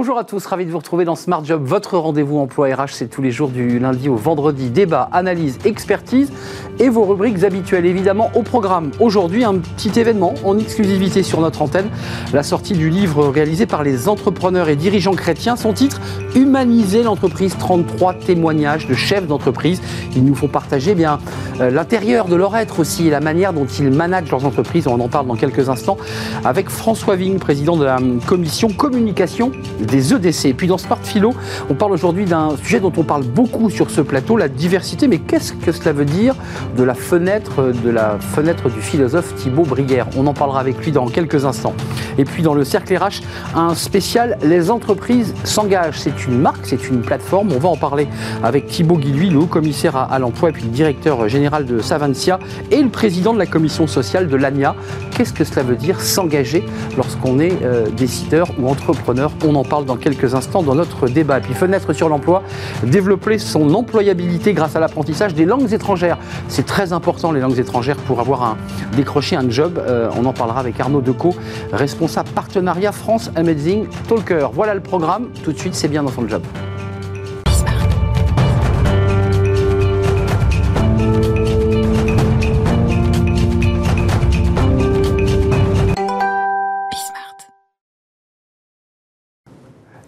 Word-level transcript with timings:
Bonjour 0.00 0.16
à 0.16 0.22
tous, 0.22 0.46
ravi 0.46 0.64
de 0.64 0.70
vous 0.70 0.78
retrouver 0.78 1.04
dans 1.04 1.16
Smart 1.16 1.44
Job, 1.44 1.60
votre 1.64 1.98
rendez-vous 1.98 2.38
emploi 2.38 2.68
RH, 2.68 2.90
c'est 2.92 3.08
tous 3.08 3.20
les 3.20 3.32
jours 3.32 3.48
du 3.48 3.80
lundi 3.80 4.08
au 4.08 4.14
vendredi, 4.14 4.70
débat, 4.70 5.08
analyse, 5.10 5.58
expertise 5.64 6.30
et 6.78 6.88
vos 6.88 7.02
rubriques 7.02 7.42
habituelles 7.42 7.84
évidemment 7.84 8.30
au 8.36 8.42
programme. 8.42 8.92
Aujourd'hui, 9.00 9.42
un 9.42 9.58
petit 9.58 9.98
événement 9.98 10.34
en 10.44 10.56
exclusivité 10.56 11.24
sur 11.24 11.40
notre 11.40 11.62
antenne, 11.62 11.90
la 12.32 12.44
sortie 12.44 12.74
du 12.74 12.90
livre 12.90 13.26
réalisé 13.26 13.66
par 13.66 13.82
les 13.82 14.08
entrepreneurs 14.08 14.68
et 14.68 14.76
dirigeants 14.76 15.16
chrétiens, 15.16 15.56
son 15.56 15.72
titre 15.72 16.00
Humaniser 16.36 17.02
l'entreprise, 17.02 17.56
33 17.58 18.14
témoignages 18.14 18.86
de 18.86 18.94
chefs 18.94 19.26
d'entreprise. 19.26 19.80
Ils 20.14 20.24
nous 20.24 20.36
font 20.36 20.46
partager 20.46 20.92
eh 20.92 20.94
bien 20.94 21.18
euh, 21.60 21.70
l'intérieur 21.70 22.26
de 22.26 22.36
leur 22.36 22.56
être 22.56 22.78
aussi 22.78 23.08
et 23.08 23.10
la 23.10 23.18
manière 23.18 23.52
dont 23.52 23.66
ils 23.66 23.90
managent 23.90 24.30
leurs 24.30 24.44
entreprises. 24.44 24.86
On 24.86 25.00
en 25.00 25.08
parle 25.08 25.26
dans 25.26 25.34
quelques 25.34 25.68
instants 25.68 25.96
avec 26.44 26.68
François 26.68 27.16
Vigne, 27.16 27.38
président 27.38 27.76
de 27.76 27.84
la 27.84 27.98
commission 28.26 28.68
communication 28.68 29.50
des 29.90 30.12
EDC. 30.12 30.46
Et 30.46 30.54
puis 30.54 30.66
dans 30.66 30.78
Smart 30.78 30.98
Philo, 31.02 31.34
on 31.68 31.74
parle 31.74 31.92
aujourd'hui 31.92 32.24
d'un 32.24 32.56
sujet 32.56 32.80
dont 32.80 32.92
on 32.96 33.02
parle 33.02 33.24
beaucoup 33.24 33.70
sur 33.70 33.90
ce 33.90 34.00
plateau, 34.00 34.36
la 34.36 34.48
diversité. 34.48 35.08
Mais 35.08 35.18
qu'est-ce 35.18 35.52
que 35.52 35.72
cela 35.72 35.92
veut 35.92 36.04
dire 36.04 36.34
de 36.76 36.82
la 36.82 36.94
fenêtre, 36.94 37.72
de 37.84 37.90
la 37.90 38.18
fenêtre 38.20 38.68
du 38.68 38.80
philosophe 38.80 39.34
Thibaut 39.34 39.64
Brière? 39.64 40.06
On 40.16 40.26
en 40.26 40.34
parlera 40.34 40.60
avec 40.60 40.84
lui 40.84 40.92
dans 40.92 41.06
quelques 41.08 41.44
instants. 41.44 41.74
Et 42.18 42.24
puis 42.24 42.42
dans 42.42 42.54
le 42.54 42.64
cercle 42.64 42.96
RH, 42.96 43.22
un 43.54 43.74
spécial 43.74 44.38
Les 44.42 44.70
entreprises 44.70 45.34
s'engagent. 45.44 45.98
C'est 45.98 46.26
une 46.26 46.38
marque, 46.38 46.64
c'est 46.66 46.88
une 46.88 47.00
plateforme. 47.00 47.52
On 47.52 47.58
va 47.58 47.68
en 47.68 47.76
parler 47.76 48.08
avec 48.42 48.66
Thibaut 48.66 48.96
Guilhuy, 48.96 49.30
le 49.30 49.38
haut-commissaire 49.38 49.96
à, 49.96 50.18
l'emploi 50.18 50.50
et 50.50 50.52
puis 50.52 50.64
le 50.64 50.70
directeur 50.70 51.28
général 51.28 51.64
de 51.64 51.80
Savantia 51.80 52.38
et 52.70 52.82
le 52.82 52.88
président 52.88 53.32
de 53.32 53.38
la 53.38 53.46
commission 53.46 53.86
sociale 53.86 54.28
de 54.28 54.36
l'ANIA. 54.36 54.74
Qu'est-ce 55.10 55.32
que 55.32 55.44
cela 55.44 55.62
veut 55.62 55.76
dire 55.76 56.00
s'engager 56.00 56.64
lorsqu'on 56.96 57.38
est 57.38 57.62
euh, 57.62 57.86
décideur 57.96 58.48
ou 58.58 58.68
entrepreneur? 58.68 59.30
On 59.46 59.54
en 59.54 59.64
parle 59.68 59.84
dans 59.84 59.96
quelques 59.96 60.34
instants 60.34 60.62
dans 60.62 60.74
notre 60.74 61.08
débat. 61.08 61.40
Puis 61.40 61.54
fenêtre 61.54 61.92
sur 61.92 62.08
l'emploi, 62.08 62.42
développer 62.82 63.38
son 63.38 63.74
employabilité 63.74 64.52
grâce 64.52 64.76
à 64.76 64.80
l'apprentissage 64.80 65.34
des 65.34 65.44
langues 65.44 65.72
étrangères. 65.72 66.18
C'est 66.48 66.66
très 66.66 66.92
important 66.92 67.32
les 67.32 67.40
langues 67.40 67.58
étrangères 67.58 67.96
pour 67.96 68.20
avoir 68.20 68.42
un, 68.42 68.56
décroché 68.96 69.36
un 69.36 69.48
job. 69.48 69.78
Euh, 69.78 70.10
on 70.16 70.24
en 70.24 70.32
parlera 70.32 70.60
avec 70.60 70.80
Arnaud 70.80 71.00
Decaux, 71.00 71.34
responsable 71.72 72.30
partenariat 72.30 72.92
France 72.92 73.30
Amazing 73.36 73.86
Talker. 74.08 74.48
Voilà 74.52 74.74
le 74.74 74.80
programme. 74.80 75.28
Tout 75.44 75.52
de 75.52 75.58
suite, 75.58 75.74
c'est 75.74 75.88
bien 75.88 76.02
dans 76.02 76.10
son 76.10 76.26
job. 76.28 76.42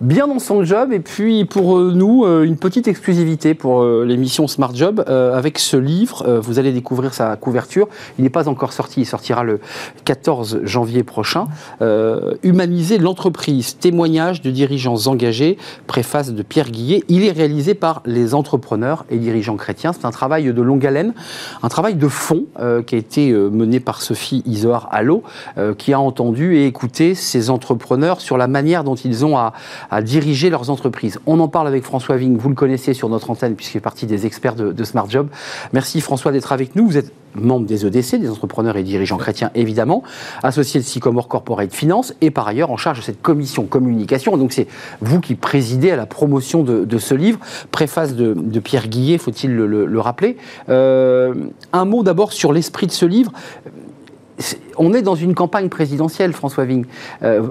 Bien 0.00 0.26
dans 0.26 0.38
son 0.38 0.64
job. 0.64 0.92
Et 0.92 1.00
puis 1.00 1.44
pour 1.44 1.78
euh, 1.78 1.92
nous, 1.94 2.24
euh, 2.24 2.44
une 2.44 2.56
petite 2.56 2.88
exclusivité 2.88 3.54
pour 3.54 3.82
euh, 3.82 4.04
l'émission 4.04 4.48
Smart 4.48 4.74
Job 4.74 5.04
avec 5.06 5.58
ce 5.58 5.76
livre. 5.76 6.40
Vous 6.40 6.58
allez 6.58 6.72
découvrir 6.72 7.14
sa 7.14 7.36
couverture. 7.36 7.88
Il 8.18 8.24
n'est 8.24 8.30
pas 8.30 8.48
encore 8.48 8.72
sorti, 8.72 9.00
il 9.02 9.06
sortira 9.06 9.44
le 9.44 9.60
14 10.04 10.60
janvier 10.64 11.02
prochain. 11.02 11.46
Humaniser 12.42 12.98
l'entreprise, 12.98 13.76
témoignage 13.78 14.40
de 14.42 14.50
dirigeants 14.50 15.06
engagés, 15.06 15.58
préface 15.86 16.32
de 16.32 16.42
Pierre 16.42 16.70
Guillet. 16.70 17.04
Il 17.08 17.24
est 17.24 17.32
réalisé 17.32 17.74
par 17.74 18.02
les 18.06 18.34
entrepreneurs 18.34 19.04
et 19.10 19.18
dirigeants 19.18 19.56
chrétiens. 19.56 19.92
C'est 19.92 20.04
un 20.04 20.10
travail 20.10 20.52
de 20.52 20.62
longue 20.62 20.86
haleine, 20.86 21.14
un 21.62 21.68
travail 21.68 21.94
de 21.94 22.08
fond 22.08 22.44
qui 22.86 22.94
a 22.94 22.98
été 22.98 23.32
mené 23.32 23.80
par 23.80 24.02
Sophie 24.02 24.42
Isoar 24.46 24.88
Allo, 24.92 25.22
qui 25.78 25.92
a 25.92 26.00
entendu 26.00 26.56
et 26.56 26.66
écouté 26.66 27.14
ces 27.14 27.50
entrepreneurs 27.50 28.20
sur 28.20 28.36
la 28.36 28.46
manière 28.46 28.84
dont 28.84 28.94
ils 28.94 29.24
ont 29.24 29.36
à 29.36 29.52
à 29.90 30.02
diriger 30.02 30.50
leurs 30.50 30.70
entreprises. 30.70 31.18
On 31.26 31.40
en 31.40 31.48
parle 31.48 31.66
avec 31.66 31.84
François 31.84 32.16
Vigne, 32.16 32.36
vous 32.36 32.48
le 32.48 32.54
connaissez 32.54 32.94
sur 32.94 33.08
notre 33.08 33.30
antenne 33.30 33.54
puisqu'il 33.54 33.74
fait 33.74 33.80
partie 33.80 34.06
des 34.06 34.26
experts 34.26 34.54
de, 34.54 34.84
Smart 34.84 35.08
Job. 35.08 35.28
Merci 35.72 36.00
François 36.00 36.32
d'être 36.32 36.52
avec 36.52 36.76
nous. 36.76 36.86
Vous 36.86 36.96
êtes 36.96 37.12
membre 37.34 37.66
des 37.66 37.86
EDC, 37.86 38.16
des 38.18 38.28
entrepreneurs 38.28 38.76
et 38.76 38.82
dirigeants 38.82 39.16
chrétiens 39.16 39.50
évidemment, 39.54 40.02
associé 40.42 40.80
de 40.80 40.84
Sycomore 40.84 41.28
Corporate 41.28 41.72
Finance 41.72 42.14
et 42.20 42.30
par 42.30 42.48
ailleurs 42.48 42.70
en 42.70 42.76
charge 42.76 42.98
de 42.98 43.04
cette 43.04 43.22
commission 43.22 43.64
communication. 43.64 44.36
Donc 44.36 44.52
c'est 44.52 44.66
vous 45.00 45.20
qui 45.20 45.34
présidez 45.34 45.90
à 45.90 45.96
la 45.96 46.06
promotion 46.06 46.62
de, 46.62 46.98
ce 46.98 47.14
livre. 47.14 47.38
Préface 47.70 48.14
de, 48.14 48.60
Pierre 48.60 48.88
Guillet, 48.88 49.18
faut-il 49.18 49.54
le, 49.54 50.00
rappeler. 50.00 50.36
Euh, 50.68 51.34
un 51.72 51.84
mot 51.84 52.02
d'abord 52.02 52.32
sur 52.32 52.52
l'esprit 52.52 52.86
de 52.86 52.92
ce 52.92 53.06
livre 53.06 53.32
on 54.78 54.94
est 54.94 55.02
dans 55.02 55.14
une 55.14 55.34
campagne 55.34 55.68
présidentielle, 55.68 56.32
François 56.32 56.64
Vigne. 56.64 56.86
Euh, 57.22 57.42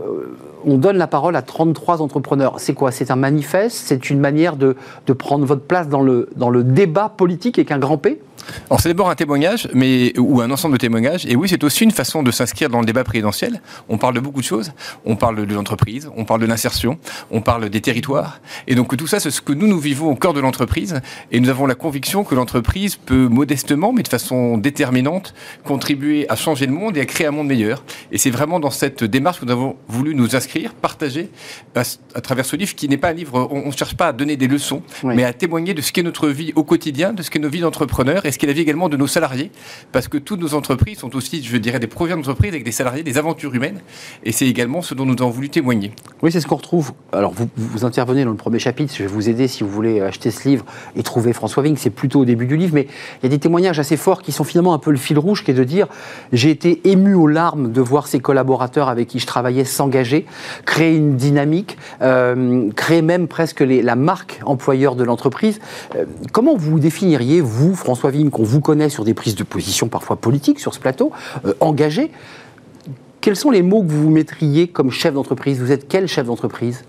on 0.65 0.77
donne 0.77 0.97
la 0.97 1.07
parole 1.07 1.35
à 1.35 1.41
33 1.41 2.01
entrepreneurs. 2.01 2.59
C'est 2.59 2.73
quoi? 2.73 2.91
C'est 2.91 3.11
un 3.11 3.15
manifeste? 3.15 3.77
C'est 3.85 4.09
une 4.09 4.19
manière 4.19 4.55
de, 4.55 4.75
prendre 5.17 5.45
votre 5.45 5.63
place 5.63 5.89
dans 5.89 6.01
le, 6.01 6.29
dans 6.35 6.49
le 6.49 6.63
débat 6.63 7.09
politique 7.09 7.57
avec 7.57 7.71
un 7.71 7.79
grand 7.79 7.97
P? 7.97 8.21
Alors 8.69 8.79
c'est 8.81 8.89
d'abord 8.89 9.09
un 9.09 9.15
témoignage, 9.15 9.67
mais 9.73 10.17
ou 10.17 10.41
un 10.41 10.51
ensemble 10.51 10.73
de 10.73 10.79
témoignages. 10.79 11.25
Et 11.25 11.35
oui, 11.35 11.47
c'est 11.49 11.63
aussi 11.63 11.83
une 11.83 11.91
façon 11.91 12.23
de 12.23 12.31
s'inscrire 12.31 12.69
dans 12.69 12.79
le 12.79 12.85
débat 12.85 13.03
présidentiel. 13.03 13.61
On 13.87 13.97
parle 13.97 14.15
de 14.15 14.19
beaucoup 14.19 14.41
de 14.41 14.45
choses. 14.45 14.71
On 15.05 15.15
parle 15.15 15.45
de 15.45 15.53
l'entreprise, 15.53 16.09
on 16.15 16.25
parle 16.25 16.41
de 16.41 16.45
l'insertion, 16.45 16.99
on 17.31 17.41
parle 17.41 17.69
des 17.69 17.81
territoires. 17.81 18.41
Et 18.67 18.75
donc 18.75 18.95
tout 18.95 19.07
ça, 19.07 19.19
c'est 19.19 19.31
ce 19.31 19.41
que 19.41 19.53
nous 19.53 19.67
nous 19.67 19.79
vivons 19.79 20.11
au 20.11 20.15
cœur 20.15 20.33
de 20.33 20.39
l'entreprise. 20.39 21.01
Et 21.31 21.39
nous 21.39 21.49
avons 21.49 21.65
la 21.65 21.75
conviction 21.75 22.23
que 22.23 22.35
l'entreprise 22.35 22.95
peut 22.95 23.27
modestement, 23.27 23.93
mais 23.93 24.03
de 24.03 24.07
façon 24.07 24.57
déterminante, 24.57 25.33
contribuer 25.63 26.29
à 26.29 26.35
changer 26.35 26.65
le 26.65 26.73
monde 26.73 26.97
et 26.97 27.01
à 27.01 27.05
créer 27.05 27.27
un 27.27 27.31
monde 27.31 27.47
meilleur. 27.47 27.83
Et 28.11 28.17
c'est 28.17 28.31
vraiment 28.31 28.59
dans 28.59 28.71
cette 28.71 29.03
démarche 29.03 29.39
que 29.39 29.45
nous 29.45 29.51
avons 29.51 29.77
voulu 29.87 30.15
nous 30.15 30.35
inscrire, 30.35 30.73
partager 30.73 31.29
à, 31.75 32.21
travers 32.21 32.45
ce 32.45 32.55
livre 32.55 32.75
qui 32.75 32.89
n'est 32.89 32.97
pas 32.97 33.09
un 33.09 33.13
livre. 33.13 33.47
On 33.51 33.67
ne 33.67 33.71
cherche 33.71 33.95
pas 33.95 34.07
à 34.07 34.13
donner 34.13 34.37
des 34.37 34.47
leçons, 34.47 34.81
mais 35.03 35.23
à 35.23 35.33
témoigner 35.33 35.73
de 35.73 35.81
ce 35.81 35.91
qu'est 35.91 36.03
notre 36.03 36.29
vie 36.29 36.51
au 36.55 36.63
quotidien, 36.63 37.13
de 37.13 37.21
ce 37.21 37.29
qu'est 37.29 37.39
nos 37.39 37.49
vies 37.49 37.61
d'entrepreneurs 37.61 38.25
et 38.25 38.31
ce 38.31 38.38
qu'est 38.39 38.47
la 38.47 38.53
vie 38.53 38.61
également 38.61 38.89
de 38.89 38.97
nos 38.97 39.05
salariés, 39.05 39.51
parce 39.91 40.07
que 40.07 40.17
toutes 40.17 40.39
nos 40.39 40.55
entreprises 40.55 40.99
sont 40.99 41.15
aussi, 41.15 41.43
je 41.43 41.57
dirais, 41.57 41.79
des 41.79 41.87
projets 41.87 42.15
d'entreprise 42.15 42.51
avec 42.51 42.63
des 42.63 42.71
salariés, 42.71 43.03
des 43.03 43.17
aventures 43.17 43.53
humaines, 43.53 43.81
et 44.23 44.31
c'est 44.31 44.47
également 44.47 44.81
ce 44.81 44.95
dont 44.95 45.05
nous 45.05 45.15
avons 45.19 45.29
voulu 45.29 45.49
témoigner. 45.49 45.91
Oui, 46.23 46.31
c'est 46.31 46.39
ce 46.39 46.47
qu'on 46.47 46.55
retrouve. 46.55 46.93
Alors, 47.13 47.33
vous, 47.33 47.85
intervenez 47.85 48.23
dans 48.23 48.31
le 48.31 48.37
premier 48.37 48.59
chapitre, 48.59 48.93
je 48.95 49.03
vais 49.03 49.09
vous 49.09 49.29
aider 49.29 49.47
si 49.47 49.63
vous 49.63 49.69
voulez 49.69 50.01
acheter 50.01 50.31
ce 50.31 50.47
livre 50.47 50.65
et 50.95 51.03
trouver 51.03 51.33
François 51.33 51.61
Vigne, 51.61 51.75
c'est 51.77 51.89
plutôt 51.89 52.21
au 52.21 52.25
début 52.25 52.47
du 52.47 52.57
livre, 52.57 52.73
mais 52.73 52.87
il 53.21 53.23
y 53.23 53.25
a 53.27 53.29
des 53.29 53.39
témoignages 53.39 53.79
assez 53.79 53.97
forts 53.97 54.21
qui 54.21 54.31
sont 54.31 54.43
finalement 54.43 54.73
un 54.73 54.79
peu 54.79 54.91
le 54.91 54.97
fil 54.97 55.19
rouge, 55.19 55.43
qui 55.43 55.51
est 55.51 55.53
de 55.53 55.63
dire 55.63 55.87
j'ai 56.31 56.49
été 56.49 56.81
ému 56.89 57.13
aux 57.13 57.27
larmes 57.27 57.71
de 57.71 57.81
voir 57.81 58.07
ces 58.07 58.19
collaborateurs 58.19 58.89
avec 58.89 59.07
qui 59.07 59.19
je 59.19 59.27
travaillais 59.27 59.65
s'engager, 59.65 60.25
créer 60.65 60.95
une 60.95 61.15
dynamique, 61.15 61.77
euh, 62.01 62.69
créer 62.75 63.01
même 63.01 63.27
presque 63.27 63.61
la 63.61 63.95
marque 63.95 64.39
employeur 64.45 64.95
de 64.95 65.03
l'entreprise. 65.03 65.59
Euh, 65.95 66.05
comment 66.31 66.55
vous 66.55 66.79
définiriez, 66.79 67.41
vous, 67.41 67.75
François 67.75 68.11
Qu'on 68.29 68.43
vous 68.43 68.59
connaît 68.59 68.89
sur 68.89 69.05
des 69.05 69.13
prises 69.13 69.35
de 69.35 69.43
position 69.43 69.87
parfois 69.87 70.17
politiques 70.17 70.59
sur 70.59 70.73
ce 70.73 70.79
plateau, 70.79 71.11
euh, 71.45 71.53
engagé. 71.61 72.11
Quels 73.21 73.37
sont 73.37 73.51
les 73.51 73.61
mots 73.61 73.83
que 73.83 73.89
vous 73.89 74.03
vous 74.03 74.09
mettriez 74.09 74.67
comme 74.67 74.91
chef 74.91 75.13
d'entreprise? 75.13 75.59
Vous 75.59 75.71
êtes 75.71 75.87
quel 75.87 76.07
chef 76.07 76.25
d'entreprise? 76.25 76.83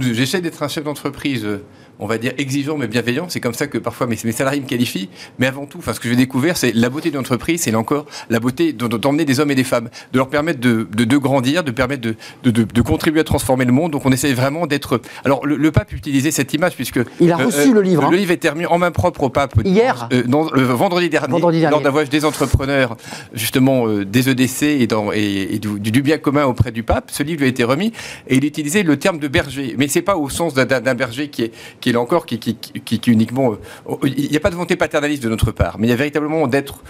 J'essaie 0.00 0.40
d'être 0.40 0.62
un 0.62 0.68
chef 0.68 0.84
d'entreprise 0.84 1.44
euh, 1.44 1.62
on 1.98 2.06
va 2.06 2.18
dire, 2.18 2.32
exigeant 2.38 2.76
mais 2.76 2.86
bienveillant. 2.86 3.26
C'est 3.28 3.40
comme 3.40 3.54
ça 3.54 3.66
que 3.66 3.78
parfois 3.78 4.06
mes, 4.06 4.16
salariés 4.16 4.60
me 4.60 4.66
qualifient. 4.66 5.08
Mais 5.38 5.46
avant 5.46 5.66
tout, 5.66 5.78
enfin, 5.78 5.92
ce 5.92 6.00
que 6.00 6.08
j'ai 6.08 6.16
découvert, 6.16 6.56
c'est 6.56 6.72
la 6.74 6.90
beauté 6.90 7.10
de 7.10 7.16
l'entreprise, 7.16 7.62
c'est 7.62 7.74
encore 7.74 8.06
la 8.30 8.40
beauté 8.40 8.72
d'emmener 8.72 9.24
des 9.24 9.40
hommes 9.40 9.50
et 9.50 9.54
des 9.54 9.64
femmes, 9.64 9.88
de 10.12 10.18
leur 10.18 10.28
permettre 10.28 10.60
de, 10.60 10.86
de, 10.90 11.16
grandir, 11.16 11.64
de 11.64 11.70
permettre 11.70 12.02
de, 12.02 12.16
de, 12.50 12.82
contribuer 12.82 13.20
à 13.20 13.24
transformer 13.24 13.64
le 13.64 13.72
monde. 13.72 13.92
Donc 13.92 14.04
on 14.04 14.12
essaie 14.12 14.32
vraiment 14.32 14.66
d'être. 14.66 15.00
Alors 15.24 15.46
le, 15.46 15.70
pape 15.70 15.92
utilisait 15.92 16.30
cette 16.30 16.52
image 16.54 16.74
puisque. 16.74 17.00
Il 17.20 17.32
a 17.32 17.36
reçu 17.36 17.70
euh, 17.70 17.74
le 17.74 17.82
livre. 17.82 18.02
Le 18.02 18.08
hein. 18.08 18.18
livre 18.18 18.30
est 18.30 18.36
terminé 18.36 18.66
en 18.66 18.78
main 18.78 18.90
propre 18.90 19.24
au 19.24 19.30
pape. 19.30 19.54
Hier. 19.64 20.08
Euh, 20.12 20.22
le 20.54 20.62
vendredi 20.62 21.08
dernier, 21.08 21.32
vendredi 21.32 21.60
dernier. 21.60 21.72
lors 21.72 21.82
d'un 21.82 21.90
voyage 21.90 22.10
des 22.10 22.24
entrepreneurs, 22.24 22.96
justement 23.34 23.86
euh, 23.88 24.04
des 24.04 24.28
EDC 24.28 24.62
et, 24.62 24.86
dans, 24.86 25.12
et, 25.12 25.58
du, 25.58 26.02
bien 26.02 26.18
commun 26.18 26.44
auprès 26.44 26.72
du 26.72 26.82
pape. 26.82 27.10
Ce 27.10 27.22
livre 27.22 27.40
lui 27.40 27.46
a 27.46 27.48
été 27.48 27.64
remis 27.64 27.92
et 28.28 28.36
il 28.36 28.44
utilisait 28.44 28.82
le 28.82 28.98
terme 28.98 29.18
de 29.18 29.28
berger. 29.28 29.74
Mais 29.78 29.88
c'est 29.88 30.02
pas 30.02 30.16
au 30.16 30.28
sens 30.28 30.54
d'un 30.54 30.94
berger 30.94 31.28
qui 31.28 31.42
est, 31.44 31.52
qui 31.80 31.85
est 31.90 31.92
là 31.92 32.00
encore, 32.00 32.26
qui, 32.26 32.38
qui, 32.38 32.54
qui, 32.54 33.10
uniquement. 33.10 33.52
Euh, 33.52 33.96
il 34.04 34.30
n'y 34.30 34.36
a 34.36 34.40
pas 34.40 34.50
de 34.50 34.54
volonté 34.54 34.76
paternaliste 34.76 35.22
de 35.22 35.28
notre 35.28 35.52
part, 35.52 35.78
mais 35.78 35.86
il 35.86 35.90
y 35.90 35.92
a 35.92 35.96
véritablement 35.96 36.46
d'être 36.46 36.82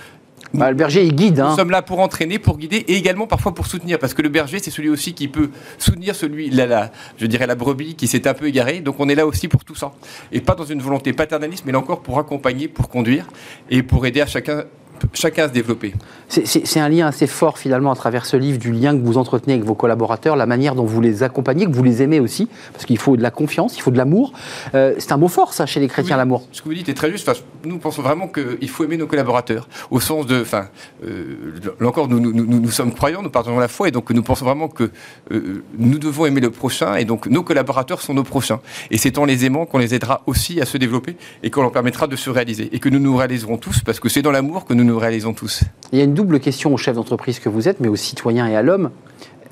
bah, 0.55 0.71
le 0.71 0.77
berger, 0.77 1.05
il 1.05 1.15
guide. 1.15 1.41
Hein. 1.41 1.51
Nous 1.51 1.57
sommes 1.57 1.71
là 1.71 1.83
pour 1.83 2.01
entraîner, 2.01 2.39
pour 2.39 2.57
guider 2.57 2.77
et 2.77 2.95
également 2.95 3.27
parfois 3.27 3.53
pour 3.53 3.67
soutenir. 3.67 3.99
Parce 3.99 4.15
que 4.15 4.23
le 4.23 4.29
berger, 4.29 4.59
c'est 4.59 4.71
celui 4.71 4.89
aussi 4.89 5.13
qui 5.13 5.29
peut 5.29 5.51
soutenir 5.79 6.15
celui, 6.15 6.51
la, 6.51 6.93
je 7.19 7.27
dirais, 7.27 7.47
la 7.47 7.55
brebis 7.55 7.95
qui 7.95 8.07
s'est 8.07 8.27
un 8.29 8.35
peu 8.35 8.47
égarée. 8.47 8.81
Donc 8.81 8.97
on 8.99 9.09
est 9.09 9.15
là 9.15 9.27
aussi 9.27 9.49
pour 9.49 9.65
tout 9.65 9.75
ça. 9.75 9.93
Et 10.33 10.41
pas 10.41 10.55
dans 10.55 10.65
une 10.65 10.81
volonté 10.81 11.13
paternaliste, 11.13 11.65
mais 11.67 11.73
là 11.73 11.79
encore 11.79 12.01
pour 12.01 12.19
accompagner, 12.19 12.69
pour 12.69 12.89
conduire 12.89 13.27
et 13.71 13.83
pour 13.83 14.07
aider 14.07 14.21
à 14.21 14.27
chacun 14.27 14.65
chacun 15.13 15.45
à 15.45 15.49
se 15.49 15.53
développer. 15.53 15.95
C'est 16.29 16.81
un 16.81 16.89
lien 16.89 17.07
assez 17.07 17.27
fort 17.27 17.59
finalement 17.59 17.93
à 17.93 17.97
travers 17.97 18.27
ce 18.27 18.37
livre 18.37 18.59
du 18.59 18.73
lien 18.73 18.97
que 18.97 19.05
vous 19.05 19.17
entretenez 19.17 19.55
avec 19.55 19.65
vos 19.65 19.75
collaborateurs, 19.75 20.35
la 20.37 20.47
manière 20.47 20.75
dont 20.75 20.85
vous 20.85 21.01
les 21.01 21.23
accompagnez, 21.23 21.67
que 21.67 21.71
vous 21.71 21.85
les 21.85 22.03
aimez 22.03 22.21
aussi, 22.21 22.49
parce 22.73 22.85
qu'il 22.85 22.99
faut 22.99 23.17
de 23.17 23.23
la 23.23 23.31
confiance, 23.31 23.77
il 23.77 23.81
faut 23.81 23.91
de 23.91 23.97
l'amour. 23.97 24.33
Euh, 24.75 24.95
c'est 24.99 25.13
un 25.13 25.17
mot 25.17 25.29
fort 25.29 25.53
ça 25.53 25.67
chez 25.67 25.81
les 25.81 25.89
chrétiens, 25.89 26.17
l'amour. 26.17 26.47
Ce 26.53 26.63
que 26.63 26.69
vous 26.69 26.75
dites 26.75 26.89
est 26.89 26.95
très 26.95 27.11
juste. 27.11 27.31
nous 27.65 27.79
pensons 27.79 28.03
vraiment 28.03 28.29
qu'il 28.29 28.69
faut 28.69 28.85
aimer 28.85 28.97
nos 28.97 29.07
collaborateurs, 29.07 29.69
au 29.91 30.01
sens 30.01 30.27
de, 30.27 30.41
enfin, 30.41 30.67
euh, 31.05 31.37
là 31.81 31.89
encore, 31.89 32.09
nous, 32.09 32.21
nous, 32.21 32.33
nous, 32.33 32.71
sommes 32.71 32.93
croyants, 32.93 33.23
nous 33.23 33.31
partageons 33.31 33.59
la 33.59 33.69
foi, 33.69 33.89
et 33.89 33.91
donc 33.91 34.11
nous 34.11 34.23
pensons 34.23 34.45
vraiment 34.45 34.69
que 34.69 34.91
euh, 35.33 35.63
nous 35.79 35.99
devons 35.99 36.27
aimer 36.27 36.41
le 36.41 36.51
prochain, 36.51 36.97
et 36.97 37.05
donc 37.05 37.27
nos 37.27 37.43
collaborateurs 37.43 38.01
sont 38.01 38.15
nos 38.15 38.25
prochains. 38.25 38.61
Et 38.91 38.99
c'est 38.99 39.19
en 39.19 39.25
les 39.25 39.45
aimant 39.45 39.67
qu'on 39.67 39.79
les 39.79 39.95
aidera 39.95 40.23
aussi 40.27 40.61
à 40.61 40.67
se 40.67 40.77
développer 40.77 41.17
et 41.43 41.51
qu'on 41.51 41.63
leur 41.63 41.73
permettra 41.73 42.07
de 42.07 42.17
se 42.17 42.31
réaliser, 42.31 42.69
et 42.73 42.81
que 42.81 42.89
nous 42.89 42.99
nous 42.99 43.17
réaliserons 43.17 43.59
tous, 43.59 43.81
parce 43.81 44.01
que 44.01 44.09
c'est 44.09 44.23
dans 44.23 44.33
l'amour 44.33 44.65
que 44.65 44.75
nous 44.75 44.85
nous 44.87 44.99
réalisons 44.99 45.35
tous. 45.35 45.63
Il 45.93 45.99
y 45.99 46.01
a 46.01 46.05
une 46.05 46.15
double 46.15 46.41
question 46.41 46.73
au 46.73 46.77
chef 46.77 46.97
d'entreprise 46.97 47.39
que 47.39 47.49
vous 47.49 47.69
êtes, 47.69 47.81
mais 47.81 47.89
aux 47.89 47.97
citoyens 47.97 48.47
et 48.47 48.57
à 48.57 48.63
l'homme. 48.63 48.91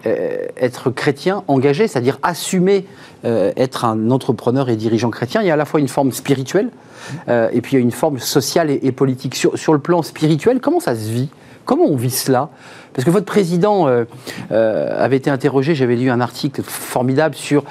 Euh, 0.07 0.49
être 0.59 0.91
chrétien 0.91 1.45
engagé, 1.49 1.89
c'est-à-dire 1.89 2.19
assumer 2.23 2.85
euh, 3.25 3.53
être 3.57 3.87
un 3.87 4.11
entrepreneur 4.11 4.69
et 4.69 4.77
dirigeant 4.77 5.09
chrétien, 5.09 5.41
il 5.41 5.47
y 5.47 5.51
a 5.51 5.55
à 5.55 5.57
la 5.57 5.65
fois 5.65 5.81
une 5.81 5.89
forme 5.89 6.13
spirituelle 6.13 6.69
euh, 7.31 7.49
et 7.55 7.63
puis 7.63 7.73
il 7.73 7.79
y 7.79 7.79
a 7.79 7.83
une 7.83 7.91
forme 7.91 8.19
sociale 8.19 8.71
et, 8.71 8.93
politique. 8.93 9.35
Sur, 9.35 9.57
sur, 9.57 9.73
le 9.73 9.79
plan 9.79 10.03
spirituel, 10.03 10.61
comment 10.61 10.79
ça 10.79 10.95
se 10.95 11.09
vit? 11.09 11.31
Comment 11.65 11.87
on 11.87 11.97
vit 11.97 12.11
cela? 12.11 12.51
Parce 12.93 13.07
que 13.07 13.11
votre 13.11 13.25
président 13.25 13.89
avait 14.51 15.17
été 15.17 15.31
interrogé, 15.31 15.75
j'avais 15.75 15.97
lu 15.97 16.11
un 16.11 16.21
article 16.21 16.63
formidable 16.63 17.35
sur 17.35 17.65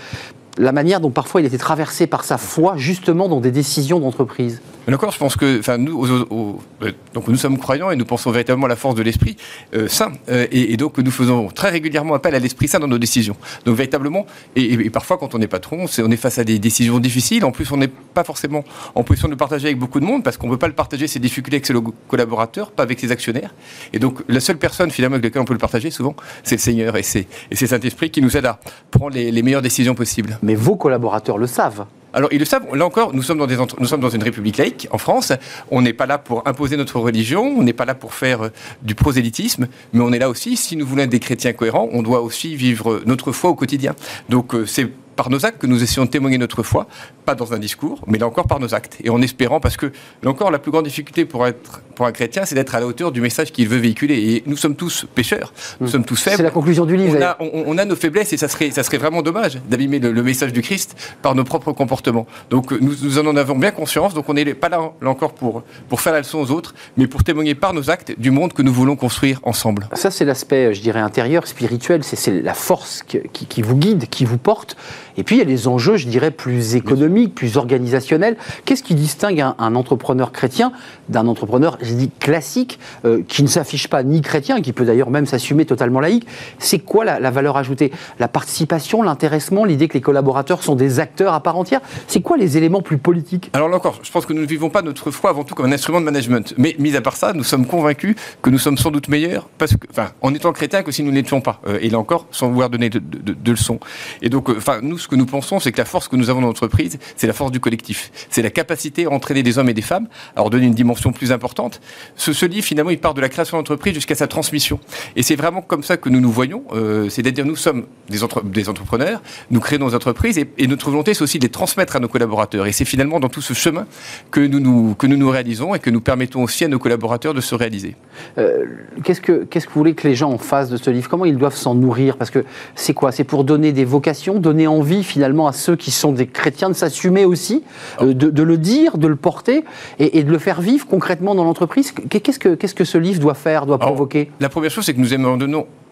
la 0.57 0.71
manière 0.71 0.99
dont 0.99 1.11
parfois 1.11 1.41
il 1.41 1.45
était 1.45 1.59
traversé 1.59 2.07
par 2.07 2.23
sa 2.23 2.39
foi, 2.39 2.73
justement 2.77 3.29
dans 3.29 3.39
des 3.39 3.51
décisions 3.51 3.99
d'entreprise. 3.99 4.61
Mais 4.87 4.93
encore, 4.93 5.11
je 5.11 5.17
pense 5.17 5.37
que, 5.37 5.59
enfin, 5.59 5.77
nous, 5.77 6.05
euh, 6.05 6.91
donc 7.13 7.27
nous 7.27 7.37
sommes 7.37 7.57
croyants 7.57 7.91
et 7.91 7.95
nous 7.95 8.05
pensons 8.05 8.31
véritablement 8.31 8.65
à 8.65 8.69
la 8.69 8.75
force 8.75 8.95
de 8.95 9.01
l'esprit 9.01 9.37
euh, 9.73 9.87
saint, 9.87 10.11
euh, 10.29 10.45
et, 10.51 10.75
donc 10.75 10.97
nous 10.97 11.11
faisons 11.11 11.47
très 11.47 11.69
régulièrement 11.69 12.15
appel 12.15 12.35
à 12.35 12.39
l'esprit 12.39 12.67
saint 12.67 12.79
dans 12.79 12.87
nos 12.87 12.97
décisions. 12.97 13.37
Donc 13.65 13.77
véritablement, 13.77 14.25
et, 14.55 14.89
parfois 14.89 15.17
quand 15.17 15.35
on 15.35 15.41
est 15.41 15.47
patron, 15.47 15.85
on 15.99 16.11
est 16.11 16.17
face 16.17 16.37
à 16.37 16.43
des 16.43 16.59
décisions 16.59 16.99
difficiles. 16.99 17.45
En 17.45 17.51
plus, 17.51 17.71
on 17.71 17.77
n'est 17.77 17.87
pas 17.87 18.25
forcément 18.25 18.65
en 18.95 19.03
position 19.03 19.29
de 19.29 19.33
le 19.33 19.37
partager 19.37 19.67
avec 19.67 19.79
beaucoup 19.79 20.01
de 20.01 20.05
monde 20.05 20.23
parce 20.23 20.35
qu'on 20.37 20.47
ne 20.47 20.51
peut 20.51 20.59
pas 20.59 20.67
le 20.67 20.73
partager 20.73 21.07
ses 21.07 21.19
difficultés 21.19 21.57
avec 21.57 21.65
ses 21.65 21.73
collaborateurs, 22.09 22.71
pas 22.71 22.83
avec 22.83 22.99
ses 22.99 23.11
actionnaires. 23.11 23.53
Et 23.93 23.99
donc 23.99 24.21
la 24.27 24.41
seule 24.41 24.57
personne 24.57 24.91
finalement 24.91 25.15
avec 25.15 25.25
laquelle 25.25 25.41
on 25.41 25.45
peut 25.45 25.53
le 25.53 25.59
partager 25.59 25.91
souvent, 25.91 26.15
c'est 26.43 26.55
le 26.55 26.61
Seigneur 26.61 26.97
et 26.97 27.03
c'est 27.03 27.27
Saint-Esprit 27.53 28.11
qui 28.11 28.21
nous 28.21 28.35
aide 28.35 28.45
à 28.45 28.59
prendre 28.91 29.15
les 29.15 29.41
meilleures 29.41 29.61
décisions 29.61 29.95
possibles. 29.95 30.37
Mais 30.43 30.55
vos 30.55 30.75
collaborateurs 30.75 31.37
le 31.37 31.47
savent. 31.47 31.85
Alors, 32.13 32.29
ils 32.31 32.39
le 32.39 32.45
savent. 32.45 32.63
Là 32.75 32.85
encore, 32.85 33.13
nous 33.13 33.23
sommes 33.23 33.37
dans, 33.37 34.09
une 34.09 34.23
république 34.23 34.57
laïque 34.57 34.87
en 34.91 34.97
France. 34.97 35.33
On 35.71 35.81
n'est 35.81 35.93
pas 35.93 36.05
là 36.05 36.17
pour 36.17 36.47
imposer 36.47 36.77
notre 36.77 36.99
religion. 36.99 37.43
On 37.57 37.63
n'est 37.63 37.73
pas 37.73 37.85
là 37.85 37.95
pour 37.95 38.13
faire 38.13 38.43
euh, 38.43 38.49
du 38.81 38.95
prosélytisme. 38.95 39.67
Mais 39.93 40.01
on 40.01 40.11
est 40.13 40.19
là 40.19 40.29
aussi, 40.29 40.55
si 40.55 40.75
nous 40.75 40.85
voulons 40.85 41.03
être 41.03 41.09
des 41.09 41.19
chrétiens 41.19 41.53
cohérents, 41.53 41.89
on 41.91 42.03
doit 42.03 42.21
aussi 42.21 42.55
vivre 42.55 43.01
notre 43.05 43.31
foi 43.31 43.49
au 43.49 43.55
quotidien. 43.55 43.95
Donc, 44.29 44.53
euh, 44.53 44.65
c'est 44.65 44.89
par 45.15 45.29
nos 45.29 45.45
actes 45.45 45.59
que 45.59 45.67
nous 45.67 45.81
essayons 45.83 46.05
de 46.05 46.09
témoigner 46.09 46.37
notre 46.37 46.63
foi, 46.63 46.87
pas 47.25 47.35
dans 47.35 47.53
un 47.53 47.59
discours, 47.59 48.01
mais 48.07 48.17
là 48.17 48.27
encore 48.27 48.47
par 48.47 48.59
nos 48.59 48.73
actes. 48.73 48.97
Et 49.03 49.09
en 49.09 49.21
espérant, 49.21 49.59
parce 49.59 49.77
que 49.77 49.91
là 50.21 50.29
encore, 50.29 50.51
la 50.51 50.59
plus 50.59 50.71
grande 50.71 50.85
difficulté 50.85 51.25
pour, 51.25 51.47
être, 51.47 51.81
pour 51.95 52.05
un 52.05 52.11
chrétien, 52.11 52.45
c'est 52.45 52.55
d'être 52.55 52.75
à 52.75 52.79
la 52.79 52.85
hauteur 52.85 53.11
du 53.11 53.21
message 53.21 53.51
qu'il 53.51 53.67
veut 53.67 53.77
véhiculer. 53.77 54.15
Et 54.15 54.43
nous 54.45 54.57
sommes 54.57 54.75
tous 54.75 55.05
pécheurs, 55.13 55.53
nous 55.79 55.87
mmh. 55.87 55.89
sommes 55.89 56.05
tous 56.05 56.21
faibles. 56.21 56.37
C'est 56.37 56.43
la 56.43 56.51
conclusion 56.51 56.85
du 56.85 56.95
livre. 56.95 57.17
On 57.39 57.77
a, 57.77 57.85
nos 57.85 57.95
faiblesses 57.95 58.33
et 58.33 58.37
ça 58.37 58.47
serait, 58.47 58.71
ça 58.71 58.83
serait 58.83 58.97
vraiment 58.97 59.21
dommage 59.21 59.59
d'abîmer 59.69 59.99
le, 59.99 60.23
message 60.23 60.53
du 60.53 60.61
Christ 60.61 60.95
par 61.21 61.35
nos 61.35 61.43
propres 61.43 61.73
comportements. 61.73 62.25
Donc 62.49 62.71
nous, 62.71 62.93
nous 63.01 63.19
en 63.19 63.35
avons 63.35 63.57
bien 63.57 63.71
conscience, 63.71 64.13
donc 64.13 64.29
on 64.29 64.33
n'est 64.33 64.53
pas 64.53 64.69
là, 64.69 64.91
là, 65.01 65.09
encore 65.09 65.33
pour, 65.33 65.63
pour 65.89 66.01
faire 66.01 66.13
la 66.13 66.19
leçon 66.19 66.39
aux 66.39 66.51
autres, 66.51 66.73
mais 66.97 67.07
pour 67.07 67.23
témoigner 67.23 67.55
par 67.55 67.73
nos 67.73 67.89
actes 67.89 68.17
du 68.17 68.31
monde 68.31 68.53
que 68.53 68.61
nous 68.61 68.73
voulons 68.73 68.95
construire 68.95 69.39
ensemble. 69.43 69.87
Ça, 69.93 70.11
c'est 70.11 70.25
l'aspect, 70.25 70.73
je 70.73 70.81
dirais, 70.81 70.99
intérieur, 70.99 71.47
spirituel, 71.47 72.03
c'est 72.03 72.41
la 72.41 72.53
force 72.53 73.03
qui, 73.03 73.19
qui 73.31 73.61
vous 73.61 73.75
guide, 73.75 74.07
qui 74.09 74.25
vous 74.25 74.37
porte. 74.37 74.77
Et 75.17 75.23
puis 75.23 75.35
il 75.35 75.39
y 75.39 75.41
a 75.41 75.45
les 75.45 75.67
enjeux, 75.67 75.97
je 75.97 76.07
dirais, 76.07 76.31
plus 76.31 76.75
économiques, 76.75 77.35
plus 77.35 77.57
organisationnels. 77.57 78.37
Qu'est-ce 78.65 78.83
qui 78.83 78.95
distingue 78.95 79.41
un, 79.41 79.75
entrepreneur 79.75 80.31
chrétien 80.31 80.71
d'un 81.09 81.27
entrepreneur, 81.27 81.77
je 81.81 81.93
dis, 81.93 82.09
classique, 82.19 82.79
euh, 83.05 83.21
qui 83.27 83.43
ne 83.43 83.47
s'affiche 83.47 83.87
pas 83.87 84.03
ni 84.03 84.21
chrétien, 84.21 84.61
qui 84.61 84.73
peut 84.73 84.85
d'ailleurs 84.85 85.09
même 85.09 85.25
s'assumer 85.25 85.65
totalement 85.65 85.99
laïque? 85.99 86.27
C'est 86.59 86.79
quoi 86.79 87.05
la, 87.05 87.31
valeur 87.31 87.57
ajoutée? 87.57 87.91
La 88.19 88.27
participation, 88.27 89.01
l'intéressement, 89.01 89.65
l'idée 89.65 89.87
que 89.87 89.93
les 89.93 90.01
collaborateurs 90.01 90.63
sont 90.63 90.75
des 90.75 90.99
acteurs 90.99 91.33
à 91.33 91.41
part 91.41 91.57
entière? 91.57 91.81
C'est 92.07 92.21
quoi 92.21 92.37
les 92.37 92.57
éléments 92.57 92.81
plus 92.81 92.97
politiques? 92.97 93.49
Alors 93.53 93.69
là 93.69 93.77
encore, 93.77 93.99
je 94.03 94.11
pense 94.11 94.25
que 94.25 94.33
nous 94.33 94.41
ne 94.41 94.47
vivons 94.47 94.69
pas 94.69 94.81
notre 94.81 95.11
foi 95.11 95.29
avant 95.29 95.43
tout 95.43 95.55
comme 95.55 95.65
un 95.65 95.71
instrument 95.71 95.99
de 95.99 96.05
management. 96.05 96.53
Mais 96.57 96.75
mis 96.79 96.95
à 96.95 97.01
part 97.01 97.15
ça, 97.15 97.33
nous 97.33 97.43
sommes 97.43 97.65
convaincus 97.65 98.15
que 98.41 98.49
nous 98.49 98.59
sommes 98.59 98.77
sans 98.77 98.91
doute 98.91 99.07
meilleurs, 99.07 99.47
parce 99.57 99.75
que, 99.75 99.87
en 100.21 100.33
étant 100.33 100.51
chrétiens 100.51 100.83
que 100.83 100.91
si 100.91 101.03
nous 101.03 101.11
n'étions 101.11 101.41
pas. 101.41 101.61
Euh, 101.67 101.79
et 101.81 101.89
là 101.89 101.99
encore, 101.99 102.27
sans 102.31 102.49
vouloir 102.49 102.69
donner 102.69 102.89
de, 102.89 102.99
de 102.99 103.51
leçons. 103.51 103.79
Et 104.21 104.29
donc, 104.29 104.49
euh, 104.49 104.55
enfin, 104.57 104.79
nous, 104.81 104.97
ce 105.03 105.07
que 105.09 105.15
nous 105.15 105.25
pensons, 105.25 105.59
c'est 105.59 105.71
que 105.71 105.77
la 105.77 105.85
force 105.85 106.07
que 106.07 106.15
nous 106.15 106.29
avons 106.29 106.39
dans 106.39 106.47
l'entreprise, 106.47 106.97
c'est 107.17 107.27
la 107.27 107.33
force 107.33 107.51
du 107.51 107.59
collectif. 107.59 108.09
C'est 108.29 108.41
la 108.41 108.49
capacité 108.49 109.05
à 109.05 109.09
entraîner 109.09 109.43
des 109.43 109.57
hommes 109.57 109.67
et 109.67 109.73
des 109.73 109.81
femmes, 109.81 110.07
à 110.35 110.39
leur 110.39 110.49
donner 110.49 110.65
une 110.65 110.73
dimension 110.73 111.11
plus 111.11 111.31
importante. 111.31 111.81
Ce, 112.15 112.45
livre, 112.45 112.65
finalement, 112.65 112.89
il 112.89 112.99
part 112.99 113.13
de 113.13 113.19
la 113.19 113.27
création 113.27 113.57
d'entreprise 113.57 113.93
jusqu'à 113.93 114.15
sa 114.15 114.27
transmission. 114.27 114.79
Et 115.15 115.23
c'est 115.23 115.35
vraiment 115.35 115.61
comme 115.61 115.83
ça 115.83 115.97
que 115.97 116.07
nous 116.07 116.21
nous 116.21 116.31
voyons. 116.31 116.63
Euh, 116.71 117.09
c'est-à-dire, 117.09 117.45
nous 117.45 117.57
sommes 117.57 117.85
des, 118.07 118.23
entrepreneurs, 118.23 119.21
nous 119.51 119.59
créons 119.59 119.85
nos 119.85 119.95
entreprises, 119.95 120.37
et, 120.37 120.67
notre 120.67 120.89
volonté, 120.89 121.13
c'est 121.13 121.23
aussi 121.23 121.37
de 121.37 121.43
les 121.43 121.51
transmettre 121.51 121.97
à 121.97 121.99
nos 121.99 122.07
collaborateurs. 122.07 122.65
Et 122.65 122.71
c'est 122.71 122.85
finalement 122.85 123.19
dans 123.19 123.29
tout 123.29 123.41
ce 123.41 123.53
chemin 123.53 123.85
que 124.31 124.39
nous 124.39 124.59
nous, 124.61 125.29
réalisons 125.29 125.75
et 125.75 125.79
que 125.79 125.89
nous 125.89 126.01
permettons 126.01 126.43
aussi 126.43 126.63
à 126.63 126.69
nos 126.69 126.79
collaborateurs 126.79 127.33
de 127.33 127.41
se 127.41 127.55
réaliser. 127.55 127.97
Euh, 128.37 128.65
qu'est-ce, 129.03 129.19
que, 129.19 129.43
qu'est-ce 129.43 129.67
que 129.67 129.73
vous 129.73 129.81
voulez 129.81 129.95
que 129.95 130.07
les 130.07 130.15
gens 130.15 130.31
en 130.31 130.37
fassent 130.37 130.69
de 130.69 130.77
ce 130.77 130.89
livre? 130.89 131.09
Comment 131.09 131.25
ils 131.25 131.37
doivent 131.37 131.57
s'en 131.57 131.75
nourrir? 131.75 132.15
Parce 132.15 132.31
que 132.31 132.45
c'est 132.75 132.93
quoi? 132.93 133.11
C'est 133.11 133.25
pour 133.25 133.43
donner 133.43 133.73
des 133.73 133.85
vocations, 133.85 134.39
donner 134.39 134.67
envie 134.67 134.92
finalement 135.01 135.47
à 135.47 135.53
ceux 135.53 135.75
qui 135.75 135.89
sont 135.89 136.11
des 136.11 136.27
chrétiens 136.27 136.69
de 136.69 136.75
s'assumer 136.75 137.25
aussi, 137.25 137.63
euh, 138.01 138.13
de, 138.13 138.43
le 138.43 138.57
dire, 138.57 138.97
de 138.97 139.07
le 139.07 139.15
porter 139.15 139.63
et, 139.97 140.23
de 140.23 140.31
le 140.31 140.37
faire 140.37 140.61
vivre 140.61 140.85
concrètement 140.85 141.33
dans 141.33 141.43
l'entreprise. 141.43 141.93
Qu'est-ce 142.09 142.39
que, 142.39 142.55
qu'est-ce 142.55 142.75
que 142.75 142.83
ce 142.83 142.97
livre 142.97 143.19
doit 143.19 143.33
faire, 143.33 143.65
doit 143.65 143.79
provoquer? 143.79 144.29
La 144.39 144.49
première 144.49 144.69
chose, 144.71 144.85
c'est 144.85 144.93
que 144.93 144.99
nous 144.99 145.13
aimons 145.13 145.37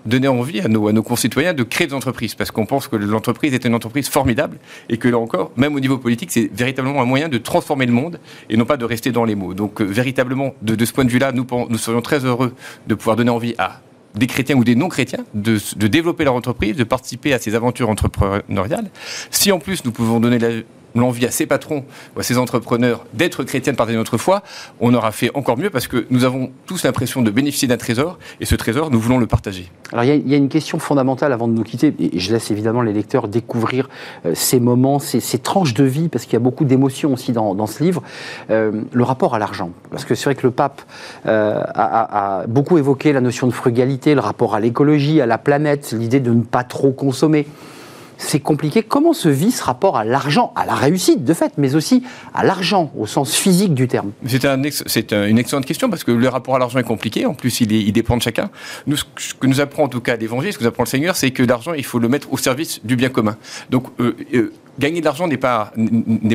donner 0.06 0.28
envie 0.28 0.60
à 0.60 0.68
nos, 0.68 0.88
à 0.88 0.94
nos 0.94 1.04
concitoyens 1.04 1.54
de 1.54 1.64
créer 1.64 1.88
des 1.88 1.94
entreprises, 1.94 2.36
parce 2.36 2.52
qu'on 2.52 2.66
pense 2.66 2.88
que 2.88 2.96
l'entreprise 2.96 3.54
est 3.54 3.66
une 3.66 3.76
entreprise 3.76 4.10
formidable, 4.10 4.58
et 4.90 4.98
que 4.98 5.08
là 5.08 5.18
encore, 5.18 5.52
même 5.56 5.76
au 5.76 5.80
niveau 5.80 5.98
politique, 5.98 6.32
c'est 6.32 6.50
véritablement 6.54 7.02
un 7.02 7.06
moyen 7.06 7.30
de 7.30 7.38
transformer 7.38 7.86
le 7.86 7.94
monde, 7.94 8.20
et 8.50 8.58
non 8.58 8.66
pas 8.66 8.78
de 8.78 8.86
rester 8.86 9.12
dans 9.12 9.26
les 9.26 9.36
mots. 9.36 9.54
Donc 9.54 9.82
euh, 9.82 9.86
véritablement, 9.86 10.54
de, 10.62 10.76
de, 10.76 10.86
ce 10.86 10.94
point 10.94 11.06
de 11.06 11.10
vue-là, 11.10 11.32
nous, 11.32 11.46
nous 11.70 11.78
serions 11.78 12.02
très 12.02 12.26
heureux 12.26 12.54
de 12.88 12.96
pouvoir 12.96 13.16
donner 13.16 13.32
envie 13.32 13.56
à 13.58 13.82
des 14.16 14.28
chrétiens 14.28 14.56
ou 14.56 14.64
des 14.64 14.76
non-chrétiens 14.76 15.26
de, 15.34 15.60
développer 15.88 16.24
leur 16.24 16.36
entreprise, 16.36 16.76
de 16.76 16.84
participer 16.84 17.34
à 17.34 17.40
ces 17.40 17.56
aventures 17.56 17.90
entrepreneuriales. 17.90 18.90
Si 19.30 19.52
en 19.52 19.60
plus 19.60 19.86
nous 19.86 19.92
pouvons 19.92 20.20
donner 20.20 20.40
la, 20.40 20.50
l'envie 20.96 21.26
à 21.26 21.32
ses 21.32 21.46
patrons 21.46 21.86
ou 22.16 22.20
à 22.20 22.24
ses 22.24 22.38
entrepreneurs 22.38 23.06
d'être 23.14 23.44
chrétiens 23.44 23.74
partager 23.74 23.98
notre 23.98 24.18
foi, 24.18 24.44
on 24.80 24.94
aura 24.94 25.12
fait 25.12 25.32
encore 25.34 25.58
mieux 25.58 25.70
parce 25.70 25.88
que 25.88 26.06
nous 26.10 26.24
avons 26.24 26.52
tous 26.66 26.84
l'impression 26.84 27.22
de 27.22 27.32
bénéficier 27.32 27.68
d'un 27.68 27.78
trésor 27.78 28.18
et 28.40 28.46
ce 28.46 28.56
trésor, 28.56 28.92
nous 28.92 29.00
voulons 29.00 29.18
le 29.18 29.28
partager. 29.28 29.72
Alors 29.92 30.04
il 30.06 30.30
y, 30.30 30.34
a 30.34 30.38
une 30.38 30.50
question 30.50 30.80
fondamentale 30.80 31.34
avant 31.34 31.48
de 31.48 31.54
nous 31.54 31.64
quitter 31.64 31.94
et 32.00 32.20
je 32.20 32.32
laisse 32.34 32.52
évidemment 32.52 32.82
les 32.82 32.94
lecteurs 32.94 33.28
découvrir 33.28 33.90
euh, 34.26 34.34
ces 34.36 34.60
moments, 34.60 35.00
ces, 35.00 35.22
tranches 35.40 35.74
de 35.74 35.84
vie 35.84 36.08
parce 36.08 36.26
qu'il 36.26 36.34
y 36.34 36.38
a 36.38 36.40
beaucoup 36.40 36.66
d'émotions 36.66 37.14
aussi 37.14 37.32
dans, 37.32 37.68
ce 37.68 37.84
livre. 37.84 38.04
Euh, 38.50 38.72
le 38.92 39.04
rapport 39.04 39.36
à 39.36 39.40
l'argent, 39.40 39.72
parce 39.90 40.06
que 40.06 40.16
c'est 40.16 40.26
vrai 40.26 40.36
que 40.36 40.46
le 40.46 40.52
pape 40.52 40.82
euh, 41.26 41.62
a 41.74 42.44
beaucoup 42.48 42.78
évoqué 42.78 43.14
la 43.14 43.22
notion 43.22 43.48
de 43.48 43.52
frugalité, 43.52 44.14
le 44.16 44.22
rapport 44.22 44.56
à 44.56 44.60
l'écologie, 44.60 45.22
à 45.22 45.26
la 45.26 45.38
planète, 45.38 45.94
l'idée 45.98 46.20
de 46.20 46.32
ne 46.32 46.44
pas 46.44 46.64
trop 46.64 46.92
consommer 46.92 47.48
c'est 48.22 48.40
compliqué. 48.40 48.84
Comment 48.84 49.14
se 49.14 49.30
vit 49.30 49.52
ce 49.52 49.64
rapport 49.64 49.98
à 49.98 50.04
l'argent, 50.04 50.54
à 50.56 50.66
la 50.66 50.76
réussite 50.76 51.24
de 51.24 51.34
fait, 51.34 51.54
mais 51.58 51.76
aussi 51.76 52.04
à 52.34 52.44
l'argent 52.44 52.92
au 52.98 53.08
sens 53.08 53.36
physique 53.36 53.74
du 53.74 53.88
terme? 53.88 54.12
C'est 54.26 54.46
une 55.14 55.38
excellente 55.40 55.66
question 55.66 55.90
parce 55.90 56.04
que 56.04 56.12
le 56.12 56.28
rapport 56.30 56.56
à 56.56 56.60
l'argent 56.60 56.80
est 56.80 56.84
compliqué. 56.84 57.26
En 57.26 57.34
plus, 57.34 57.62
il, 57.62 57.92
dépend 57.92 58.18
de 58.18 58.22
chacun. 58.22 58.50
Nous, 58.88 58.98
ce 59.18 59.34
que 59.34 59.48
nous 59.48 59.60
apprend 59.60 59.84
en 59.84 59.88
tout 59.88 60.02
cas 60.02 60.16
l'Évangile, 60.16 60.54
ce 60.54 60.60
que 60.60 60.64
nous 60.64 60.70
apprend 60.70 60.84
le 60.84 60.90
Seigneur, 60.90 61.16
c'est 61.16 61.32
que 61.32 61.44
l'argent, 61.44 61.74
il 61.74 61.84
faut 61.84 62.00
le 62.00 62.08
mettre 62.08 62.32
au 62.32 62.38
service 62.38 62.80
du 62.84 62.96
bien 62.96 63.10
commun. 63.10 63.38
Donc, 63.70 63.88
euh, 64.00 64.16
euh, 64.34 64.54
gagner 64.80 65.00
de 65.00 65.06
l'argent 65.06 65.28
n'est 65.28 65.38
pas, 65.38 65.74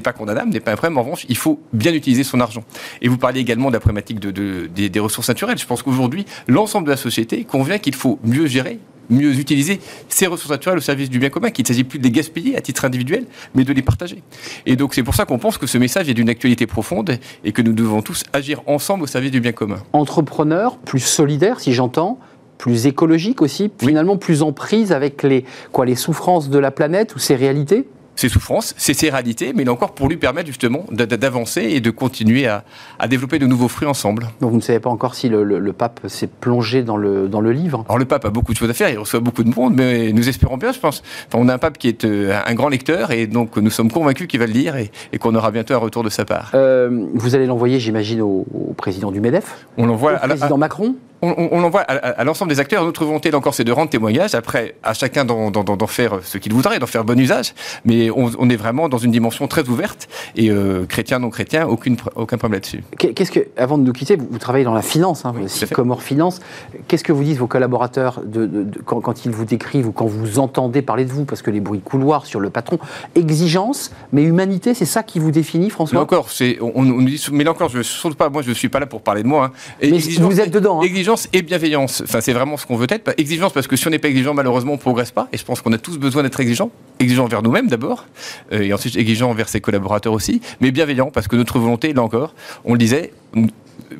pas 0.02 0.12
condamnable, 0.12 0.50
n'est 0.50 0.60
pas 0.60 0.72
un 0.72 0.76
problème. 0.76 0.98
En 0.98 1.02
revanche, 1.02 1.24
il 1.28 1.36
faut 1.36 1.60
bien 1.72 1.94
utiliser 1.94 2.24
son 2.24 2.40
argent. 2.40 2.64
Et 3.00 3.08
vous 3.08 3.16
parliez 3.16 3.40
également 3.40 3.68
de 3.68 3.74
la 3.74 3.80
problématique 3.80 4.20
de, 4.20 4.66
des 4.66 5.00
ressources 5.00 5.28
naturelles. 5.28 5.58
Je 5.58 5.66
pense 5.66 5.82
qu'aujourd'hui, 5.82 6.26
l'ensemble 6.48 6.86
de 6.86 6.90
la 6.90 6.96
société 6.96 7.44
convient 7.44 7.78
qu'il 7.78 7.94
faut 7.94 8.18
mieux 8.24 8.46
gérer 8.46 8.80
mieux 9.10 9.38
utiliser 9.38 9.80
ces 10.08 10.26
ressources 10.26 10.50
naturelles 10.50 10.78
au 10.78 10.82
service 10.82 11.10
du 11.10 11.18
bien 11.18 11.30
commun, 11.30 11.50
qu'il 11.50 11.62
ne 11.64 11.68
s'agit 11.68 11.84
plus 11.84 11.98
de 11.98 12.04
les 12.04 12.10
gaspiller 12.10 12.56
à 12.56 12.60
titre 12.60 12.84
individuel, 12.84 13.24
mais 13.54 13.64
de 13.64 13.72
les 13.72 13.82
partager. 13.82 14.22
Et 14.66 14.76
donc 14.76 14.94
c'est 14.94 15.02
pour 15.02 15.14
ça 15.14 15.24
qu'on 15.24 15.38
pense 15.38 15.58
que 15.58 15.66
ce 15.66 15.78
message 15.78 16.08
est 16.08 16.14
d'une 16.14 16.28
actualité 16.28 16.66
profonde 16.66 17.18
et 17.44 17.52
que 17.52 17.62
nous 17.62 17.72
devons 17.72 18.02
tous 18.02 18.24
agir 18.32 18.62
ensemble 18.66 19.04
au 19.04 19.06
service 19.06 19.30
du 19.30 19.40
bien 19.40 19.52
commun. 19.52 19.82
Entrepreneur, 19.92 20.76
plus 20.78 21.00
solidaire 21.00 21.60
si 21.60 21.72
j'entends, 21.72 22.18
plus 22.58 22.86
écologique 22.86 23.42
aussi, 23.42 23.70
finalement 23.78 24.16
plus 24.16 24.42
en 24.42 24.52
prise 24.52 24.92
avec 24.92 25.22
les, 25.22 25.44
quoi, 25.72 25.84
les 25.84 25.94
souffrances 25.94 26.48
de 26.48 26.58
la 26.58 26.70
planète 26.70 27.14
ou 27.14 27.18
ses 27.18 27.36
réalités? 27.36 27.86
Ses 28.16 28.28
souffrances, 28.28 28.74
c'est 28.76 28.94
ses 28.94 29.10
réalités, 29.10 29.52
mais 29.54 29.64
là 29.64 29.72
encore 29.72 29.92
pour 29.92 30.08
lui 30.08 30.16
permettre 30.16 30.48
justement 30.48 30.84
d'avancer 30.90 31.62
et 31.62 31.80
de 31.80 31.90
continuer 31.90 32.46
à, 32.46 32.64
développer 33.08 33.38
de 33.38 33.46
nouveaux 33.46 33.68
fruits 33.68 33.86
ensemble. 33.86 34.28
Donc 34.40 34.50
vous 34.50 34.56
ne 34.56 34.62
savez 34.62 34.80
pas 34.80 34.90
encore 34.90 35.14
si 35.14 35.28
le, 35.28 35.72
pape 35.72 36.00
s'est 36.08 36.26
plongé 36.26 36.82
dans 36.82 36.96
le, 36.96 37.28
dans 37.28 37.40
le 37.40 37.52
livre 37.52 37.84
Alors 37.88 37.98
le 37.98 38.06
pape 38.06 38.24
a 38.24 38.30
beaucoup 38.30 38.52
de 38.52 38.58
choses 38.58 38.70
à 38.70 38.74
faire, 38.74 38.88
il 38.88 38.98
reçoit 38.98 39.20
beaucoup 39.20 39.44
de 39.44 39.54
monde, 39.54 39.74
mais 39.76 40.12
nous 40.12 40.28
espérons 40.28 40.56
bien, 40.56 40.72
je 40.72 40.78
pense. 40.78 41.02
Enfin, 41.28 41.38
on 41.38 41.48
a 41.48 41.54
un 41.54 41.58
pape 41.58 41.78
qui 41.78 41.88
est 41.88 42.04
euh, 42.04 42.38
un 42.44 42.54
grand 42.54 42.68
lecteur 42.68 43.10
et 43.10 43.26
donc 43.26 43.56
nous 43.56 43.70
sommes 43.70 43.90
convaincus 43.90 44.26
qu'il 44.26 44.40
va 44.40 44.46
le 44.46 44.52
lire 44.52 44.76
et, 44.76 44.90
qu'on 45.18 45.34
aura 45.34 45.50
bientôt 45.50 45.74
un 45.74 45.78
retour 45.78 46.02
de 46.02 46.08
sa 46.08 46.24
part. 46.24 46.52
Euh, 46.54 47.06
vous 47.14 47.34
allez 47.34 47.46
l'envoyer, 47.46 47.78
j'imagine, 47.80 48.22
au, 48.22 48.46
président 48.76 49.10
du 49.10 49.20
MEDEF 49.20 49.66
On 49.76 49.86
l'envoie 49.86 50.14
au 50.14 50.18
président 50.18 50.58
Macron 50.58 50.96
on, 51.34 51.60
l'envoie 51.60 51.80
à, 51.80 52.24
l'ensemble 52.24 52.50
des 52.50 52.60
acteurs. 52.60 52.84
Notre 52.84 53.04
volonté, 53.04 53.30
là 53.30 53.38
encore, 53.38 53.54
c'est 53.54 53.64
de 53.64 53.72
rendre 53.72 53.90
témoignage. 53.90 54.34
Après, 54.34 54.74
à 54.82 54.94
chacun 54.94 55.24
d'en 55.24 55.86
faire 55.86 56.20
ce 56.22 56.38
qu'il 56.38 56.52
voudrait, 56.52 56.78
d'en 56.78 56.86
faire 56.86 57.04
bon 57.04 57.18
usage. 57.18 57.54
Mais 57.84 58.10
on, 58.10 58.48
est 58.48 58.56
vraiment 58.56 58.88
dans 58.88 58.98
une 58.98 59.10
dimension 59.10 59.46
très 59.48 59.68
ouverte. 59.68 60.08
Et 60.36 60.50
euh, 60.50 60.84
chrétien, 60.86 61.18
non 61.18 61.30
chrétien, 61.30 61.66
aucune, 61.66 61.96
aucun 62.14 62.38
problème 62.38 62.60
là-dessus. 62.60 62.82
Qu'est-ce 62.98 63.30
que, 63.30 63.40
avant 63.56 63.78
de 63.78 63.84
nous 63.84 63.92
quitter, 63.92 64.16
vous, 64.16 64.38
travaillez 64.38 64.64
dans 64.64 64.74
la 64.74 64.82
finance, 64.82 65.24
hein, 65.24 65.34
oui, 65.36 65.46
Comore 65.72 66.02
Finance. 66.02 66.40
Qu'est-ce 66.88 67.04
que 67.04 67.12
vous 67.12 67.24
disent 67.24 67.38
vos 67.38 67.46
collaborateurs 67.46 68.20
de, 68.24 68.66
quand, 68.84 69.24
ils 69.24 69.30
vous 69.30 69.44
décrivent 69.44 69.88
ou 69.88 69.92
quand 69.92 70.06
vous 70.06 70.38
entendez 70.38 70.82
parler 70.82 71.04
de 71.04 71.12
vous? 71.12 71.24
Parce 71.24 71.42
que 71.42 71.50
les 71.50 71.60
bruits 71.60 71.80
couloirs 71.80 72.26
sur 72.26 72.40
le 72.40 72.50
patron, 72.50 72.78
exigence, 73.14 73.92
mais 74.12 74.22
humanité, 74.22 74.74
c'est 74.74 74.84
ça 74.84 75.02
qui 75.02 75.18
vous 75.18 75.30
définit, 75.30 75.70
François? 75.70 75.96
Là 75.96 76.02
encore, 76.02 76.28
on, 76.74 76.84
nous 76.84 77.02
dit, 77.04 77.24
mais 77.32 77.44
là 77.44 77.52
encore, 77.52 77.68
je 77.68 77.78
ne 77.78 78.14
pas, 78.14 78.28
moi, 78.28 78.42
je 78.42 78.50
ne 78.50 78.54
suis 78.54 78.68
pas 78.68 78.80
là 78.80 78.86
pour 78.86 79.02
parler 79.02 79.22
de 79.22 79.28
moi. 79.28 79.46
Hein. 79.46 79.52
Mais 79.82 79.98
vous 79.98 80.40
êtes 80.40 80.50
dedans. 80.50 80.80
Hein 80.80 80.86
exigence 80.96 81.15
et 81.32 81.42
bienveillance. 81.42 82.02
Enfin, 82.04 82.20
c'est 82.20 82.32
vraiment 82.32 82.56
ce 82.56 82.66
qu'on 82.66 82.76
veut 82.76 82.86
être. 82.88 83.14
Exigence 83.18 83.52
parce 83.52 83.66
que 83.66 83.76
si 83.76 83.86
on 83.86 83.90
n'est 83.90 83.98
pas 83.98 84.08
exigeant, 84.08 84.34
malheureusement, 84.34 84.72
on 84.72 84.76
ne 84.76 84.80
progresse 84.80 85.10
pas. 85.10 85.28
Et 85.32 85.38
je 85.38 85.44
pense 85.44 85.60
qu'on 85.60 85.72
a 85.72 85.78
tous 85.78 85.98
besoin 85.98 86.22
d'être 86.22 86.38
exigeant. 86.40 86.70
Exigeant 86.98 87.24
envers 87.24 87.42
nous-mêmes 87.42 87.68
d'abord, 87.68 88.06
euh, 88.52 88.60
et 88.62 88.72
ensuite 88.72 88.96
exigeant 88.96 89.30
envers 89.30 89.48
ses 89.48 89.60
collaborateurs 89.60 90.12
aussi, 90.12 90.40
mais 90.60 90.70
bienveillant 90.70 91.10
parce 91.10 91.28
que 91.28 91.36
notre 91.36 91.58
volonté, 91.58 91.92
là 91.92 92.02
encore, 92.02 92.34
on 92.64 92.72
le 92.72 92.78
disait, 92.78 93.12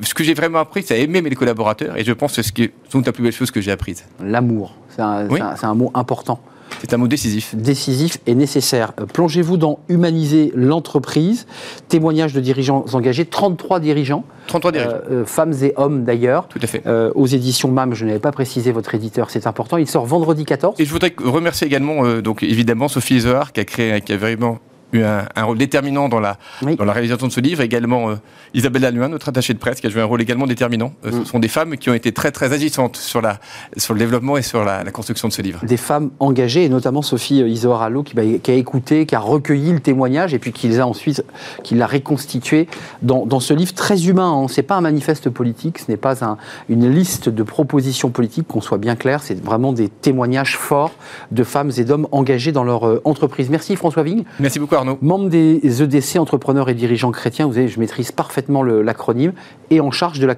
ce 0.01 0.13
que 0.13 0.23
j'ai 0.23 0.33
vraiment 0.33 0.59
appris, 0.59 0.83
c'est 0.83 0.95
à 0.95 0.97
aimer 0.97 1.21
mes 1.21 1.29
collaborateurs, 1.31 1.97
et 1.97 2.03
je 2.03 2.13
pense 2.13 2.35
que 2.35 2.41
c'est 2.41 2.71
sans 2.89 3.05
la 3.05 3.11
plus 3.11 3.23
belle 3.23 3.31
chose 3.31 3.51
que 3.51 3.61
j'ai 3.61 3.71
apprise. 3.71 4.03
L'amour, 4.23 4.75
c'est 4.89 5.01
un 5.01 5.73
mot 5.75 5.91
important. 5.93 6.41
C'est 6.79 6.93
un 6.93 6.97
mot 6.97 7.07
décisif. 7.07 7.55
Décisif 7.55 8.17
et 8.27 8.35
nécessaire. 8.35 8.93
Euh, 8.99 9.05
plongez-vous 9.05 9.57
dans 9.57 9.79
Humaniser 9.89 10.51
l'entreprise. 10.55 11.47
Témoignage 11.87 12.33
de 12.33 12.39
dirigeants 12.39 12.85
engagés, 12.93 13.25
33 13.25 13.79
dirigeants. 13.79 14.23
33 14.47 14.71
dirigeants. 14.71 14.91
Euh, 14.91 15.21
euh, 15.21 15.25
femmes 15.25 15.53
et 15.61 15.73
hommes 15.75 16.03
d'ailleurs. 16.03 16.47
Tout 16.47 16.59
à 16.61 16.67
fait. 16.67 16.83
aux 17.15 17.25
éditions 17.25 17.71
MAM, 17.71 17.93
je 17.93 18.05
n'avais 18.05 18.19
pas 18.19 18.31
précisé 18.31 18.71
votre 18.71 18.93
éditeur, 18.95 19.29
c'est 19.29 19.47
important. 19.47 19.77
Il 19.77 19.87
sort 19.87 20.05
vendredi 20.05 20.45
14. 20.45 20.75
Et 20.79 20.85
je 20.85 20.91
voudrais 20.91 21.13
remercier 21.23 21.67
également, 21.67 22.21
donc 22.21 22.43
évidemment, 22.43 22.87
Sophie 22.87 23.21
Zohar 23.21 23.51
qui 23.51 23.59
a 23.59 23.65
créé, 23.65 24.01
qui 24.01 24.13
a 24.13 24.17
vraiment 24.17 24.59
eu 24.93 25.03
un, 25.03 25.43
rôle 25.43 25.57
déterminant 25.57 26.09
dans 26.09 26.19
la, 26.19 26.37
dans 26.61 26.85
la 26.85 26.93
réalisation 26.93 27.27
de 27.27 27.31
ce 27.31 27.41
livre. 27.41 27.61
Également, 27.61 28.09
euh, 28.09 28.15
Isabelle 28.53 28.83
Laluin, 28.83 29.09
notre 29.09 29.29
attachée 29.29 29.53
de 29.53 29.59
presse, 29.59 29.81
qui 29.81 29.87
a 29.87 29.89
joué 29.89 30.01
un 30.01 30.05
rôle 30.05 30.21
également 30.21 30.47
déterminant. 30.47 30.93
Euh, 31.05 31.11
ce 31.11 31.17
mm. 31.17 31.25
sont 31.25 31.39
des 31.39 31.47
femmes 31.47 31.77
qui 31.77 31.89
ont 31.89 31.93
été 31.93 32.11
très, 32.11 32.31
très 32.31 32.53
agissantes 32.53 32.95
sur, 32.95 33.21
la, 33.21 33.39
sur 33.75 33.93
le 33.93 33.99
développement 33.99 34.37
et 34.37 34.41
sur 34.41 34.63
la, 34.63 34.83
construction 34.91 35.27
de 35.27 35.33
ce 35.33 35.41
livre. 35.41 35.59
Des 35.65 35.77
femmes 35.77 36.11
engagées, 36.19 36.63
et 36.63 36.69
notamment 36.69 37.01
Sophie 37.01 37.41
euh, 37.41 37.49
Isoar 37.49 37.81
Allo, 37.81 38.03
qui, 38.03 38.13
bah, 38.13 38.23
qui, 38.41 38.51
a 38.51 38.53
écouté, 38.53 39.05
qui 39.05 39.15
a 39.15 39.19
recueilli 39.19 39.73
le 39.73 39.79
témoignage, 39.79 40.33
et 40.33 40.39
puis 40.39 40.53
qui 40.53 40.67
les 40.69 40.79
a 40.79 40.87
ensuite, 40.87 41.23
qui 41.63 41.75
l'a 41.75 41.87
reconstitué 41.87 42.67
dans, 43.01 43.25
dans, 43.25 43.39
ce 43.39 43.53
livre 43.53 43.73
très 43.73 44.07
humain. 44.07 44.31
Hein. 44.31 44.47
Ce 44.47 44.57
n'est 44.57 44.65
pas 44.65 44.75
un 44.75 44.81
manifeste 44.81 45.29
politique, 45.29 45.79
ce 45.79 45.91
n'est 45.91 45.97
pas 45.97 46.23
un, 46.23 46.37
une 46.69 46.89
liste 46.89 47.29
de 47.29 47.43
propositions 47.43 48.09
politiques, 48.09 48.47
qu'on 48.47 48.61
soit 48.61 48.77
bien 48.77 48.95
clair, 48.95 49.21
c'est 49.21 49.43
vraiment 49.43 49.73
des 49.73 49.89
témoignages 49.89 50.57
forts 50.57 50.93
de 51.31 51.43
femmes 51.43 51.71
et 51.77 51.83
d'hommes 51.83 52.07
engagés 52.11 52.53
dans 52.53 52.63
leur 52.63 53.05
entreprise. 53.05 53.49
Merci 53.49 53.75
François 53.75 54.03
Vigne. 54.03 54.23
Merci 54.39 54.59
beaucoup 54.59 54.76
Membre 55.01 55.29
des 55.29 55.81
EDC, 55.81 56.17
entrepreneurs 56.19 56.69
et 56.69 56.73
dirigeants 56.73 57.11
chrétiens, 57.11 57.47
vous 57.47 57.53
savez, 57.53 57.67
je 57.67 57.79
maîtrise 57.79 58.11
parfaitement 58.11 58.63
l'acronyme, 58.63 59.33
et 59.69 59.79
en 59.79 59.91
charge 59.91 60.19
de 60.19 60.27
la, 60.27 60.35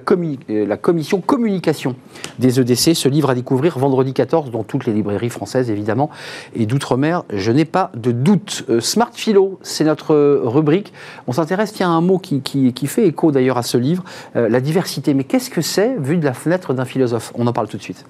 euh, 0.50 0.66
la, 0.66 0.76
commission 0.76 1.20
communication 1.20 1.94
des 2.38 2.60
EDC. 2.60 2.94
Ce 2.94 3.08
livre 3.08 3.30
à 3.30 3.34
découvrir 3.34 3.78
vendredi 3.78 4.12
14 4.12 4.50
dans 4.50 4.64
toutes 4.64 4.86
les 4.86 4.92
librairies 4.92 5.30
françaises, 5.30 5.70
évidemment, 5.70 6.10
et 6.54 6.66
d'outre-mer, 6.66 7.24
je 7.32 7.52
n'ai 7.52 7.64
pas 7.64 7.92
de 7.94 8.12
doute. 8.12 8.64
Euh, 8.70 8.80
Smart 8.80 9.10
Philo, 9.12 9.58
c'est 9.62 9.84
notre 9.84 10.14
euh, 10.14 10.40
rubrique. 10.44 10.92
On 11.26 11.32
s'intéresse, 11.32 11.72
tiens, 11.72 11.90
à 11.90 11.92
un 11.92 12.00
mot 12.00 12.18
qui, 12.18 12.40
qui, 12.40 12.86
fait 12.86 13.06
écho 13.06 13.30
d'ailleurs 13.30 13.58
à 13.58 13.62
ce 13.62 13.76
livre, 13.76 14.04
la 14.34 14.60
diversité. 14.60 15.14
Mais 15.14 15.24
qu'est-ce 15.24 15.50
que 15.50 15.60
c'est 15.60 15.94
vu 15.98 16.16
de 16.16 16.24
la 16.24 16.32
fenêtre 16.32 16.74
d'un 16.74 16.84
philosophe? 16.84 17.32
On 17.36 17.46
en 17.46 17.52
parle 17.52 17.68
tout 17.68 17.76
de 17.76 17.82
suite. 17.82 18.04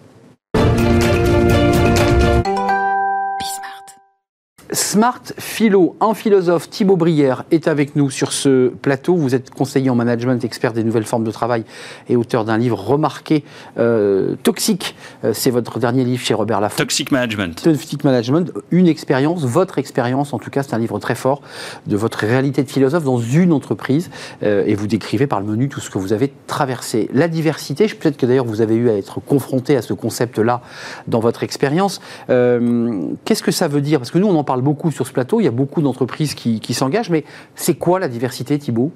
Smart 4.73 5.23
Philo, 5.37 5.97
un 6.01 6.15
philosophe, 6.15 6.71
Thibaut 6.71 6.97
Brière, 6.97 7.45
est 7.51 7.67
avec 7.67 7.97
nous 7.97 8.09
sur 8.09 8.33
ce 8.33 8.69
plateau. 8.69 9.17
Vous 9.17 9.35
êtes 9.35 9.51
conseiller 9.51 9.91
en 9.91 9.97
management, 9.97 10.45
expert 10.45 10.73
des 10.73 10.85
nouvelles 10.85 11.05
formes 11.05 11.25
de 11.25 11.31
travail 11.33 11.65
et 12.09 12.15
auteur 12.15 12.45
d'un 12.45 12.57
livre 12.57 12.79
remarqué, 12.79 13.45
euh, 13.79 14.37
Toxique. 14.45 14.95
Euh, 15.25 15.33
c'est 15.35 15.51
votre 15.51 15.81
dernier 15.81 16.05
livre 16.05 16.23
chez 16.23 16.35
Robert 16.35 16.61
Laffont. 16.61 16.77
Toxic 16.77 17.11
Management. 17.11 17.61
Toxic 17.61 18.05
Management, 18.05 18.53
une 18.71 18.87
expérience, 18.87 19.45
votre 19.45 19.79
expérience, 19.79 20.33
en 20.33 20.39
tout 20.39 20.51
cas, 20.51 20.63
c'est 20.63 20.75
un 20.75 20.79
livre 20.79 21.01
très 21.01 21.17
fort 21.17 21.43
de 21.89 21.97
votre 21.97 22.21
réalité 22.21 22.63
de 22.63 22.71
philosophe 22.71 23.05
dans 23.05 23.19
une 23.19 23.53
entreprise. 23.53 24.11
Euh, 24.45 24.65
et 24.67 24.75
vous 24.75 24.87
décrivez 24.87 25.27
par 25.27 25.41
le 25.41 25.47
menu 25.47 25.69
tout 25.69 25.81
ce 25.81 25.91
que 25.91 25.99
vous 25.99 26.13
avez 26.13 26.33
traversé. 26.47 27.11
La 27.13 27.27
diversité, 27.27 27.89
peut-être 27.89 28.17
que 28.17 28.27
d'ailleurs 28.27 28.45
vous 28.45 28.61
avez 28.61 28.77
eu 28.77 28.89
à 28.89 28.95
être 28.97 29.21
confronté 29.21 29.77
à 29.77 29.83
ce 29.83 29.95
concept-là 29.95 30.63
dans 31.09 31.21
votre 31.21 31.43
expérience. 31.43 32.01
Qu'est-ce 32.29 33.43
que 33.43 33.51
ça 33.51 33.67
veut 33.67 33.81
dire? 33.81 33.99
Parce 33.99 34.11
que 34.13 34.19
nous, 34.19 34.29
on 34.29 34.37
en 34.37 34.45
parle 34.45 34.60
beaucoup 34.61 34.91
sur 34.91 35.07
ce 35.07 35.13
plateau, 35.13 35.41
il 35.41 35.45
y 35.45 35.49
a 35.49 35.53
beaucoup 35.53 35.83
d'entreprises 35.83 36.35
qui, 36.35 36.75
s'engagent, 36.75 37.11
mais 37.11 37.25
c'est 37.55 37.75
quoi 37.75 37.99
la 37.99 38.09
diversité, 38.09 38.59
Thibault? 38.59 38.93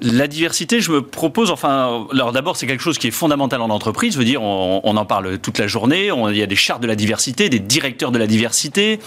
La 0.00 0.26
diversité, 0.26 0.80
je 0.80 0.90
me 0.90 1.02
propose, 1.02 1.50
enfin, 1.50 2.06
alors 2.12 2.32
d'abord, 2.32 2.56
c'est 2.56 2.66
quelque 2.66 2.82
chose 2.82 2.98
qui 2.98 3.08
est 3.08 3.12
fondamental 3.12 3.60
en 3.60 3.70
entreprise. 3.70 4.14
Je 4.14 4.18
veux 4.18 4.24
dire, 4.24 4.42
on, 4.42 4.96
en 4.96 5.04
parle 5.04 5.38
toute 5.38 5.58
la 5.58 5.66
journée. 5.66 6.10
il 6.30 6.36
y 6.36 6.42
a 6.42 6.46
des 6.46 6.56
chartes 6.56 6.82
de 6.82 6.86
la 6.86 6.96
diversité, 6.96 7.48
des 7.48 7.60
directeurs 7.60 8.10
de 8.10 8.18
la 8.18 8.26
diversité. 8.26 8.98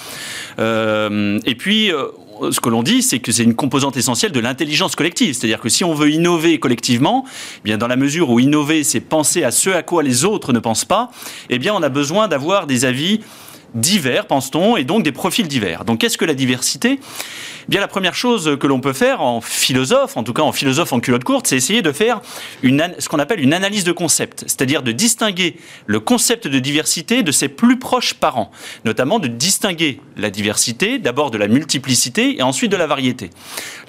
Euh, 0.60 1.40
et 1.46 1.56
puis, 1.56 1.92
euh, 1.92 2.06
ce 2.52 2.60
que 2.60 2.70
l'on 2.70 2.84
dit, 2.84 3.02
c'est 3.02 3.20
que 3.20 3.32
c'est 3.32 3.44
une 3.44 3.56
composante 3.56 3.98
essentielle 3.98 4.32
de 4.32 4.40
l'intelligence 4.40 4.96
collective. 4.96 5.34
C'est-à-dire 5.34 5.60
que 5.60 5.70
si 5.70 5.84
on 5.84 5.94
veut 5.94 6.12
innover 6.12 6.60
collectivement, 6.60 7.26
eh 7.28 7.62
bien 7.64 7.78
dans 7.78 7.88
la 7.88 7.96
mesure 7.96 8.30
où 8.30 8.40
innover, 8.40 8.84
c'est 8.84 9.00
penser 9.00 9.44
à 9.44 9.52
ce 9.52 9.70
à 9.70 9.84
quoi 9.84 10.04
les 10.04 10.26
autres 10.26 10.54
ne 10.54 10.60
pensent 10.60 10.86
pas, 10.86 11.10
eh 11.50 11.60
bien, 11.60 11.74
on 11.74 11.84
a 11.84 11.90
besoin 11.90 12.28
d'avoir 12.28 12.68
des 12.68 12.86
avis 12.86 13.22
divers, 13.74 14.28
pense-t-on, 14.28 14.78
et 14.78 14.84
donc 14.84 15.04
des 15.04 15.12
profils 15.12 15.48
divers. 15.48 15.86
Donc 15.86 16.00
qu'est-ce 16.00 16.18
que 16.18 16.26
la 16.26 16.34
diversité? 16.34 17.00
Bien, 17.68 17.82
la 17.82 17.90
première 17.90 18.16
chose 18.16 18.58
que 18.58 18.66
l'on 18.66 18.80
peut 18.80 18.94
faire 18.94 19.22
en 19.22 19.42
philosophe, 19.42 20.16
en 20.16 20.24
tout 20.24 20.32
cas 20.32 20.42
en 20.42 20.54
philosophe 20.54 20.94
en 20.94 21.02
culotte 21.02 21.26
courte, 21.26 21.48
c'est 21.48 21.58
essayer 21.58 21.82
de 21.82 21.92
faire 21.92 22.22
ce 22.64 23.10
qu'on 23.10 23.20
appelle 23.20 23.42
une 23.42 23.54
analyse 23.54 23.84
de 23.84 23.92
concept, 23.92 24.46
c'est-à-dire 24.48 24.84
de 24.84 24.94
distinguer 24.94 25.58
le 25.86 26.00
concept 26.00 26.48
de 26.48 26.60
diversité 26.60 27.24
de 27.24 27.32
ses 27.34 27.50
plus 27.50 27.78
proches 27.78 28.14
parents, 28.14 28.52
notamment 28.86 29.20
de 29.20 29.28
distinguer 29.28 30.00
la 30.16 30.30
diversité 30.30 30.98
d'abord 30.98 31.30
de 31.30 31.38
la 31.38 31.50
multiplicité 31.50 32.38
et 32.38 32.42
ensuite 32.42 32.72
de 32.72 32.78
la 32.78 32.88
variété. 32.88 33.32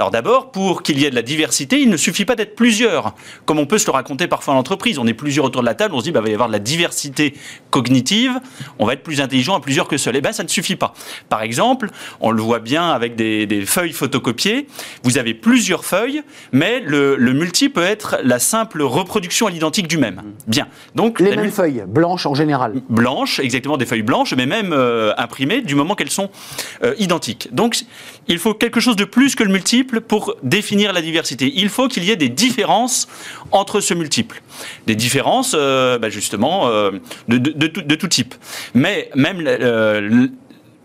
Alors 0.00 0.11
d'abord, 0.11 0.50
pour 0.50 0.82
qu'il 0.82 0.99
y 0.99 1.04
ait 1.04 1.11
de 1.11 1.14
la 1.14 1.23
diversité, 1.23 1.80
il 1.80 1.88
ne 1.88 1.97
suffit 1.97 2.25
pas 2.25 2.35
d'être 2.35 2.56
plusieurs, 2.56 3.14
comme 3.44 3.61
on 3.61 3.66
peut 3.66 3.78
se 3.78 3.87
le 3.87 3.92
raconter 3.92 4.26
parfois 4.26 4.54
en 4.54 4.58
entreprise. 4.58 4.99
On 4.99 5.06
est 5.06 5.14
plusieurs 5.14 5.44
autour 5.44 5.62
de 5.62 5.66
la 5.66 5.76
table, 5.76 5.94
on 5.94 6.00
se 6.00 6.04
dit, 6.04 6.11
bah, 6.11 6.20
va 6.20 6.28
y 6.28 6.35
avoir 6.35 6.49
de 6.49 6.52
la 6.52 6.58
diversité 6.58 7.35
cognitive, 7.70 8.40
on 8.80 8.87
va 8.87 8.94
être 8.94 9.04
plus 9.04 9.20
intelligent 9.20 9.54
à 9.54 9.61
plusieurs 9.61 9.87
que 9.87 9.99
seul. 9.99 10.16
Eh 10.16 10.20
bien, 10.20 10.32
ça 10.32 10.42
ne 10.42 10.49
suffit 10.49 10.75
pas. 10.75 10.94
Par 11.28 11.42
exemple, 11.42 11.90
on 12.20 12.32
le 12.32 12.42
voit 12.42 12.58
bien 12.58 12.90
avec 12.90 13.14
des 13.14 13.68
feuilles 13.69 13.93
photocopiées, 13.93 14.67
vous 15.03 15.19
avez 15.19 15.35
plusieurs 15.35 15.85
feuilles, 15.85 16.23
mais 16.53 16.81
le, 16.81 17.17
multi 17.33 17.69
peut 17.69 17.83
être 17.83 18.19
la 18.25 18.39
simple 18.39 18.83
reproduction 18.83 19.47
à 19.47 19.51
l'identique 19.51 19.87
du 19.87 19.99
même. 19.99 20.23
Bien. 20.47 20.67
Donc 20.95 21.21
les 21.21 21.37
mêmes 21.37 21.51
feuilles, 21.51 21.85
blanches 21.87 22.27
en 22.27 22.35
général. 22.35 22.75
Blanches, 22.89 23.39
exactement 23.39 23.77
des 23.77 23.87
feuilles 23.87 24.03
blanches, 24.03 24.35
mais 24.35 24.47
même 24.47 24.73
euh, 24.73 25.13
imprimées 25.17 25.61
du 25.61 25.75
moment 25.75 25.95
qu'elles 25.95 26.11
sont 26.11 26.31
euh, 26.83 26.95
identiques. 26.99 27.49
Donc 27.53 27.77
il 28.27 28.39
faut 28.39 28.55
quelque 28.55 28.81
chose 28.81 28.97
de 28.97 29.05
plus 29.05 29.35
que 29.35 29.45
le 29.45 29.53
multiple 29.53 30.01
pour 30.01 30.35
définir 30.43 30.93
la 30.93 31.03
diversité. 31.03 31.53
Il 31.55 31.69
faut 31.69 31.89
qu'il 31.89 32.05
y 32.05 32.11
ait 32.11 32.17
des 32.17 32.29
différences 32.29 33.09
entre 33.53 33.81
ce 33.81 33.95
multiple. 33.95 34.43
Des 34.87 34.97
différences, 34.97 35.55
euh, 35.57 35.99
bah, 35.99 36.09
justement, 36.09 36.69
de, 37.29 37.39
de, 37.39 37.95
tout 37.95 38.09
type. 38.09 38.35
Mais 38.75 39.11
même 39.15 39.45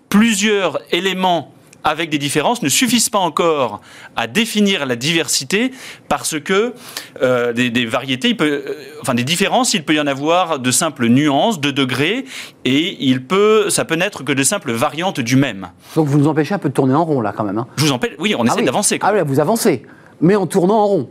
plusieurs 0.09 0.79
éléments 0.91 1.52
avec 1.83 2.09
des 2.09 2.17
différences 2.17 2.61
ne 2.61 2.69
suffisent 2.69 3.09
pas 3.09 3.19
encore 3.19 3.81
à 4.15 4.27
définir 4.27 4.85
la 4.85 4.95
diversité 4.95 5.71
parce 6.09 6.39
que 6.39 6.73
euh, 7.21 7.53
des, 7.53 7.85
variétés, 7.85 8.29
il 8.29 8.37
peut, 8.37 8.63
euh, 8.65 8.75
enfin 9.01 9.13
des 9.13 9.23
différences, 9.23 9.73
il 9.73 9.83
peut 9.83 9.93
y 9.93 9.99
en 9.99 10.07
avoir 10.07 10.59
de 10.59 10.71
simples 10.71 11.07
nuances, 11.07 11.59
de 11.59 11.71
degrés, 11.71 12.25
et 12.65 12.97
il 12.99 13.25
peut, 13.25 13.69
ça 13.69 13.85
peut 13.85 13.95
n'être 13.95 14.23
que 14.23 14.31
de 14.31 14.43
simples 14.43 14.71
variantes 14.71 15.19
du 15.19 15.35
même. 15.35 15.69
Donc 15.95 16.07
vous 16.07 16.17
nous 16.17 16.27
empêchez 16.27 16.53
un 16.53 16.59
peu 16.59 16.69
de 16.69 16.73
tourner 16.73 16.93
en 16.93 17.05
rond 17.05 17.21
là 17.21 17.33
quand 17.35 17.43
même. 17.43 17.57
Hein. 17.57 17.67
Je 17.75 17.85
vous 17.85 17.91
empêche, 17.91 18.13
oui, 18.19 18.35
on 18.37 18.43
ah 18.43 18.53
essaie 18.53 18.63
d'avancer. 18.63 18.99
Ah 19.01 19.11
oui, 19.13 19.19
vous 19.25 19.39
avancez, 19.39 19.83
mais 20.21 20.35
en 20.35 20.47
tournant 20.47 20.79
en 20.79 20.87
rond. 20.87 21.09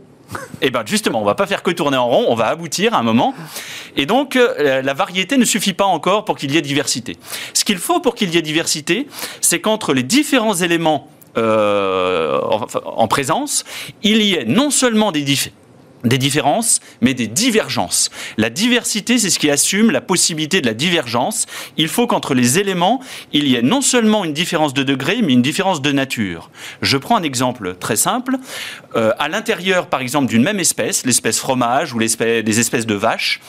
Eh 0.61 0.69
bien 0.69 0.83
justement, 0.85 1.21
on 1.21 1.25
va 1.25 1.35
pas 1.35 1.47
faire 1.47 1.63
que 1.63 1.71
tourner 1.71 1.97
en 1.97 2.07
rond, 2.07 2.25
on 2.27 2.35
va 2.35 2.47
aboutir 2.47 2.93
à 2.93 2.99
un 2.99 3.03
moment. 3.03 3.33
Et 3.95 4.05
donc 4.05 4.35
euh, 4.35 4.81
la 4.81 4.93
variété 4.93 5.37
ne 5.37 5.45
suffit 5.45 5.73
pas 5.73 5.85
encore 5.85 6.25
pour 6.25 6.37
qu'il 6.37 6.51
y 6.51 6.57
ait 6.57 6.61
diversité. 6.61 7.17
Ce 7.53 7.65
qu'il 7.65 7.77
faut 7.77 7.99
pour 7.99 8.15
qu'il 8.15 8.33
y 8.33 8.37
ait 8.37 8.41
diversité, 8.41 9.07
c'est 9.41 9.59
qu'entre 9.59 9.93
les 9.93 10.03
différents 10.03 10.55
éléments 10.55 11.07
euh, 11.37 12.39
en, 12.41 12.65
en 12.85 13.07
présence, 13.07 13.63
il 14.03 14.21
y 14.21 14.35
ait 14.35 14.45
non 14.45 14.69
seulement 14.69 15.11
des 15.11 15.21
différences, 15.21 15.57
des 16.03 16.17
différences, 16.17 16.79
mais 17.01 17.13
des 17.13 17.27
divergences. 17.27 18.09
La 18.37 18.49
diversité, 18.49 19.17
c'est 19.17 19.29
ce 19.29 19.39
qui 19.39 19.49
assume 19.49 19.91
la 19.91 20.01
possibilité 20.01 20.61
de 20.61 20.67
la 20.67 20.73
divergence. 20.73 21.45
Il 21.77 21.87
faut 21.87 22.07
qu'entre 22.07 22.33
les 22.33 22.59
éléments, 22.59 23.01
il 23.31 23.47
y 23.47 23.55
ait 23.55 23.61
non 23.61 23.81
seulement 23.81 24.25
une 24.25 24.33
différence 24.33 24.73
de 24.73 24.83
degré, 24.83 25.21
mais 25.21 25.33
une 25.33 25.41
différence 25.41 25.81
de 25.81 25.91
nature. 25.91 26.49
Je 26.81 26.97
prends 26.97 27.17
un 27.17 27.23
exemple 27.23 27.75
très 27.79 27.95
simple. 27.95 28.37
Euh, 28.95 29.11
à 29.17 29.29
l'intérieur, 29.29 29.87
par 29.87 30.01
exemple, 30.01 30.27
d'une 30.27 30.43
même 30.43 30.59
espèce, 30.59 31.05
l'espèce 31.05 31.39
fromage 31.39 31.93
ou 31.93 31.99
l'espèce, 31.99 32.43
des 32.43 32.59
espèces 32.59 32.85
de 32.85 32.95
vaches, 32.95 33.39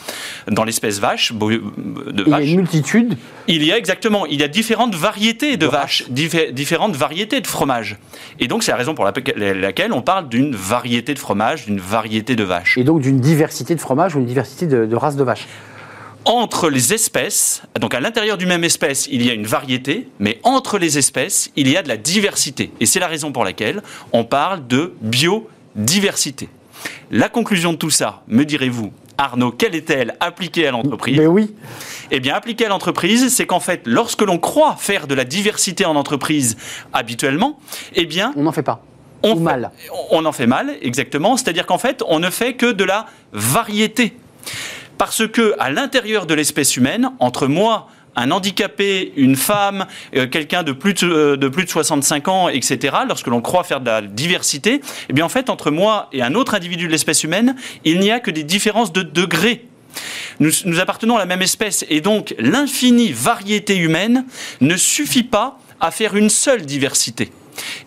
dans 0.49 0.65
l'espèce 0.65 1.01
vache, 1.01 1.33
de 1.33 2.25
il 2.27 2.31
y 2.31 2.35
a 2.35 2.41
une 2.41 2.57
multitude. 2.57 3.17
Il 3.47 3.65
y 3.65 3.73
a 3.73 3.77
exactement, 3.77 4.27
il 4.27 4.41
y 4.41 4.45
a 4.45 4.49
différentes 4.49 4.95
variétés 4.95 5.57
de, 5.57 5.67
vaches, 5.67 6.05
différentes 6.09 6.97
variétés 6.97 7.41
de 7.41 7.47
fromage. 7.47 7.99
Et 8.41 8.49
donc, 8.49 8.63
c'est 8.63 8.71
la 8.71 8.79
raison 8.79 8.95
pour 8.95 9.05
laquelle 9.05 9.93
on 9.93 10.03
parle 10.03 10.29
d'une 10.29 10.55
variété 10.55 11.13
de 11.15 11.19
fromage, 11.19 11.67
d'une 11.67 11.81
variété 11.81 12.37
de 12.37 12.44
Et 12.77 12.85
donc 12.85 13.01
d'une 13.01 13.21
diversité 13.21 13.75
de 13.75 13.81
fromage 13.81 14.15
ou 14.17 14.21
une 14.21 14.27
diversité 14.27 14.67
de, 14.67 14.87
de 14.87 14.97
races 14.97 15.17
de 15.17 15.25
vaches 15.25 15.47
entre 16.25 16.71
les 16.71 16.95
espèces, 16.95 17.63
donc 17.81 17.95
à 17.95 18.01
l'intérieur 18.01 18.39
du 18.39 18.47
même 18.47 18.65
espèce, 18.65 19.09
il 19.11 19.25
y 19.25 19.31
a 19.31 19.35
une 19.35 19.47
variété, 19.47 20.09
mais 20.19 20.41
entre 20.43 20.79
les 20.79 20.99
espèces, 20.99 21.51
il 21.57 21.69
y 21.69 21.77
a 21.77 21.83
de 21.83 21.89
la 21.89 21.97
diversité. 21.97 22.73
Et 22.81 22.87
c'est 22.87 23.01
la 23.01 23.09
raison 23.09 23.33
pour 23.33 23.45
laquelle 23.45 23.83
on 24.13 24.25
parle 24.25 24.67
de 24.67 24.95
biodiversité. 25.03 26.49
La 27.11 27.29
conclusion 27.29 27.73
de 27.73 27.79
tout 27.79 27.91
ça, 27.91 28.23
me 28.27 28.45
direz-vous, 28.45 28.93
Arnaud, 29.17 29.53
quelle 29.53 29.75
est-elle 29.75 30.17
appliquée 30.21 30.67
à 30.67 30.71
l'entreprise? 30.71 31.19
Mais 31.19 31.27
oui. 31.27 31.55
Eh 32.11 32.21
bien, 32.21 32.35
appliquée 32.35 32.67
à 32.67 32.69
l'entreprise, 32.69 33.33
c'est 33.33 33.47
qu'en 33.47 33.61
fait, 33.61 33.83
lorsque 33.85 34.23
l'on 34.23 34.39
croit 34.39 34.77
faire 34.77 35.07
de 35.07 35.15
la 35.15 35.25
diversité 35.25 35.85
en 35.85 35.95
entreprise 35.95 36.57
habituellement, 36.93 37.59
eh 37.95 38.07
bien, 38.07 38.33
on 38.37 38.43
n'en 38.43 38.53
fait 38.53 38.63
pas 38.63 38.83
on 39.25 39.37
mal. 39.37 39.71
On 40.11 40.25
en 40.25 40.33
fait 40.33 40.47
mal, 40.47 40.77
exactement. 40.83 41.37
C'est-à-dire 41.37 41.67
qu'en 41.67 41.79
fait, 41.79 42.03
on 42.07 42.21
ne 42.21 42.31
fait 42.31 42.55
que 42.55 42.71
de 42.71 42.85
la 42.85 43.07
variété. 43.33 44.17
Parce 44.99 45.27
que 45.27 45.55
à 45.59 45.71
l'intérieur 45.71 46.27
de 46.27 46.35
l'espèce 46.35 46.77
humaine, 46.77 47.11
entre 47.19 47.47
moi, 47.47 47.89
un 48.17 48.31
handicapé, 48.31 49.13
une 49.17 49.37
femme, 49.37 49.87
euh, 50.15 50.27
quelqu'un 50.27 50.63
de 50.63 50.73
plus 50.73 50.95
de, 50.95 51.09
euh, 51.09 51.37
de, 51.37 51.49
plus 51.49 51.65
de 51.65 51.71
65 51.71 52.29
ans, 52.29 52.49
etc., 52.49 52.97
lorsque 53.09 53.27
l'on 53.27 53.41
croit 53.41 53.65
faire 53.65 53.81
de 53.81 53.87
la 53.87 54.03
diversité, 54.03 54.81
eh 55.09 55.13
bien 55.13 55.25
en 55.25 55.29
fait, 55.29 55.51
entre 55.51 55.71
moi 55.71 56.09
et 56.13 56.23
un 56.23 56.35
autre 56.35 56.55
individu 56.55 56.87
de 56.87 56.93
l'espèce 56.93 57.25
humaine, 57.25 57.57
il 57.85 57.99
n'y 57.99 58.13
a 58.13 58.21
que 58.21 58.31
des 58.31 58.45
différences 58.45 58.93
de 58.93 59.03
degrés. 59.03 59.67
Nous, 60.41 60.51
nous 60.65 60.81
appartenons 60.81 61.17
à 61.17 61.21
la 61.21 61.27
même 61.27 61.43
espèce 61.43 61.85
et 61.89 62.01
donc 62.01 62.35
l'infinie 62.39 63.13
variété 63.13 63.77
humaine 63.77 64.27
ne 64.61 64.77
suffit 64.77 65.23
pas 65.23 65.59
à 65.81 65.91
faire 65.91 66.17
une 66.17 66.31
seule 66.31 66.63
diversité. 66.63 67.31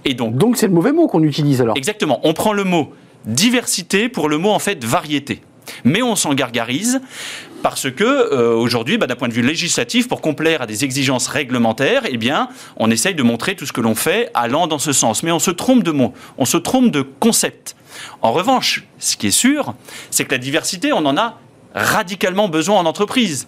Et 0.05 0.13
donc, 0.13 0.35
donc 0.35 0.57
c'est 0.57 0.67
le 0.67 0.73
mauvais 0.73 0.91
mot 0.91 1.07
qu'on 1.07 1.23
utilise 1.23 1.61
alors. 1.61 1.77
Exactement. 1.77 2.19
On 2.23 2.33
prend 2.33 2.53
le 2.53 2.63
mot 2.63 2.93
diversité 3.25 4.09
pour 4.09 4.29
le 4.29 4.37
mot 4.37 4.51
en 4.51 4.59
fait 4.59 4.83
variété. 4.83 5.41
Mais 5.83 6.01
on 6.01 6.15
s'en 6.15 6.33
gargarise 6.33 7.01
parce 7.61 7.91
que 7.91 8.03
euh, 8.03 8.55
aujourd'hui, 8.55 8.97
bah, 8.97 9.07
d'un 9.07 9.15
point 9.15 9.27
de 9.27 9.33
vue 9.33 9.41
législatif, 9.41 10.07
pour 10.07 10.21
complaire 10.21 10.61
à 10.61 10.65
des 10.65 10.85
exigences 10.85 11.27
réglementaires, 11.27 12.03
eh 12.09 12.17
bien, 12.17 12.49
on 12.77 12.89
essaye 12.89 13.15
de 13.15 13.23
montrer 13.23 13.55
tout 13.55 13.65
ce 13.65 13.73
que 13.73 13.81
l'on 13.81 13.95
fait 13.95 14.29
allant 14.33 14.67
dans 14.67 14.79
ce 14.79 14.93
sens. 14.93 15.23
Mais 15.23 15.31
on 15.31 15.39
se 15.39 15.51
trompe 15.51 15.83
de 15.83 15.91
mots, 15.91 16.13
on 16.37 16.45
se 16.45 16.57
trompe 16.57 16.91
de 16.91 17.01
concept. 17.01 17.75
En 18.21 18.31
revanche, 18.31 18.85
ce 18.99 19.17
qui 19.17 19.27
est 19.27 19.31
sûr, 19.31 19.73
c'est 20.11 20.25
que 20.25 20.31
la 20.31 20.37
diversité, 20.37 20.93
on 20.93 21.05
en 21.05 21.17
a 21.17 21.39
radicalement 21.73 22.47
besoin 22.47 22.77
en 22.79 22.85
entreprise. 22.85 23.47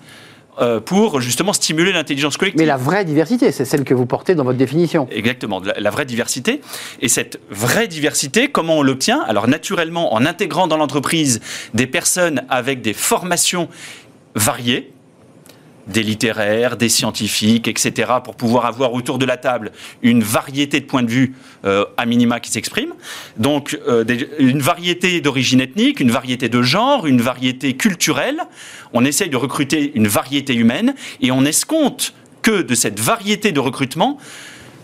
Euh, 0.61 0.81
pour 0.81 1.21
justement 1.21 1.53
stimuler 1.53 1.93
l'intelligence 1.93 2.35
collective. 2.35 2.59
Mais 2.59 2.65
la 2.65 2.75
vraie 2.75 3.05
diversité, 3.05 3.53
c'est 3.53 3.63
celle 3.63 3.85
que 3.85 3.93
vous 3.93 4.05
portez 4.05 4.35
dans 4.35 4.43
votre 4.43 4.57
définition. 4.57 5.07
Exactement, 5.09 5.61
la, 5.77 5.89
vraie 5.89 6.03
diversité. 6.03 6.59
Et 6.99 7.07
cette 7.07 7.39
vraie 7.49 7.87
diversité, 7.87 8.49
comment 8.49 8.79
on 8.79 8.81
l'obtient? 8.81 9.21
Alors 9.21 9.47
naturellement, 9.47 10.13
en 10.13 10.25
intégrant 10.25 10.67
dans 10.67 10.75
l'entreprise 10.75 11.39
des 11.73 11.87
personnes 11.87 12.43
avec 12.49 12.81
des 12.81 12.93
formations 12.93 13.69
variées, 14.35 14.91
des 15.89 16.03
littéraires, 16.03 16.77
des 16.77 16.89
scientifiques, 16.89 17.67
etc., 17.67 18.11
pour 18.23 18.35
pouvoir 18.35 18.65
avoir 18.65 18.93
autour 18.93 19.17
de 19.17 19.25
la 19.25 19.37
table 19.37 19.71
une 20.01 20.23
variété 20.23 20.79
de 20.79 20.85
points 20.85 21.03
de 21.03 21.09
vue 21.09 21.35
euh, 21.65 21.85
à 21.97 22.05
minima 22.05 22.39
qui 22.39 22.51
s'expriment. 22.51 22.93
Donc 23.37 23.77
euh, 23.87 24.05
une 24.39 24.61
variété 24.61 25.21
d'origine 25.21 25.61
ethnique, 25.61 25.99
une 25.99 26.11
variété 26.11 26.49
de 26.49 26.61
genre, 26.61 27.07
une 27.07 27.21
variété 27.21 27.75
culturelle. 27.75 28.41
On 28.93 29.03
essaye 29.03 29.29
de 29.29 29.37
recruter 29.37 29.91
une 29.95 30.07
variété 30.07 30.55
humaine 30.55 30.93
et 31.21 31.31
on 31.31 31.43
escompte 31.43 32.13
que 32.41 32.61
de 32.61 32.75
cette 32.75 32.99
variété 32.99 33.51
de 33.51 33.59
recrutement 33.59 34.17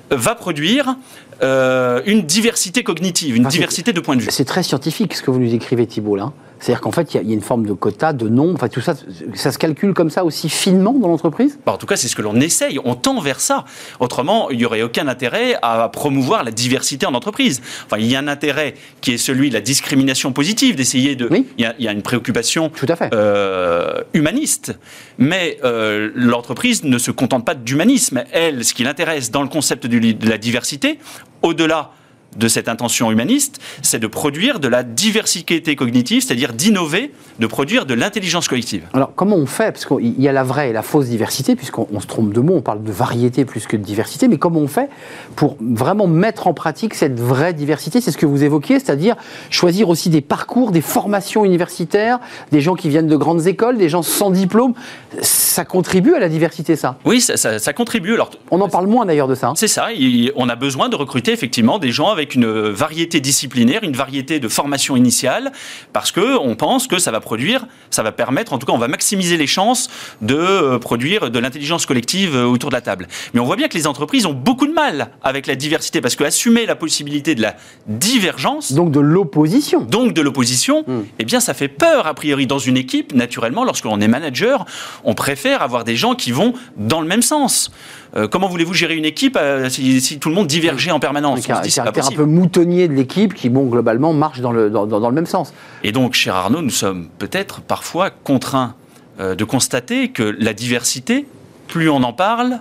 va 0.09 0.35
produire 0.35 0.97
euh, 1.43 2.01
une 2.05 2.21
diversité 2.21 2.83
cognitive, 2.83 3.35
une 3.35 3.47
diversité 3.47 3.91
de 3.91 3.99
points 3.99 4.15
de 4.15 4.21
vue. 4.21 4.27
C'est 4.31 4.45
très 4.45 4.63
scientifique 4.63 5.13
ce 5.13 5.21
que 5.21 5.31
vous 5.31 5.39
nous 5.39 5.53
écrivez 5.53 5.85
Thibault 5.85 6.15
là. 6.15 6.31
C'est-à-dire 6.65 6.81
qu'en 6.81 6.91
fait, 6.91 7.13
il 7.13 7.27
y, 7.27 7.29
a 7.29 7.33
une 7.35 7.43
forme 7.43 7.67
de 7.67 7.73
quota, 7.73 8.11
de 8.11 8.27
nombre, 8.27 8.55
enfin 8.55 8.69
tout 8.69 8.81
ça, 8.81 8.95
ça 9.35 9.51
se 9.51 9.59
calcule 9.59 9.93
comme 9.93 10.09
ça 10.09 10.25
aussi 10.25 10.49
finement 10.49 10.93
dans 10.93 11.09
l'entreprise? 11.09 11.59
Bah, 11.63 11.73
En 11.73 11.77
tout 11.77 11.85
cas, 11.85 11.95
c'est 11.95 12.07
ce 12.07 12.15
que 12.15 12.23
l'on 12.23 12.37
essaye, 12.37 12.79
on 12.83 12.95
tend 12.95 13.21
vers 13.21 13.39
ça. 13.39 13.65
Autrement, 13.99 14.49
il 14.49 14.57
n'y 14.57 14.65
aurait 14.65 14.81
aucun 14.81 15.07
intérêt 15.07 15.59
à 15.61 15.87
promouvoir 15.89 16.43
la 16.43 16.49
diversité 16.49 17.05
en 17.05 17.13
entreprise. 17.13 17.61
Enfin, 17.85 17.97
il 17.99 18.07
y 18.07 18.15
a 18.15 18.19
un 18.19 18.27
intérêt 18.27 18.73
qui 19.01 19.13
est 19.13 19.19
celui 19.19 19.49
de 19.49 19.53
la 19.53 19.61
discrimination 19.61 20.31
positive, 20.31 20.75
d'essayer 20.75 21.15
de... 21.15 21.27
Oui. 21.29 21.45
Il, 21.59 21.71
y 21.77 21.87
a, 21.87 21.91
une 21.91 22.01
préoccupation 22.01 22.69
tout 22.69 22.87
à 22.89 22.95
fait. 22.95 23.13
Euh, 23.13 24.01
humaniste, 24.15 24.75
mais 25.19 25.59
euh, 25.63 26.09
l'entreprise 26.15 26.83
ne 26.83 26.97
se 26.97 27.11
contente 27.11 27.45
pas 27.45 27.53
d'humanisme. 27.53 28.23
Elle, 28.31 28.65
ce 28.65 28.73
qui 28.73 28.83
l'intéresse 28.83 29.29
dans 29.29 29.43
le 29.43 29.49
concept 29.49 29.85
de 29.85 30.27
la 30.27 30.39
diversité, 30.39 30.97
au-delà 31.43 31.91
de 32.35 32.47
cette 32.47 32.69
intention 32.69 33.11
humaniste, 33.11 33.59
c'est 33.81 33.99
de 33.99 34.07
produire 34.07 34.59
de 34.59 34.67
la 34.67 34.83
diversité 34.83 35.75
cognitive, 35.75 36.23
c'est-à-dire 36.23 36.53
d'innover, 36.53 37.11
de 37.39 37.47
produire 37.47 37.85
de 37.85 37.93
l'intelligence 37.93 38.47
collective. 38.47 38.83
Alors 38.93 39.11
comment 39.15 39.35
on 39.35 39.45
fait? 39.45 39.71
Parce 39.71 39.85
qu'il 39.85 40.19
y 40.19 40.27
a 40.27 40.31
la 40.31 40.43
vraie 40.43 40.69
et 40.69 40.73
la 40.73 40.81
fausse 40.81 41.07
diversité, 41.07 41.55
puisqu'on 41.55 41.99
se 41.99 42.07
trompe 42.07 42.33
de 42.33 42.39
mots, 42.39 42.55
on 42.55 42.61
parle 42.61 42.83
de 42.83 42.91
variété 42.91 43.45
plus 43.45 43.67
que 43.67 43.77
de 43.77 43.83
diversité, 43.83 44.27
mais 44.27 44.37
comment 44.37 44.59
on 44.59 44.67
fait 44.67 44.89
pour 45.35 45.57
vraiment 45.59 46.07
mettre 46.07 46.47
en 46.47 46.53
pratique 46.53 46.93
cette 46.93 47.19
vraie 47.19 47.53
diversité? 47.53 48.01
C'est 48.01 48.11
ce 48.11 48.17
que 48.17 48.25
vous 48.25 48.43
évoquiez, 48.43 48.79
c'est-à-dire 48.79 49.15
choisir 49.49 49.89
aussi 49.89 50.09
des 50.09 50.21
parcours, 50.21 50.71
des 50.71 50.81
formations 50.81 51.45
universitaires, 51.45 52.19
des 52.51 52.61
gens 52.61 52.75
qui 52.75 52.89
viennent 52.89 53.07
de 53.07 53.17
grandes 53.17 53.47
écoles, 53.47 53.77
des 53.77 53.89
gens 53.89 54.01
sans 54.01 54.31
diplôme. 54.31 54.73
Ça 55.21 55.65
contribue 55.65 56.13
à 56.13 56.19
la 56.19 56.29
diversité, 56.29 56.75
ça? 56.75 56.97
Oui, 57.05 57.21
ça, 57.21 57.73
contribue. 57.73 58.13
Alors, 58.13 58.31
on 58.51 58.61
en 58.61 58.69
parle 58.69 58.87
moins 58.87 59.05
d'ailleurs 59.05 59.27
de 59.27 59.35
ça. 59.35 59.49
Hein. 59.49 59.53
C'est 59.55 59.67
ça, 59.67 59.87
on 60.35 60.49
a 60.49 60.55
besoin 60.55 60.89
de 60.89 60.95
recruter 60.95 61.31
effectivement 61.31 61.79
des 61.79 61.91
gens 61.91 62.09
avec 62.09 62.24
avec 62.25 62.33
une 62.33 62.69
variété 62.71 63.19
disciplinaire, 63.19 63.83
une 63.83 63.95
variété 63.95 64.39
de 64.39 64.47
formation 64.47 64.95
initiale, 64.95 65.51
parce 65.93 66.11
que 66.11 66.39
on 66.39 66.55
pense 66.55 66.87
que 66.87 66.97
ça 66.97 67.11
va 67.11 67.19
produire, 67.19 67.67
ça 67.91 68.01
va 68.01 68.11
permettre, 68.11 68.53
en 68.53 68.57
tout 68.57 68.65
cas, 68.65 68.73
on 68.73 68.79
va 68.79 68.87
maximiser 68.87 69.37
les 69.37 69.45
chances 69.45 69.89
de 70.21 70.35
euh, 70.35 70.79
produire 70.79 71.29
de 71.29 71.37
l'intelligence 71.37 71.85
collective 71.85 72.35
euh, 72.35 72.45
autour 72.45 72.71
de 72.71 72.75
la 72.75 72.81
table. 72.81 73.07
Mais 73.33 73.39
on 73.39 73.45
voit 73.45 73.57
bien 73.57 73.67
que 73.67 73.77
les 73.77 73.85
entreprises 73.85 74.25
ont 74.25 74.33
beaucoup 74.33 74.65
de 74.65 74.73
mal 74.73 75.11
avec 75.21 75.45
la 75.45 75.55
diversité, 75.55 76.01
parce 76.01 76.15
que 76.15 76.23
assumer 76.23 76.65
la 76.65 76.75
possibilité 76.75 77.35
de 77.35 77.43
la 77.43 77.55
divergence, 77.85 78.73
donc 78.73 78.89
de 78.89 78.99
l'opposition, 78.99 79.81
donc 79.81 80.13
de 80.13 80.21
l'opposition, 80.21 80.83
hmm. 80.87 81.03
eh 81.19 81.25
bien, 81.25 81.39
ça 81.39 81.53
fait 81.53 81.67
peur 81.67 82.07
a 82.07 82.15
priori 82.15 82.47
dans 82.47 82.59
une 82.59 82.77
équipe. 82.77 83.13
Naturellement, 83.13 83.63
lorsque 83.65 83.85
l'on 83.85 84.01
est 84.01 84.07
manager, 84.07 84.65
on 85.03 85.13
préfère 85.13 85.61
avoir 85.61 85.83
des 85.83 85.95
gens 85.95 86.15
qui 86.15 86.31
vont 86.31 86.53
dans 86.75 87.01
le 87.01 87.07
même 87.07 87.21
sens. 87.21 87.69
Euh, 88.15 88.27
comment 88.27 88.47
voulez-vous 88.47 88.73
gérer 88.73 88.95
une 88.95 89.05
équipe 89.05 89.37
si, 89.69 90.17
tout 90.19 90.29
le 90.29 90.35
monde 90.35 90.47
divergeait 90.47 90.91
en 90.91 90.99
permanence? 90.99 91.47
Un 91.49 91.91
peu 92.11 92.25
moutonnier 92.25 92.87
de 92.87 92.93
l'équipe 92.93 93.33
qui, 93.33 93.49
bon, 93.49 93.65
globalement, 93.65 94.13
marche 94.13 94.41
dans 94.41 94.51
le, 94.51 94.69
dans, 94.69 94.85
le 94.85 95.15
même 95.15 95.25
sens. 95.25 95.53
Et 95.83 95.91
donc, 95.91 96.13
cher 96.13 96.35
Arnaud, 96.35 96.61
nous 96.61 96.69
sommes 96.69 97.07
peut-être 97.17 97.61
parfois 97.61 98.09
contraints 98.09 98.75
euh, 99.19 99.35
de 99.35 99.43
constater 99.43 100.09
que 100.09 100.35
la 100.39 100.53
diversité, 100.53 101.25
plus 101.67 101.89
on 101.89 102.03
en 102.03 102.13
parle, 102.13 102.59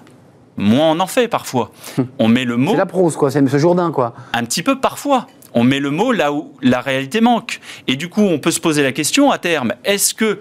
moins 0.57 0.93
on 0.93 1.01
en 1.01 1.07
fait 1.07 1.29
parfois. 1.29 1.71
On 2.19 2.29
met 2.29 2.45
le 2.45 2.57
mot. 2.57 2.73
C'est 2.73 2.77
la 2.79 2.87
prose, 2.87 3.17
quoi. 3.17 3.31
C'est 3.31 3.41
M. 3.41 3.49
Jourdain, 3.49 3.91
quoi. 3.91 4.15
Un 4.33 4.45
petit 4.45 4.63
peu 4.63 4.81
parfois. 4.81 5.27
On 5.53 5.63
met 5.63 5.79
le 5.79 5.91
mot 5.91 6.13
là 6.13 6.33
où 6.33 6.53
la 6.63 6.81
réalité 6.81 7.21
manque. 7.21 7.61
Et 7.87 7.97
du 7.97 8.09
coup, 8.09 8.23
on 8.23 8.39
peut 8.39 8.51
se 8.51 8.61
poser 8.61 8.83
la 8.83 8.93
question 8.93 9.31
à 9.31 9.39
terme 9.39 9.75
est-ce 9.85 10.15
que. 10.15 10.41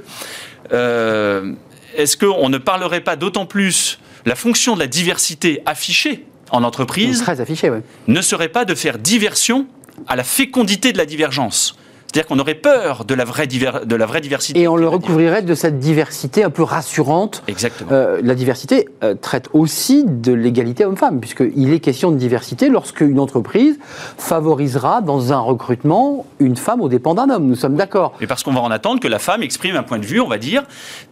Euh, 0.71 1.53
est-ce 1.95 2.17
qu'on 2.17 2.49
ne 2.49 2.57
parlerait 2.57 3.01
pas 3.01 3.15
d'autant 3.15 3.45
plus 3.45 3.99
la 4.25 4.35
fonction 4.35 4.73
de 4.73 4.79
la 4.79 4.87
diversité 4.87 5.61
affichée 5.65 6.25
en 6.53 6.63
entreprise 6.63 7.21
très 7.21 7.41
affiché, 7.41 7.69
ne 8.07 8.21
serait 8.21 8.47
pas 8.47 8.63
de 8.63 8.75
faire 8.75 8.99
diversion 8.99 9.65
à 10.07 10.15
la 10.15 10.23
fécondité 10.23 10.93
de 10.93 10.97
la 10.97 11.05
divergence. 11.05 11.75
C'est-à-dire 12.13 12.27
qu'on 12.27 12.37
aurait 12.37 12.53
peur 12.53 13.05
de 13.05 13.15
la 13.15 13.25
vraie, 13.25 13.47
de 13.47 13.95
la 13.95 14.05
vraie 14.05 14.21
diversité. 14.21 14.59
Et 14.59 14.67
on 14.67 14.75
le 14.75 14.87
recouvrirait 14.87 15.41
de 15.41 15.55
cette 15.55 15.79
diversité 15.79 16.43
un 16.43 16.51
peu 16.51 16.61
rassurante. 16.61 17.41
Exactement. 17.47 17.89
Euh, 17.91 18.19
la 18.21 18.35
diversité 18.35 18.87
euh, 19.03 19.15
traite 19.15 19.49
aussi 19.53 20.05
de 20.05 20.31
l'égalité 20.31 20.85
homme-femme, 20.85 21.19
puisqu'il 21.19 21.73
est 21.73 21.79
question 21.79 22.11
de 22.11 22.17
diversité 22.17 22.69
lorsque 22.69 23.01
une 23.01 23.19
entreprise 23.19 23.79
favorisera 24.19 25.01
dans 25.01 25.33
un 25.33 25.39
recrutement 25.39 26.27
une 26.39 26.55
femme 26.55 26.81
au 26.81 26.87
dépend 26.87 27.15
d'un 27.15 27.31
homme. 27.31 27.47
Nous 27.47 27.55
sommes 27.55 27.73
d'accord. 27.73 28.13
Et 28.21 28.27
parce 28.27 28.43
qu'on 28.43 28.53
va 28.53 28.61
en 28.61 28.69
attendre 28.69 28.99
que 28.99 29.07
la 29.07 29.17
femme 29.17 29.41
exprime 29.41 29.75
un 29.75 29.81
point 29.81 29.97
de 29.97 30.05
vue, 30.05 30.19
on 30.19 30.27
va 30.27 30.37
dire, 30.37 30.61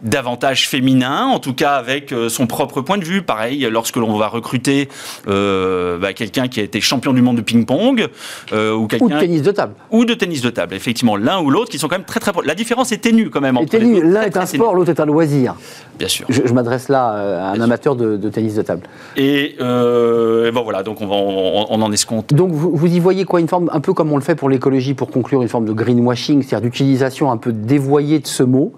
davantage 0.02 0.68
féminin, 0.68 1.24
en 1.24 1.40
tout 1.40 1.54
cas 1.54 1.72
avec 1.72 2.12
euh, 2.12 2.28
son 2.28 2.46
propre 2.46 2.80
point 2.80 2.98
de 2.98 3.04
vue. 3.04 3.22
Pareil, 3.22 3.66
lorsque 3.72 3.96
l'on 3.96 4.16
va 4.16 4.28
recruter 4.28 4.88
bah, 5.26 6.12
quelqu'un 6.14 6.46
qui 6.46 6.60
a 6.60 6.62
été 6.62 6.80
champion 6.80 7.12
du 7.12 7.22
monde 7.22 7.38
de 7.38 7.42
ping-pong, 7.42 8.08
ou 8.52 8.86
quelqu'un... 8.86 9.04
Ou 9.04 9.08
de 9.08 9.18
tennis 9.18 9.42
de 9.42 9.50
table. 9.50 9.74
Ou 9.90 10.04
de 10.04 10.14
tennis 10.14 10.42
de 10.42 10.50
table, 10.50 10.74
effectivement 10.76 10.91
effectivement 10.92 11.16
l'un 11.16 11.40
ou 11.40 11.50
l'autre 11.50 11.70
qui 11.70 11.78
sont 11.78 11.88
quand 11.88 11.96
même 11.96 12.04
très 12.04 12.20
très 12.20 12.32
La 12.44 12.54
différence 12.54 12.92
est 12.92 12.98
ténue 12.98 13.30
quand 13.30 13.40
même. 13.40 13.56
Entre 13.56 13.78
L'un 13.78 14.22
est 14.22 14.36
un 14.36 14.46
sport, 14.46 14.74
l'autre 14.74 14.90
est 14.90 15.00
un 15.00 15.06
loisir. 15.06 15.54
Bien 15.98 16.08
sûr. 16.08 16.26
Je, 16.28 16.52
m'adresse 16.52 16.88
là 16.88 17.14
euh, 17.14 17.40
à 17.40 17.46
un 17.52 17.60
amateur 17.60 17.96
de, 17.96 18.16
tennis 18.28 18.54
de 18.56 18.62
table. 18.62 18.82
Euh, 19.18 20.48
et, 20.48 20.52
bon 20.52 20.62
voilà, 20.62 20.82
donc 20.82 21.00
on, 21.00 21.06
va, 21.06 21.14
on, 21.14 21.80
en 21.80 21.92
escompte. 21.92 22.34
Donc 22.34 22.52
vous, 22.52 22.72
vous, 22.74 22.86
y 22.86 23.00
voyez 23.00 23.24
quoi 23.24 23.40
une 23.40 23.48
forme, 23.48 23.70
un 23.72 23.80
peu 23.80 23.94
comme 23.94 24.12
on 24.12 24.16
le 24.16 24.22
fait 24.22 24.34
pour 24.34 24.50
l'écologie, 24.50 24.94
pour 24.94 25.10
conclure 25.10 25.42
une 25.42 25.48
forme 25.48 25.64
de 25.64 25.72
greenwashing, 25.72 26.42
c'est-à-dire 26.42 26.68
d'utilisation 26.68 27.30
un 27.30 27.38
peu 27.38 27.52
dévoyée 27.52 28.18
de 28.18 28.26
ce 28.26 28.42
mot 28.42 28.72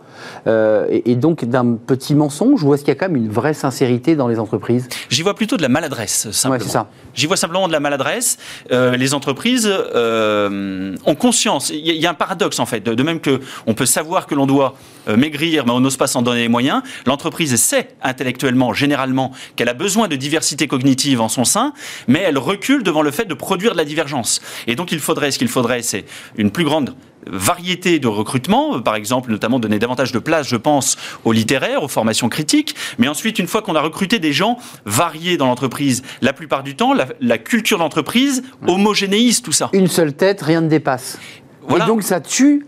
euh, 0.47 0.87
et, 0.91 1.15
donc 1.17 1.45
d'un 1.45 1.75
petit 1.75 2.15
mensonge 2.15 2.63
ou 2.65 2.75
est-ce 2.75 2.83
qu'il 2.85 2.93
y 2.93 2.97
a 2.97 2.99
quand 2.99 3.09
même 3.09 3.17
une 3.17 3.31
vraie 3.31 3.55
sincérité 3.55 4.17
dans 4.17 4.29
les 4.29 4.39
entreprises? 4.39 4.89
J'y 5.09 5.23
vois 5.23 5.35
plutôt 5.35 5.57
de 5.57 5.63
la 5.63 5.69
maladresse, 5.69 6.31
simplement. 6.31 6.65
Ouais, 6.65 6.71
ça. 6.71 6.89
J'y 7.15 7.27
vois 7.27 7.37
simplement 7.37 7.69
de 7.69 7.73
la 7.73 7.81
maladresse. 7.81 8.39
Euh, 8.73 8.97
les 8.97 9.15
entreprises 9.15 9.71
euh, 9.71 10.97
ont 11.07 11.15
conscience. 11.15 11.71
Il 11.71 11.79
y, 11.79 12.07
a 12.07 12.11
un 12.11 12.15
paradoxe 12.15 12.59
en 12.59 12.67
fait, 12.67 12.81
de, 12.81 13.03
même 13.03 13.21
que 13.21 13.41
on 13.67 13.75
peut 13.75 13.87
savoir 13.87 14.27
que 14.27 14.35
l'on 14.35 14.47
doit 14.47 14.75
maigrir, 15.07 15.67
mais 15.67 15.73
on 15.73 15.81
n'ose 15.81 15.97
pas 15.97 16.07
s'en 16.07 16.23
donner 16.23 16.43
les 16.43 16.49
moyens. 16.49 16.83
L'entreprise 17.07 17.55
sait 17.57 17.89
intellectuellement, 18.03 18.73
généralement, 18.73 19.33
qu'elle 19.57 19.69
a 19.69 19.75
besoin 19.75 20.09
de 20.09 20.17
diversité 20.17 20.67
cognitive 20.67 21.21
en 21.21 21.29
son 21.29 21.45
sein, 21.45 21.73
mais 22.09 22.21
elle 22.21 22.39
recule 22.39 22.83
devant 22.83 23.03
le 23.03 23.11
fait 23.11 23.27
de 23.27 23.35
produire 23.35 23.73
de 23.73 23.77
la 23.77 23.85
divergence. 23.85 24.41
Et 24.67 24.77
donc 24.77 24.93
il 24.93 25.01
faudrait, 25.01 25.31
ce 25.31 25.39
qu'il 25.39 25.49
faudrait, 25.49 25.83
c'est 25.83 26.05
une 26.37 26.51
plus 26.51 26.65
grande 26.65 26.95
variété 27.27 27.99
de 27.99 28.09
recrutement, 28.09 28.81
par 28.81 28.95
exemple, 28.97 29.31
notamment 29.31 29.59
donner 29.59 29.79
davantage 29.79 30.13
de 30.13 30.19
place, 30.19 30.49
je 30.49 30.57
pense, 30.57 30.97
aux 31.25 31.33
littéraires, 31.33 31.83
aux 31.83 31.89
formations 31.89 32.29
critiques. 32.29 32.75
Mais 32.99 33.09
ensuite, 33.09 33.39
une 33.39 33.47
fois 33.47 33.63
qu'on 33.63 33.75
a 33.75 33.81
recruté 33.81 34.19
des 34.19 34.33
gens 34.33 34.59
variés 34.85 35.37
dans 35.37 35.47
l'entreprise, 35.47 36.03
la 36.21 36.33
plupart 36.33 36.63
du 36.63 36.77
temps, 36.77 36.95
la, 37.21 37.39
culture 37.39 37.79
d'entreprise 37.79 38.43
homogénéise 38.67 39.43
tout 39.43 39.53
ça. 39.53 39.69
Une 39.73 39.89
seule 39.89 40.15
tête, 40.15 40.41
rien 40.41 40.61
ne 40.61 40.69
dépasse. 40.69 41.19
Et 41.71 41.79
donc 41.87 42.03
ça 42.03 42.21
tue 42.21 42.67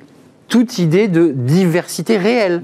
toute 0.49 0.79
idée 0.79 1.09
de 1.09 1.33
diversité 1.35 2.19
réelle. 2.19 2.62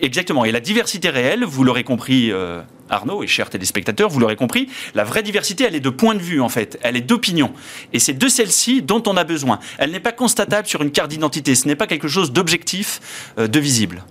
exactement. 0.00 0.44
Et 0.44 0.52
la 0.52 0.60
diversité 0.60 1.08
réelle, 1.08 1.44
vous 1.44 1.64
l'aurez 1.64 1.84
compris, 1.84 2.32
euh, 2.32 2.60
Arnaud 2.92 3.22
et 3.22 3.26
chers 3.26 3.50
téléspectateurs, 3.50 4.08
vous 4.08 4.20
l'aurez 4.20 4.36
compris, 4.36 4.68
la 4.94 5.04
vraie 5.04 5.22
diversité, 5.22 5.64
elle 5.64 5.74
est 5.74 5.80
de 5.80 5.90
point 5.90 6.14
de 6.14 6.20
vue 6.20 6.40
en 6.40 6.48
fait, 6.48 6.78
elle 6.82 6.96
est 6.96 7.00
d'opinion. 7.00 7.52
Et 7.92 7.98
c'est 7.98 8.12
de 8.12 8.28
celle-ci 8.28 8.82
dont 8.82 9.02
on 9.06 9.16
a 9.16 9.24
besoin. 9.24 9.58
Elle 9.78 9.90
n'est 9.90 10.00
pas 10.00 10.12
constatable 10.12 10.68
sur 10.68 10.82
une 10.82 10.90
carte 10.90 11.10
d'identité, 11.10 11.54
ce 11.54 11.66
n'est 11.66 11.76
pas 11.76 11.86
quelque 11.86 12.08
chose 12.08 12.32
d'objectif, 12.32 13.32
euh, 13.38 13.48
de 13.48 13.58
visible. 13.58 14.04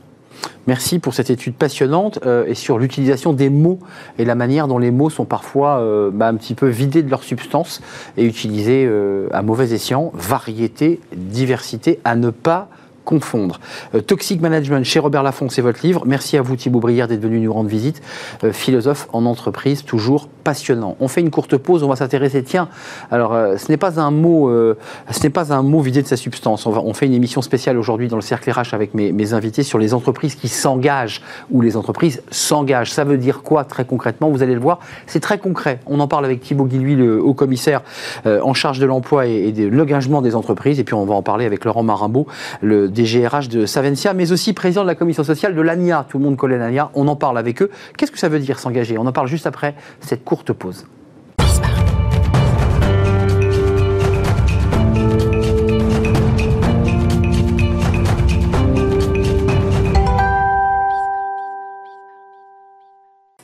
Merci 0.66 0.98
pour 0.98 1.14
cette 1.14 1.30
étude 1.30 1.54
passionnante 1.54 2.20
euh, 2.26 2.46
et 2.48 2.56
sur 2.56 2.80
l'utilisation 2.80 3.32
des 3.32 3.50
mots 3.50 3.80
et 4.18 4.26
la 4.26 4.34
manière 4.34 4.68
dont 4.68 4.80
les 4.80 4.90
mots 4.90 5.12
sont 5.12 5.26
parfois 5.26 5.84
bah, 6.12 6.28
un 6.28 6.36
petit 6.36 6.56
peu 6.56 6.68
vidés 6.68 7.04
de 7.04 7.10
leur 7.12 7.24
substance 7.24 7.82
et 8.18 8.26
utilisés 8.26 8.90
à 9.32 9.42
mauvais 9.44 9.72
escient. 9.74 10.12
Variété, 10.16 11.00
diversité, 11.16 12.00
à 12.04 12.16
ne 12.16 12.32
pas 12.32 12.70
confondre. 13.12 13.60
Euh, 13.94 14.00
Toxic 14.00 14.40
Management 14.40 14.86
chez 14.86 15.00
Robert 15.00 15.22
Laffont, 15.22 15.50
c'est 15.50 15.62
votre 15.62 15.86
livre. 15.86 16.04
Merci 16.06 16.38
à 16.38 16.42
vous 16.42 16.56
Thibaut 16.56 16.80
Brière 16.80 17.10
d'être 17.10 17.22
venu 17.22 17.42
nous 17.42 17.52
rendre 17.52 17.70
visite. 17.70 18.02
Euh, 18.46 18.54
philosophe 18.54 19.10
en 19.12 19.26
entreprise, 19.26 19.84
toujours 19.84 20.30
passionnant. 20.46 20.96
On 21.02 21.10
fait 21.10 21.20
une 21.20 21.30
courte 21.30 21.58
pause, 21.58 21.84
on 21.84 21.90
va 21.90 21.98
s'intéresser. 21.98 22.42
Tiens, 22.42 22.70
alors 23.12 23.34
euh, 23.34 23.58
ce 23.58 23.70
n'est 23.70 23.78
pas 23.78 24.00
un 24.00 24.12
mot, 24.12 24.50
ce 24.50 25.24
n'est 25.24 25.30
pas 25.30 25.54
un 25.54 25.62
mot 25.62 25.82
vidé 25.82 26.02
de 26.02 26.08
sa 26.08 26.16
substance. 26.16 26.66
On, 26.66 26.94
fait 26.94 27.06
une 27.06 27.14
émission 27.14 27.42
spéciale 27.42 27.78
aujourd'hui 27.78 28.08
dans 28.08 28.16
le 28.16 28.22
cercle 28.22 28.50
RH 28.50 28.74
avec 28.74 28.94
mes, 28.94 29.34
invités 29.34 29.64
sur 29.64 29.78
les 29.78 29.94
entreprises 29.94 30.36
qui 30.36 30.48
s'engagent 30.48 31.22
ou 31.52 31.62
les 31.62 31.76
entreprises 31.76 32.24
s'engagent. 32.32 32.92
Ça 32.92 33.04
veut 33.04 33.18
dire 33.18 33.44
quoi 33.44 33.66
très 33.66 33.84
concrètement? 33.84 34.30
Vous 34.30 34.42
allez 34.42 34.54
le 34.54 34.62
voir, 34.62 34.80
c'est 35.06 35.20
très 35.20 35.38
concret. 35.38 35.80
On 35.86 36.00
en 36.00 36.08
parle 36.08 36.24
avec 36.26 36.40
Thibaut 36.40 36.66
Guilhuy, 36.66 36.96
le 36.96 37.22
haut 37.22 37.34
commissaire 37.34 37.82
en 38.26 38.54
charge 38.54 38.80
de 38.80 38.86
l'emploi 38.86 39.26
et, 39.26 39.52
de 39.52 39.68
l'engagement 39.68 40.22
des 40.22 40.36
entreprises. 40.36 40.80
Et 40.80 40.86
puis 40.86 40.96
on 40.96 41.06
va 41.06 41.16
en 41.16 41.22
parler 41.22 41.46
avec 41.46 41.66
Laurent 41.66 41.84
Marimbaud, 41.84 42.26
le 42.62 42.88
DGRH 43.04 43.50
de 43.50 43.66
Savencia, 43.66 44.14
mais 44.14 44.32
aussi 44.32 44.54
président 44.54 44.84
de 44.84 44.88
la 44.88 44.96
commission 44.96 45.24
sociale 45.24 45.56
de 45.56 45.62
l'ANIA. 45.62 46.06
Tout 46.10 46.18
le 46.18 46.24
monde 46.24 46.38
connaît 46.38 46.58
l'ANIA, 46.58 46.92
on 46.94 47.08
en 47.08 47.16
parle 47.16 47.38
avec 47.38 47.62
eux. 47.62 47.70
Qu'est-ce 47.98 48.12
que 48.12 48.20
ça 48.20 48.30
veut 48.30 48.40
dire 48.40 48.60
s'engager? 48.60 48.98
On 48.98 49.06
en 49.06 49.12
parle 49.12 49.28
juste 49.28 49.48
après 49.48 49.76
cette 50.00 50.24
courte 50.24 50.54
pause. 50.54 50.86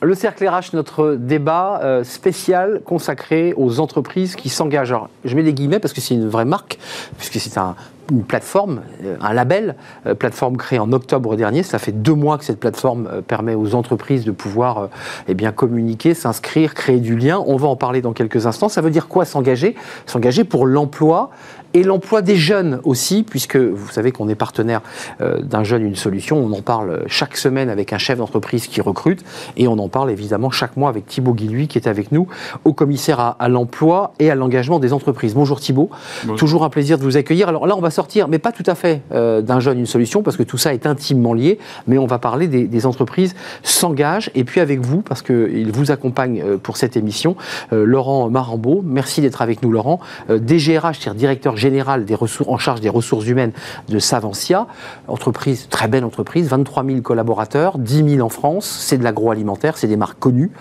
Le 0.07 0.15
cercle 0.15 0.47
RH, 0.47 0.71
notre 0.71 1.15
débat 1.15 1.81
euh, 1.83 2.05
spécial 2.05 2.79
consacré 2.85 3.53
aux 3.57 3.81
entreprises 3.81 4.37
qui 4.37 4.47
s'engagent. 4.47 4.93
Alors, 4.93 5.09
je 5.25 5.35
mets 5.35 5.43
des 5.43 5.53
guillemets 5.53 5.79
parce 5.79 5.93
que 5.93 5.99
c'est 5.99 6.13
une 6.13 6.29
vraie 6.29 6.45
marque, 6.45 6.79
puisque 7.17 7.41
c'est 7.41 7.57
un, 7.57 7.75
une 8.09 8.23
plateforme, 8.23 8.83
euh, 9.03 9.17
un 9.19 9.33
label, 9.33 9.75
euh, 10.05 10.15
plateforme 10.15 10.55
créée 10.55 10.79
en 10.79 10.93
octobre 10.93 11.35
dernier. 11.35 11.61
Ça 11.61 11.77
fait 11.77 11.91
deux 11.91 12.13
mois 12.13 12.37
que 12.37 12.45
cette 12.45 12.61
plateforme 12.61 13.21
permet 13.27 13.53
aux 13.53 13.75
entreprises 13.75 14.23
de 14.23 14.31
pouvoir 14.31 14.87
eh 15.27 15.35
communiquer, 15.51 16.13
s'inscrire, 16.13 16.73
créer 16.73 17.01
du 17.01 17.17
lien. 17.17 17.43
On 17.45 17.57
va 17.57 17.67
en 17.67 17.75
parler 17.75 18.01
dans 18.01 18.13
quelques 18.13 18.45
instants. 18.45 18.69
Ça 18.69 18.79
veut 18.79 18.91
dire 18.91 19.09
quoi 19.09 19.25
s'engager? 19.25 19.75
S'engager 20.05 20.45
pour 20.45 20.65
l'emploi 20.65 21.31
et 21.73 21.83
l'emploi 21.83 22.21
des 22.21 22.35
jeunes 22.35 22.79
aussi, 22.83 23.23
puisque 23.23 23.57
vous 23.57 23.89
savez 23.89 24.11
qu'on 24.11 24.29
est 24.29 24.35
partenaire 24.35 24.81
d'un 25.19 25.63
jeune, 25.63 25.83
une 25.83 25.95
solution. 25.95 26.37
On 26.37 26.51
en 26.53 26.61
parle 26.61 27.03
chaque 27.07 27.37
semaine 27.37 27.69
avec 27.69 27.93
un 27.93 27.97
chef 27.97 28.17
d'entreprise 28.17 28.67
qui 28.67 28.81
recrute 28.81 29.23
et 29.55 29.67
on 29.67 29.77
en 29.79 29.89
parle 29.89 30.11
évidemment 30.11 30.49
chaque 30.49 30.77
mois 30.77 30.89
avec 30.89 31.05
Thibaut 31.05 31.33
Guilhuy 31.33 31.67
qui 31.67 31.77
est 31.77 31.87
avec 31.87 32.11
nous, 32.11 32.27
au 32.65 32.73
commissaire 32.73 33.35
à, 33.39 33.49
l'emploi 33.49 34.13
et 34.19 34.29
à 34.29 34.35
l'engagement 34.35 34.79
des 34.79 34.93
entreprises. 34.93 35.33
Bonjour 35.33 35.59
Thibaut, 35.59 35.89
toujours 36.37 36.63
un 36.63 36.69
plaisir 36.69 36.97
de 36.97 37.03
vous 37.03 37.17
accueillir. 37.17 37.49
Alors 37.49 37.67
là, 37.67 37.75
on 37.75 37.81
va 37.81 37.89
sortir, 37.89 38.27
mais 38.27 38.39
pas 38.39 38.51
tout 38.51 38.63
à 38.65 38.75
fait 38.75 39.01
euh, 39.11 39.41
d'un 39.41 39.59
jeune 39.59 39.79
une 39.79 39.85
solution, 39.85 40.23
parce 40.23 40.37
que 40.37 40.43
tout 40.43 40.57
ça 40.57 40.73
est 40.73 40.85
intimement 40.85 41.33
lié, 41.33 41.59
mais 41.87 41.97
on 41.97 42.07
va 42.07 42.19
parler 42.19 42.47
des, 42.47 42.85
entreprises 42.85 43.35
s'engagent, 43.63 44.29
et 44.35 44.43
puis 44.43 44.61
avec 44.61 44.79
vous, 44.81 45.01
parce 45.01 45.21
qu'il 45.21 45.71
vous 45.71 45.91
accompagne 45.91 46.41
euh, 46.45 46.57
pour 46.57 46.77
cette 46.77 46.95
émission, 46.95 47.35
euh, 47.73 47.85
Laurent 47.85 48.29
Marambeau. 48.29 48.83
Merci 48.85 49.21
d'être 49.21 49.41
avec 49.41 49.63
nous, 49.63 49.71
Laurent. 49.71 49.99
DGRH, 50.29 50.99
c'est-à-dire 50.99 51.15
directeur 51.15 51.57
général 51.57 51.66
des 51.69 52.15
ressources, 52.15 52.49
en 52.49 52.57
charge 52.57 52.81
des 52.81 52.89
ressources 52.89 53.27
humaines 53.27 53.51
de 53.89 53.99
Savencia. 53.99 54.67
Entreprise, 55.07 55.67
très 55.69 55.87
belle 55.87 56.03
entreprise, 56.03 56.47
23 56.49 56.85
000 56.85 57.01
collaborateurs, 57.01 57.77
10 57.77 58.15
000 58.15 58.25
en 58.25 58.29
France, 58.29 58.65
c'est 58.65 58.97
de 58.97 59.03
l'agroalimentaire, 59.03 59.77
c'est 59.77 59.87
des 59.87 59.97
marques 59.97 60.19
connues, 60.19 60.51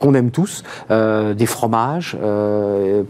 qu'on 0.00 0.14
aime 0.14 0.30
tous, 0.30 0.62
des 0.90 1.46
fromages, 1.46 2.16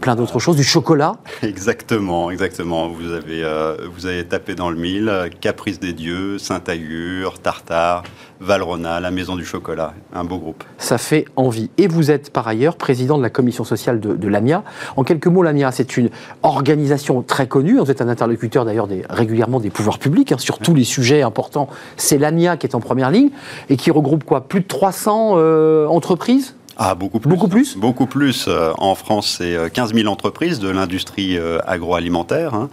plein 0.01 0.15
d'autres 0.15 0.39
choses, 0.39 0.55
du 0.55 0.63
chocolat. 0.63 1.15
Exactement, 1.43 2.31
exactement. 2.31 2.87
Vous 2.87 3.11
avez 3.11 3.43
euh, 3.43 3.75
vous 3.93 4.05
avez 4.05 4.25
tapé 4.25 4.55
dans 4.55 4.69
le 4.69 4.77
mille, 4.77 5.11
Caprice 5.41 5.79
des 5.79 5.93
Dieux, 5.93 6.37
Saint-Agur, 6.37 7.39
Tartare, 7.39 8.03
Valrona, 8.39 8.99
la 8.99 9.11
Maison 9.11 9.35
du 9.35 9.45
Chocolat, 9.45 9.93
un 10.13 10.23
beau 10.23 10.37
groupe. 10.37 10.63
Ça 10.77 10.97
fait 10.97 11.25
envie. 11.35 11.69
Et 11.77 11.87
vous 11.87 12.11
êtes 12.11 12.31
par 12.31 12.47
ailleurs 12.47 12.75
président 12.75 13.17
de 13.17 13.23
la 13.23 13.29
commission 13.29 13.63
sociale 13.63 13.99
de, 13.99 14.27
l'AMIA. 14.27 14.63
En 14.95 15.03
quelques 15.03 15.27
mots, 15.27 15.43
l'AMIA, 15.43 15.71
c'est 15.71 15.97
une 15.97 16.09
organisation 16.43 17.23
très 17.23 17.47
connue. 17.47 17.79
Vous 17.79 17.89
êtes 17.89 18.01
un 18.01 18.09
interlocuteur 18.09 18.65
d'ailleurs 18.65 18.87
régulièrement 19.09 19.59
des 19.59 19.69
pouvoirs 19.69 19.99
publics 19.99 20.31
hein, 20.31 20.37
sur 20.37 20.59
tous 20.59 20.75
les 20.75 20.83
sujets 20.83 21.21
importants. 21.21 21.67
C'est 21.95 22.17
l'AMIA 22.17 22.57
qui 22.57 22.67
est 22.67 22.75
en 22.75 22.79
première 22.79 23.09
ligne 23.09 23.29
et 23.69 23.77
qui 23.77 23.91
regroupe 23.91 24.23
quoi? 24.23 24.41
Plus 24.41 24.61
de 24.61 24.67
300 24.67 25.33
euh, 25.35 25.87
entreprises? 25.87 26.55
Ah, 26.79 26.93
beaucoup 26.93 27.19
plus. 27.19 27.29
Beaucoup 27.29 27.47
plus? 27.47 27.75
Beaucoup 27.75 28.05
plus. 28.05 28.45
Euh, 28.47 28.71
en 28.77 28.93
France, 28.93 29.37
c'est 29.39 29.57
15 29.73 29.95
000 29.95 30.07
entreprises 30.07 30.59
de 30.59 30.69
l'industrie 30.69 31.39
agroalimentaire. 31.65 32.53
Hein. 32.53 32.69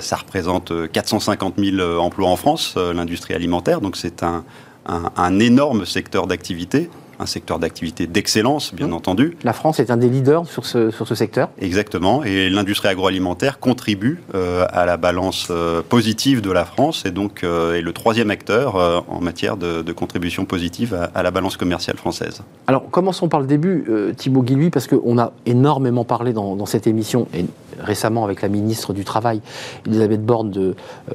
ça 0.00 0.16
représente 0.16 0.72
450 0.90 1.54
000 1.58 1.98
emplois 2.00 2.28
en 2.28 2.36
France, 2.36 2.76
l'industrie 2.76 3.34
alimentaire. 3.34 3.80
Donc 3.80 3.96
c'est 3.96 4.24
un, 4.24 4.42
un, 4.86 5.38
énorme 5.38 5.84
secteur 5.84 6.26
d'activité 6.26 6.90
un 7.20 7.26
secteur 7.26 7.58
d'activité 7.58 8.06
d'excellence, 8.06 8.74
bien 8.74 8.92
entendu. 8.92 9.36
La 9.44 9.52
France 9.52 9.80
est 9.80 9.90
un 9.90 9.96
des 9.96 10.08
leaders 10.08 10.46
sur 10.46 10.66
ce, 10.66 10.90
sur 10.90 11.06
ce 11.06 11.14
secteur. 11.14 11.50
Exactement, 11.60 12.24
et 12.24 12.48
l'industrie 12.50 12.88
agroalimentaire 12.88 13.58
contribue 13.58 14.22
à 14.32 14.86
la 14.86 14.96
balance 14.96 15.52
positive 15.88 16.40
de 16.40 16.50
la 16.50 16.64
France 16.64 17.04
et 17.04 17.10
donc 17.10 17.42
est 17.42 17.80
le 17.80 17.92
troisième 17.92 18.30
acteur 18.30 19.04
en 19.08 19.20
matière 19.20 19.56
de, 19.56 19.92
contribution 19.92 20.44
positive 20.44 21.08
à, 21.14 21.22
la 21.22 21.30
balance 21.30 21.56
commerciale 21.56 21.96
française. 21.96 22.42
Alors 22.66 22.88
commençons 22.90 23.28
par 23.28 23.40
le 23.40 23.46
début, 23.46 23.84
Thibaut 24.16 24.42
Guilhuy, 24.42 24.70
parce 24.70 24.86
qu'on 24.86 25.18
a 25.18 25.32
énormément 25.46 26.04
parlé 26.04 26.32
dans, 26.32 26.56
dans 26.56 26.66
cette 26.66 26.86
émission, 26.86 27.28
et 27.34 27.44
récemment 27.80 28.24
avec 28.24 28.42
la 28.42 28.48
ministre 28.48 28.92
du 28.92 29.04
Travail, 29.04 29.40
Elisabeth 29.86 30.24
Borne, 30.24 30.52
euh, 30.56 30.74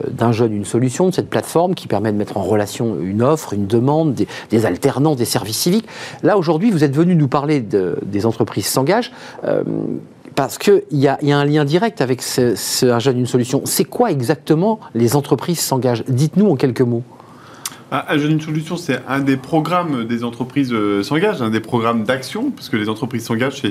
d'un 0.10 0.32
jeune, 0.32 0.54
une 0.54 0.66
solution, 0.66 1.10
de 1.10 1.14
cette 1.14 1.30
plateforme 1.30 1.76
qui 1.76 1.88
permet 1.88 2.12
de 2.12 2.18
mettre 2.18 2.38
en 2.38 2.44
relation 2.44 2.98
une 3.00 3.22
offre, 3.22 3.54
une 3.54 3.68
demande, 3.68 4.16
des, 4.50 4.66
alternants, 4.66 5.16
des 5.16 5.26
services 5.26 5.58
civiques. 5.58 5.88
Là, 6.24 6.38
aujourd'hui, 6.38 6.72
vous 6.72 6.84
êtes 6.84 6.96
venu 6.96 7.16
nous 7.16 7.28
parler 7.28 7.62
des 7.62 8.26
entreprises 8.26 8.68
s'engagent. 8.68 9.12
Euh, 9.44 9.64
parce 10.36 10.58
qu'il 10.58 10.84
y, 10.92 11.08
a 11.08 11.18
un 11.22 11.46
lien 11.46 11.64
direct 11.64 12.02
avec 12.02 12.22
ce, 12.22 12.86
un 12.86 13.00
jeune, 13.00 13.20
une 13.20 13.26
solution. 13.26 13.62
C'est 13.64 13.86
quoi 13.86 14.12
exactement 14.12 14.82
les 14.94 15.16
entreprises 15.16 15.60
s'engagent? 15.60 16.04
Dites-nous 16.10 16.50
en 16.50 16.56
quelques 16.58 16.82
mots. 16.82 17.04
Un 17.92 18.18
jeune 18.18 18.32
une 18.32 18.42
solution, 18.42 18.78
c'est 18.78 19.00
un 19.08 19.20
des 19.20 19.38
programmes 19.38 20.06
des 20.06 20.24
entreprises 20.24 20.74
euh, 20.74 21.04
s'engagent, 21.04 21.44
un 21.44 21.52
des 21.52 21.60
programmes 21.60 22.04
d'action, 22.04 22.50
parce 22.50 22.68
que 22.68 22.78
les 22.78 22.90
entreprises 22.90 23.26
s'engagent, 23.26 23.62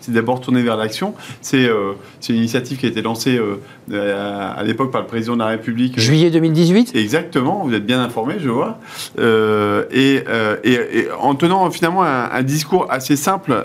c'est 0.00 0.12
d'abord 0.12 0.40
tourné 0.40 0.62
vers 0.62 0.76
l'action. 0.76 1.14
C'est 1.40 1.66
euh, 1.66 1.94
une 2.28 2.36
initiative 2.36 2.78
qui 2.78 2.86
a 2.86 2.88
été 2.88 3.02
lancée 3.02 3.36
euh, 3.36 4.54
à 4.56 4.62
l'époque 4.62 4.92
par 4.92 5.00
le 5.00 5.08
président 5.08 5.34
de 5.34 5.40
la 5.40 5.48
République. 5.48 5.98
Juillet 5.98 6.30
2018 6.30 6.94
Exactement, 6.94 7.64
vous 7.64 7.74
êtes 7.74 7.84
bien 7.84 8.00
informé, 8.00 8.36
je 8.38 8.48
vois. 8.48 8.78
Et, 9.90 10.22
et, 10.64 11.08
en 11.20 11.34
tenant 11.34 11.68
finalement 11.70 12.04
un, 12.04 12.42
discours 12.42 12.86
assez 12.90 13.16
simple, 13.16 13.64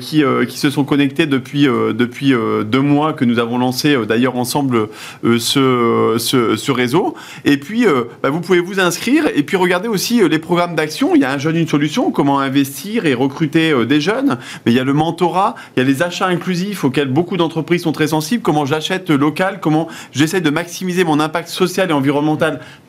qui, 0.00 0.24
qui 0.48 0.58
se 0.58 0.70
sont 0.70 0.84
connectées 0.84 1.26
depuis, 1.26 1.64
depuis 1.64 2.32
deux 2.64 2.80
mois 2.80 3.12
que 3.12 3.24
nous 3.24 3.38
avons 3.38 3.58
lancé 3.58 3.96
d'ailleurs 4.06 4.36
ensemble 4.36 4.88
ce, 5.22 6.16
ce, 6.18 6.70
réseau. 6.70 7.14
Et 7.44 7.56
puis, 7.56 7.86
bah, 8.22 8.30
vous 8.30 8.40
pouvez 8.40 8.60
vous 8.60 8.80
inscrire 8.80 9.24
et 9.34 9.42
puis 9.42 9.56
regardez 9.56 9.88
aussi 9.88 10.22
euh, 10.22 10.28
les 10.28 10.38
programmes 10.38 10.74
d'action. 10.74 11.14
Il 11.14 11.20
y 11.20 11.24
a 11.24 11.32
un 11.32 11.38
jeune, 11.38 11.56
une 11.56 11.68
solution, 11.68 12.10
comment 12.10 12.40
investir 12.40 13.06
et 13.06 13.14
recruter 13.14 13.70
euh, 13.70 13.84
des 13.84 14.00
jeunes. 14.00 14.38
Mais 14.64 14.72
il 14.72 14.74
y 14.74 14.80
a 14.80 14.84
le 14.84 14.92
mentorat, 14.92 15.54
il 15.76 15.80
y 15.80 15.82
a 15.82 15.88
les 15.88 16.02
achats 16.02 16.26
inclusifs 16.26 16.84
auxquels 16.84 17.08
beaucoup 17.08 17.36
d'entreprises 17.36 17.82
sont 17.82 17.92
très 17.92 18.08
sensibles. 18.08 18.42
Comment 18.42 18.66
j'achète 18.66 19.10
local, 19.10 19.58
comment 19.60 19.88
j'essaie 20.12 20.40
de 20.40 20.50
maximiser 20.50 21.04
mon 21.04 21.20
impact 21.20 21.48
social 21.48 21.90
et 21.90 21.92
environnemental 21.92 22.15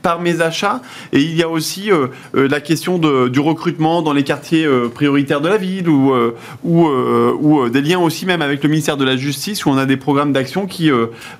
par 0.01 0.21
mes 0.21 0.41
achats. 0.41 0.81
Et 1.11 1.21
il 1.21 1.35
y 1.35 1.43
a 1.43 1.49
aussi 1.49 1.91
euh, 1.91 2.07
la 2.33 2.61
question 2.61 2.97
du 2.97 3.39
recrutement 3.39 4.01
dans 4.01 4.13
les 4.13 4.23
quartiers 4.23 4.67
prioritaires 4.93 5.41
de 5.41 5.49
la 5.49 5.57
ville 5.57 5.89
ou, 5.89 6.13
ou, 6.63 6.87
ou 6.87 7.69
des 7.69 7.81
liens 7.81 7.99
aussi 7.99 8.25
même 8.25 8.41
avec 8.41 8.63
le 8.63 8.69
ministère 8.69 8.97
de 8.97 9.05
la 9.05 9.17
Justice 9.17 9.65
où 9.65 9.69
on 9.69 9.77
a 9.77 9.85
des 9.85 9.97
programmes 9.97 10.33
d'action 10.33 10.65
qui 10.65 10.89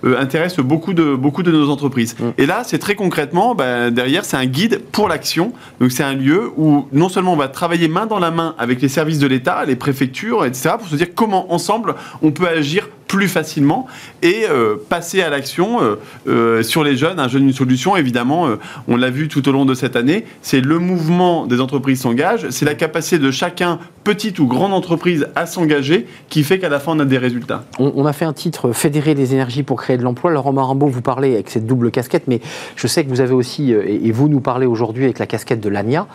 intéressent 0.04 0.65
beaucoup 0.65 0.93
de, 0.93 1.15
beaucoup 1.15 1.43
de 1.43 1.52
nos 1.52 1.69
entreprises. 1.69 2.15
Mmh. 2.19 2.23
Et 2.38 2.45
là, 2.45 2.63
c'est 2.65 2.80
très 2.80 2.95
concrètement, 2.95 3.56
ben, 3.56 3.91
derrière, 3.91 4.26
c'est 4.26 4.38
un 4.38 4.45
guide 4.45 4.82
pour 4.91 5.08
l'action. 5.08 5.54
Donc 5.80 5.91
c'est 5.91 6.04
un 6.04 6.13
lieu 6.13 6.52
où 6.58 6.88
non 6.91 7.10
seulement 7.10 7.34
on 7.34 7.38
va 7.38 7.47
travailler 7.47 7.88
main 7.88 8.06
dans 8.06 8.19
la 8.19 8.32
main 8.32 8.56
avec 8.58 8.82
les 8.82 8.89
services 8.89 9.19
de 9.19 9.28
l'État, 9.28 9.65
les 9.65 9.76
préfectures, 9.76 10.45
etc., 10.45 10.76
pour 10.78 10.88
se 10.88 10.95
dire 10.95 11.08
comment 11.15 11.54
ensemble 11.54 11.95
on 12.21 12.32
peut 12.32 12.47
agir 12.47 12.89
plus 13.07 13.27
facilement 13.27 13.87
et 14.21 14.45
euh, 14.49 14.75
passer 14.89 15.21
à 15.21 15.29
l'action 15.29 15.81
euh, 15.81 15.95
euh, 16.27 16.63
sur 16.63 16.83
les 16.83 16.97
jeunes. 16.97 17.19
Un 17.19 17.27
jeune, 17.27 17.43
une 17.43 17.53
solution, 17.53 17.95
évidemment, 17.95 18.47
on 18.87 18.97
l'a 18.97 19.09
vu 19.09 19.27
tout 19.27 19.47
au 19.47 19.51
long 19.51 19.65
de 19.65 19.73
cette 19.73 19.95
année, 19.95 20.25
c'est 20.41 20.61
le 20.61 20.79
mouvement 20.79 21.47
des 21.47 21.61
entreprises 21.61 22.01
s'engagent, 22.01 22.49
c'est 22.49 22.65
la 22.65 22.75
capacité 22.75 23.19
de 23.19 23.31
chacun, 23.31 23.79
petite 24.03 24.39
ou 24.39 24.47
grande 24.47 24.73
entreprise, 24.73 25.27
à 25.35 25.45
s'engager 25.45 26.07
qui 26.29 26.43
fait 26.43 26.59
qu'à 26.59 26.69
la 26.69 26.79
fin 26.79 26.93
on 26.95 26.99
a 26.99 27.05
des 27.05 27.17
résultats. 27.17 27.63
On, 27.79 28.05
a 28.05 28.13
fait 28.13 28.25
un 28.25 28.33
titre 28.33 28.71
Fédérer 28.71 29.13
les 29.13 29.33
énergies 29.33 29.63
pour 29.63 29.77
créer 29.77 29.97
de 29.97 30.03
l'emploi. 30.03 30.31
Laurent 30.31 30.53
Marambeau, 30.53 30.87
vous 30.87 31.01
parlez 31.01 31.33
avec 31.33 31.49
cette 31.49 31.65
double 31.65 31.91
casquette, 31.91 32.23
mais 32.27 32.41
je 32.75 32.87
sais 32.87 33.03
que 33.03 33.09
vous 33.09 33.21
avez 33.21 33.33
aussi, 33.33 33.71
et, 33.71 34.11
vous 34.11 34.29
nous 34.29 34.41
parlez 34.41 34.65
aujourd'hui 34.65 35.05
avec 35.05 35.19
la 35.19 35.27
casquette 35.27 35.59
de 35.59 35.69
l'ANIA, 35.69 36.07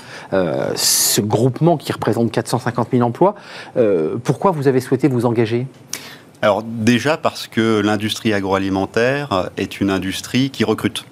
ce 0.74 1.20
groupement 1.20 1.76
qui 1.76 1.92
représente 1.92 2.30
450 2.30 2.88
000 2.92 3.02
emplois. 3.02 3.34
pourquoi 4.24 4.50
vous 4.50 4.68
avez 4.68 4.80
souhaité 4.80 5.08
vous 5.08 5.26
engager? 5.26 5.66
Alors 6.42 6.64
déjà 6.64 7.16
parce 7.16 7.46
que 7.46 7.80
l'industrie 7.80 8.32
agroalimentaire 8.32 9.50
est 9.56 9.80
une 9.80 9.90
industrie 9.90 10.50
qui 10.50 10.64
recrute. 10.64 11.04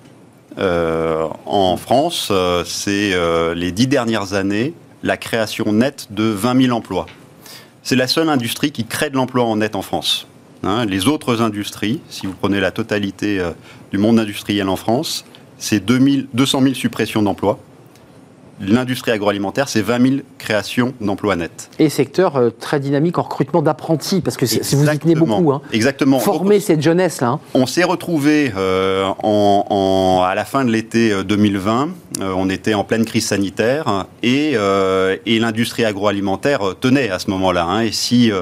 Euh, 0.59 1.29
en 1.47 1.77
France, 1.77 2.29
euh, 2.33 2.65
c'est 2.67 3.15
euh, 3.15 3.55
les 3.55 3.71
dix 3.71 3.87
dernières 3.87 4.35
années 4.35 4.75
la 5.05 5.17
création 5.17 5.73
nette 5.73 6.09
de 6.11 6.25
20 6.25 6.63
000 6.63 6.77
emplois. 6.77 7.07
C'est 7.85 7.97
la 7.97 8.09
seule 8.09 8.29
industrie 8.29 8.73
qui 8.73 8.85
crée 8.85 9.09
de 9.09 9.15
l'emploi 9.15 9.45
en 9.45 9.57
net 9.57 9.77
en 9.77 9.83
France. 9.83 10.27
Hein. 10.63 10.85
les 10.85 11.09
autres 11.09 11.41
industries, 11.41 12.01
si 12.11 12.27
vous 12.27 12.35
prenez 12.35 12.61
la 12.61 12.71
totalité 12.71 13.43
du 13.91 13.97
monde 13.97 14.19
industriel 14.19 14.69
en 14.69 14.77
France, 14.77 15.25
c'est 15.57 15.81
200 15.83 16.61
000 16.61 16.75
suppressions 16.75 17.23
d'emplois 17.23 17.59
l'industrie 18.61 19.11
agroalimentaire, 19.11 19.69
c'est 19.69 19.83
20 19.83 20.09
000 20.09 20.21
créations 20.41 20.95
d'emplois 21.01 21.37
nets. 21.37 21.71
Et 21.79 21.89
secteur 21.89 22.37
euh, 22.37 22.51
très 22.51 22.81
dynamique 22.81 23.19
en 23.19 23.23
recrutement 23.23 23.63
d'apprentis, 23.63 24.21
parce 24.21 24.37
que 24.37 24.47
si 24.47 24.75
vous 24.75 24.89
y 24.89 24.99
tenez 24.99 25.15
beaucoup. 25.15 25.53
Hein. 25.53 25.63
Exactement. 25.73 26.19
Former 26.19 26.59
cette 26.59 26.83
jeunesse-là. 26.83 27.29
Hein. 27.29 27.41
On 27.55 27.67
s'est 27.67 27.85
retrouvé 27.85 28.53
euh, 28.57 29.09
en, 29.23 30.25
à 30.27 30.35
la 30.35 30.45
fin 30.45 30.65
de 30.65 30.71
l'été 30.71 31.23
2020. 31.23 31.91
Euh, 32.21 32.33
on 32.37 32.51
était 32.51 32.75
en 32.75 32.83
pleine 32.83 33.05
crise 33.05 33.27
sanitaire 33.27 34.07
et, 34.23 34.55
et 35.27 35.39
l'industrie 35.39 35.85
agroalimentaire 35.85 36.61
tenait 36.81 37.11
à 37.11 37.19
ce 37.19 37.31
moment-là. 37.31 37.65
Hein. 37.65 37.83
et 37.83 37.93
si 37.93 38.33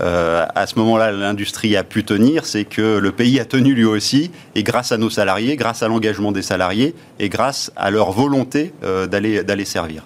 ah 0.00 0.48
à 0.54 0.66
ce 0.66 0.78
moment-là 0.78 1.12
l'industrie 1.12 1.76
a 1.76 1.84
pu 1.84 2.04
tenir, 2.04 2.44
c'est 2.46 2.64
que 2.64 2.98
le 2.98 3.12
pays 3.12 3.40
a 3.40 3.44
tenu 3.44 3.74
lui 3.74 3.84
aussi, 3.84 4.30
et 4.54 4.62
grâce 4.62 4.92
à 4.92 4.98
nos 4.98 5.10
salariés, 5.10 5.56
grâce 5.56 5.82
à 5.82 5.88
l'engagement 5.88 6.32
des 6.32 6.42
salariés 6.42 6.94
et 7.18 7.28
grâce 7.28 7.70
à 7.76 7.90
leur 7.90 8.12
volonté 8.12 8.72
d'aller 8.82 9.64
servir. 9.64 10.02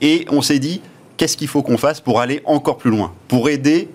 Et 0.00 0.26
on 0.30 0.42
s'est 0.42 0.58
dit, 0.58 0.80
qu'est-ce 1.16 1.36
qu'il 1.36 1.48
faut 1.48 1.62
qu'on 1.62 1.78
fasse 1.78 2.00
pour 2.00 2.20
aller 2.20 2.42
encore 2.44 2.78
plus 2.78 2.90
loin, 2.90 3.12
pour 3.28 3.48
aider 3.48 3.88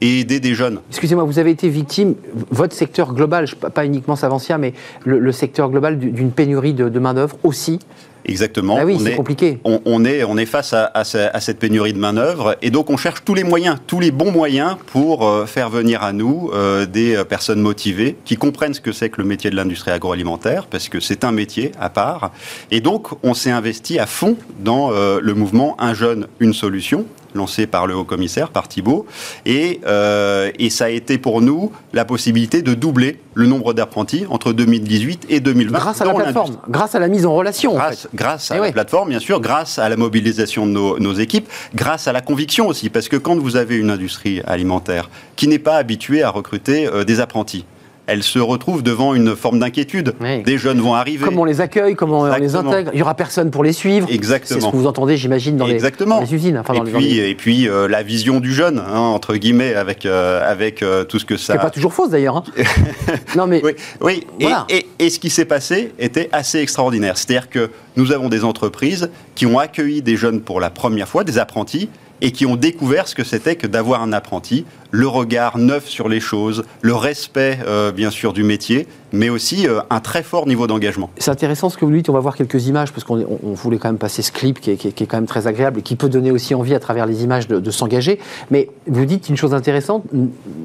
et 0.00 0.20
aider 0.20 0.40
des 0.40 0.54
jeunes? 0.54 0.80
Excusez-moi, 0.90 1.24
vous 1.24 1.38
avez 1.38 1.50
été 1.50 1.68
victime, 1.68 2.14
votre 2.50 2.74
secteur 2.74 3.14
global, 3.14 3.46
pas 3.74 3.84
uniquement 3.84 4.16
Savancia, 4.16 4.58
mais 4.58 4.74
le, 5.04 5.32
secteur 5.32 5.70
global 5.70 5.98
d'une 5.98 6.30
pénurie 6.30 6.74
de, 6.74 6.98
main-d'œuvre 6.98 7.36
aussi 7.42 7.78
Exactement. 8.24 8.76
Ah 8.80 8.84
oui, 8.84 8.94
On 8.96 8.98
c'est 9.04 9.12
est- 9.12 9.16
compliqué. 9.16 9.58
on, 9.64 9.80
on 9.84 10.04
est, 10.04 10.24
on 10.24 10.36
est 10.36 10.46
face 10.46 10.72
à, 10.72 10.90
à 10.94 11.04
ce- 11.04 11.18
à 11.32 11.40
cette 11.40 11.58
pénurie 11.58 11.92
de 11.92 11.98
main-d'œuvre 11.98 12.56
et 12.62 12.70
donc 12.70 12.90
on 12.90 12.96
cherche 12.96 13.24
tous 13.24 13.34
les 13.34 13.44
moyens, 13.44 13.76
tous 13.86 14.00
les 14.00 14.10
bons 14.10 14.30
moyens 14.32 14.76
pour 14.86 15.26
euh, 15.26 15.46
faire 15.46 15.70
venir 15.70 16.02
à 16.02 16.12
nous 16.12 16.50
euh, 16.52 16.86
des 16.86 17.16
euh, 17.16 17.24
personnes 17.24 17.60
motivées 17.60 18.16
qui 18.24 18.36
comprennent 18.36 18.74
ce 18.74 18.80
que 18.80 18.92
c'est 18.92 19.08
que 19.10 19.20
le 19.20 19.26
métier 19.26 19.50
de 19.50 19.56
l'industrie 19.56 19.90
agroalimentaire 19.90 20.66
parce 20.66 20.88
que 20.88 21.00
c'est 21.00 21.24
un 21.24 21.32
métier 21.32 21.72
à 21.80 21.88
part. 21.90 22.32
Et 22.70 22.80
donc 22.80 23.08
on 23.22 23.34
s'est 23.34 23.50
investi 23.50 23.98
à 23.98 24.06
fond 24.06 24.36
dans 24.60 24.92
euh, 24.92 25.18
le 25.22 25.34
mouvement 25.34 25.76
Un 25.78 25.94
jeune, 25.94 26.26
une 26.40 26.52
solution 26.54 27.06
lancé 27.34 27.66
par 27.66 27.86
le 27.86 27.94
haut 27.94 28.04
commissaire, 28.04 28.50
par 28.50 28.68
Thibault, 28.68 29.06
et, 29.46 29.80
euh, 29.86 30.50
et 30.58 30.70
ça 30.70 30.86
a 30.86 30.88
été 30.88 31.18
pour 31.18 31.40
nous 31.40 31.72
la 31.92 32.04
possibilité 32.04 32.62
de 32.62 32.74
doubler 32.74 33.20
le 33.34 33.46
nombre 33.46 33.72
d'apprentis 33.74 34.24
entre 34.30 34.52
2018 34.52 35.26
et 35.28 35.40
2020. 35.40 35.78
Grâce 35.78 36.00
à 36.00 36.04
la 36.04 36.14
plateforme, 36.14 36.56
grâce 36.68 36.94
à 36.94 36.98
la 36.98 37.08
mise 37.08 37.26
en 37.26 37.34
relation. 37.34 37.72
en 37.72 37.76
Grâce, 37.76 38.02
fait. 38.02 38.08
grâce 38.14 38.50
à 38.50 38.54
Eh 38.54 38.58
la 38.58 38.62
ouais. 38.64 38.72
plateforme, 38.72 39.08
bien 39.10 39.20
sûr, 39.20 39.40
grâce 39.40 39.78
à 39.78 39.88
la 39.88 39.96
mobilisation 39.96 40.66
de 40.66 40.72
nos, 40.72 40.98
nos 40.98 41.14
équipes, 41.14 41.48
grâce 41.74 42.08
à 42.08 42.12
la 42.12 42.20
conviction 42.20 42.66
aussi, 42.66 42.90
parce 42.90 43.08
que 43.08 43.16
quand 43.16 43.36
vous 43.36 43.56
avez 43.56 43.76
une 43.76 43.90
industrie 43.90 44.40
alimentaire 44.46 45.08
qui 45.36 45.48
n'est 45.48 45.58
pas 45.58 45.76
habituée 45.76 46.22
à 46.22 46.30
recruter 46.30 46.86
euh, 46.86 47.04
des 47.04 47.20
apprentis, 47.20 47.64
elle 48.10 48.22
se 48.22 48.38
retrouve 48.38 48.82
devant 48.82 49.14
une 49.14 49.36
forme 49.36 49.60
d'inquiétude. 49.60 50.14
Oui. 50.20 50.42
Des 50.42 50.58
jeunes 50.58 50.80
vont 50.80 50.94
arriver. 50.94 51.24
Comment 51.24 51.42
on 51.42 51.44
les 51.44 51.60
accueille, 51.60 51.94
comment 51.94 52.20
on 52.20 52.24
les 52.26 52.42
Exactement. 52.42 52.72
intègre? 52.72 52.90
Il 52.92 52.96
n'y 52.96 53.02
aura 53.02 53.14
personne 53.14 53.50
pour 53.50 53.62
les 53.62 53.72
suivre. 53.72 54.06
C'est 54.08 54.12
ce 54.14 54.18
Exactement. 54.18 54.70
que 54.72 54.76
vous 54.76 54.86
entendez, 54.86 55.16
j'imagine, 55.16 55.56
dans 55.56 55.66
les, 55.66 55.74
Exactement. 55.74 56.16
dans 56.16 56.22
les 56.22 56.34
usines. 56.34 56.58
Enfin, 56.58 56.74
et, 56.74 56.78
dans 56.78 56.82
puis, 56.84 56.92
dans 56.92 56.98
les- 56.98 57.30
et 57.30 57.34
puis 57.34 57.68
euh, 57.68 57.86
la 57.88 58.02
vision 58.02 58.40
du 58.40 58.52
jeune, 58.52 58.78
hein, 58.78 58.98
entre 58.98 59.36
guillemets, 59.36 59.74
avec, 59.74 60.06
euh, 60.06 60.42
avec 60.50 60.82
euh, 60.82 61.04
tout 61.04 61.18
ce 61.18 61.24
que 61.24 61.36
ça... 61.36 61.52
n'est 61.54 61.60
pas 61.60 61.70
toujours 61.70 61.92
fausse 61.94 62.10
d'ailleurs. 62.10 62.36
hein. 62.38 62.44
non 63.36 63.46
mais 63.46 63.60
Oui, 63.64 63.72
oui. 64.00 64.26
Et- 64.38 64.44
Voilà. 64.44 64.66
Et, 64.68 64.86
et 64.98 65.10
ce 65.10 65.18
qui 65.20 65.30
s'est 65.30 65.44
passé 65.44 65.92
était 65.98 66.28
assez 66.32 66.58
extraordinaire. 66.58 67.16
C'est-à-dire 67.16 67.48
que 67.48 67.70
nous 67.96 68.12
avons 68.12 68.28
des 68.28 68.44
entreprises 68.44 69.10
qui 69.34 69.46
ont 69.46 69.58
accueilli 69.58 70.02
des 70.02 70.16
jeunes 70.16 70.40
pour 70.40 70.60
la 70.60 70.70
première 70.70 71.08
fois, 71.08 71.24
des 71.24 71.38
apprentis, 71.38 71.88
et 72.22 72.32
qui 72.32 72.44
ont 72.44 72.56
découvert 72.56 73.08
ce 73.08 73.14
que 73.14 73.24
c'était 73.24 73.56
que 73.56 73.66
d'avoir 73.66 74.02
un 74.02 74.12
apprenti, 74.12 74.66
le 74.90 75.06
regard 75.08 75.58
neuf 75.58 75.86
sur 75.88 76.08
les 76.08 76.20
choses, 76.20 76.64
le 76.82 76.94
respect, 76.94 77.58
euh, 77.66 77.92
bien 77.92 78.10
sûr, 78.10 78.32
du 78.32 78.42
métier, 78.42 78.86
mais 79.12 79.28
aussi 79.28 79.66
euh, 79.66 79.80
un 79.90 80.00
très 80.00 80.22
fort 80.22 80.46
niveau 80.46 80.66
d'engagement. 80.66 81.10
c'est 81.18 81.30
intéressant 81.30 81.68
ce 81.68 81.76
que 81.76 81.84
vous 81.84 81.90
dites. 81.92 82.08
On 82.08 82.12
va 82.12 82.20
voir 82.20 82.36
quelques 82.36 82.66
images 82.66 82.92
parce 82.92 83.04
qu'on 83.04 83.18
on- 83.20 83.40
on 83.42 83.52
voulait 83.54 83.78
quand 83.78 83.88
même 83.88 83.98
passer 83.98 84.22
ce 84.22 84.30
clip 84.32 84.60
qui 84.60 84.70
est, 84.72 84.76
qui 84.76 84.88
est- 84.88 84.92
qui 84.92 85.02
est 85.04 85.06
quand 85.06 85.16
même 85.16 85.26
très 85.26 85.46
agréable 85.46 85.80
et 85.80 85.82
qui 85.82 85.96
peut 85.96 86.08
donner 86.08 86.30
aussi 86.30 86.54
envie 86.54 86.74
à 86.74 86.80
travers 86.80 87.06
les 87.06 87.24
images 87.24 87.48
de, 87.48 87.58
de 87.58 87.70
s'engager. 87.70 88.20
Mais 88.50 88.68
vous 88.86 89.04
dites 89.06 89.28
une 89.28 89.36
chose 89.36 89.52
intéressante. 89.54 90.04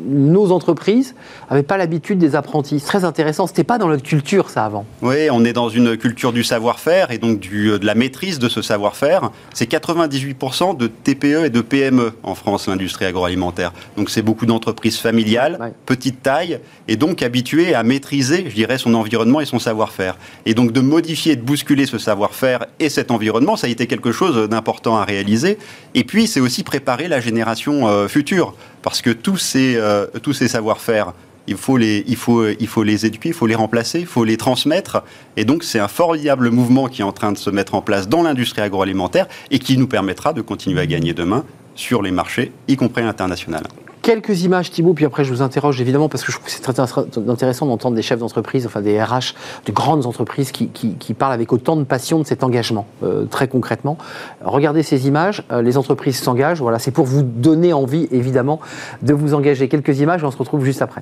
Nos 0.07 0.51
entreprises 0.51 1.15
n'avaient 1.49 1.63
pas 1.63 1.77
l'habitude 1.77 2.19
des 2.19 2.35
apprentis. 2.35 2.79
C'est 2.79 2.85
très 2.87 3.05
intéressant. 3.05 3.47
C'était 3.47 3.63
pas 3.63 3.77
dans 3.77 3.87
notre 3.87 4.03
culture 4.03 4.49
ça 4.49 4.65
avant. 4.65 4.85
Oui, 5.01 5.27
on 5.31 5.43
est 5.45 5.53
dans 5.53 5.69
une 5.69 5.97
culture 5.97 6.31
du 6.33 6.43
savoir-faire 6.43 7.11
et 7.11 7.17
donc 7.17 7.39
du, 7.39 7.71
euh, 7.71 7.79
de 7.79 7.85
la 7.85 7.95
maîtrise 7.95 8.37
de 8.39 8.49
ce 8.49 8.61
savoir-faire. 8.61 9.31
C'est 9.53 9.65
98% 9.69 10.73
de 10.77 10.87
TPE 10.87 11.45
et 11.45 11.49
de 11.49 11.61
PME 11.61 12.13
en 12.23 12.35
France, 12.35 12.67
l'industrie 12.67 13.05
agroalimentaire. 13.05 13.73
Donc 13.97 14.09
c'est 14.15 14.21
beaucoup 14.21 14.45
d'entreprises 14.45 14.97
familiales, 14.97 15.57
Ouais. 15.59 15.73
petite 15.85 16.23
taille, 16.23 16.59
et 16.87 16.95
donc 16.95 17.21
habituées 17.21 17.75
à 17.75 17.83
maîtriser, 17.83 18.45
je 18.49 18.55
dirais, 18.55 18.77
son 18.77 18.93
environnement 18.93 19.41
et 19.41 19.45
son 19.45 19.59
savoir-faire. 19.59 20.17
Et 20.45 20.53
donc 20.53 20.71
de 20.71 20.79
modifier, 20.79 21.35
de 21.35 21.41
bousculer 21.41 21.85
ce 21.85 21.97
savoir-faire 21.97 22.65
et 22.79 22.89
cet 22.89 23.11
environnement, 23.11 23.55
ça 23.57 23.67
a 23.67 23.69
été 23.69 23.87
quelque 23.87 24.11
chose 24.13 24.47
d'important 24.49 24.95
à 24.97 25.03
réaliser. 25.03 25.57
Et 25.95 26.03
puis 26.05 26.27
c'est 26.27 26.39
aussi 26.39 26.63
préparer 26.63 27.07
la 27.09 27.19
génération 27.19 27.87
euh, 27.89 28.07
future, 28.07 28.55
parce 28.81 29.01
que 29.01 29.09
tous 29.11 29.37
ces, 29.37 29.75
euh, 29.75 30.07
tous 30.23 30.33
ces 30.33 30.47
savoir-faire, 30.47 31.11
il 31.47 31.57
faut, 31.57 31.77
les, 31.77 32.03
il, 32.07 32.15
faut, 32.15 32.47
il 32.47 32.67
faut 32.67 32.83
les 32.83 33.05
éduquer, 33.05 33.29
il 33.29 33.35
faut 33.35 33.47
les 33.47 33.53
remplacer, 33.53 33.99
il 33.99 34.07
faut 34.07 34.23
les 34.23 34.37
transmettre. 34.37 35.03
Et 35.37 35.43
donc, 35.45 35.63
c'est 35.63 35.79
un 35.79 35.87
formidable 35.87 36.49
mouvement 36.49 36.87
qui 36.87 37.01
est 37.01 37.05
en 37.05 37.11
train 37.11 37.31
de 37.33 37.37
se 37.37 37.49
mettre 37.51 37.75
en 37.75 37.81
place 37.81 38.07
dans 38.07 38.23
l'industrie 38.23 38.61
agroalimentaire 38.61 39.27
et 39.51 39.59
qui 39.59 39.77
nous 39.77 39.87
permettra 39.87 40.33
de 40.33 40.41
continuer 40.41 40.79
à 40.81 40.87
gagner 40.87 41.13
demain 41.13 41.43
sur 41.75 42.01
les 42.01 42.11
marchés, 42.11 42.51
y 42.67 42.75
compris 42.77 43.03
à 43.03 43.05
l'international. 43.05 43.63
Quelques 44.05 44.43
images, 44.43 44.69
Thibault, 44.69 44.93
puis 44.93 45.05
après 45.05 45.23
je 45.23 45.33
vous 45.33 45.41
interroge 45.41 45.81
évidemment 45.81 46.09
parce 46.09 46.23
que 46.23 46.31
je 46.31 46.37
trouve 46.37 46.45
que 46.45 46.51
c'est 46.51 46.61
très 46.61 46.79
intéressant 46.79 47.65
d'entendre 47.65 47.95
des 47.95 48.03
chefs 48.03 48.19
d'entreprise, 48.19 48.67
enfin 48.67 48.79
des 48.79 49.01
RH 49.01 49.33
de 49.65 49.71
grandes 49.71 50.05
entreprises 50.05 50.51
qui, 50.51 51.13
parlent 51.17 51.33
avec 51.33 51.51
autant 51.51 51.75
de 51.75 51.83
passion 51.83 52.19
de 52.19 52.23
cet 52.23 52.43
engagement, 52.43 52.85
euh, 53.01 53.25
très 53.25 53.47
concrètement. 53.47 53.97
Regardez 54.43 54.83
ces 54.83 55.07
images, 55.07 55.41
euh, 55.51 55.63
les 55.63 55.75
entreprises 55.75 56.19
s'engagent, 56.19 56.61
voilà, 56.61 56.77
c'est 56.77 56.91
pour 56.91 57.07
vous 57.07 57.23
donner 57.23 57.73
envie 57.73 58.07
évidemment 58.11 58.59
de 59.01 59.11
vous 59.15 59.33
engager. 59.33 59.69
Quelques 59.69 59.99
images 59.99 60.23
on 60.23 60.29
se 60.29 60.37
retrouve 60.37 60.63
juste 60.63 60.83
après. 60.83 61.01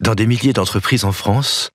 Dans 0.00 0.16
des 0.16 0.26
milliers 0.26 0.52
d'entreprises 0.52 1.04
en 1.04 1.12
France, 1.12 1.70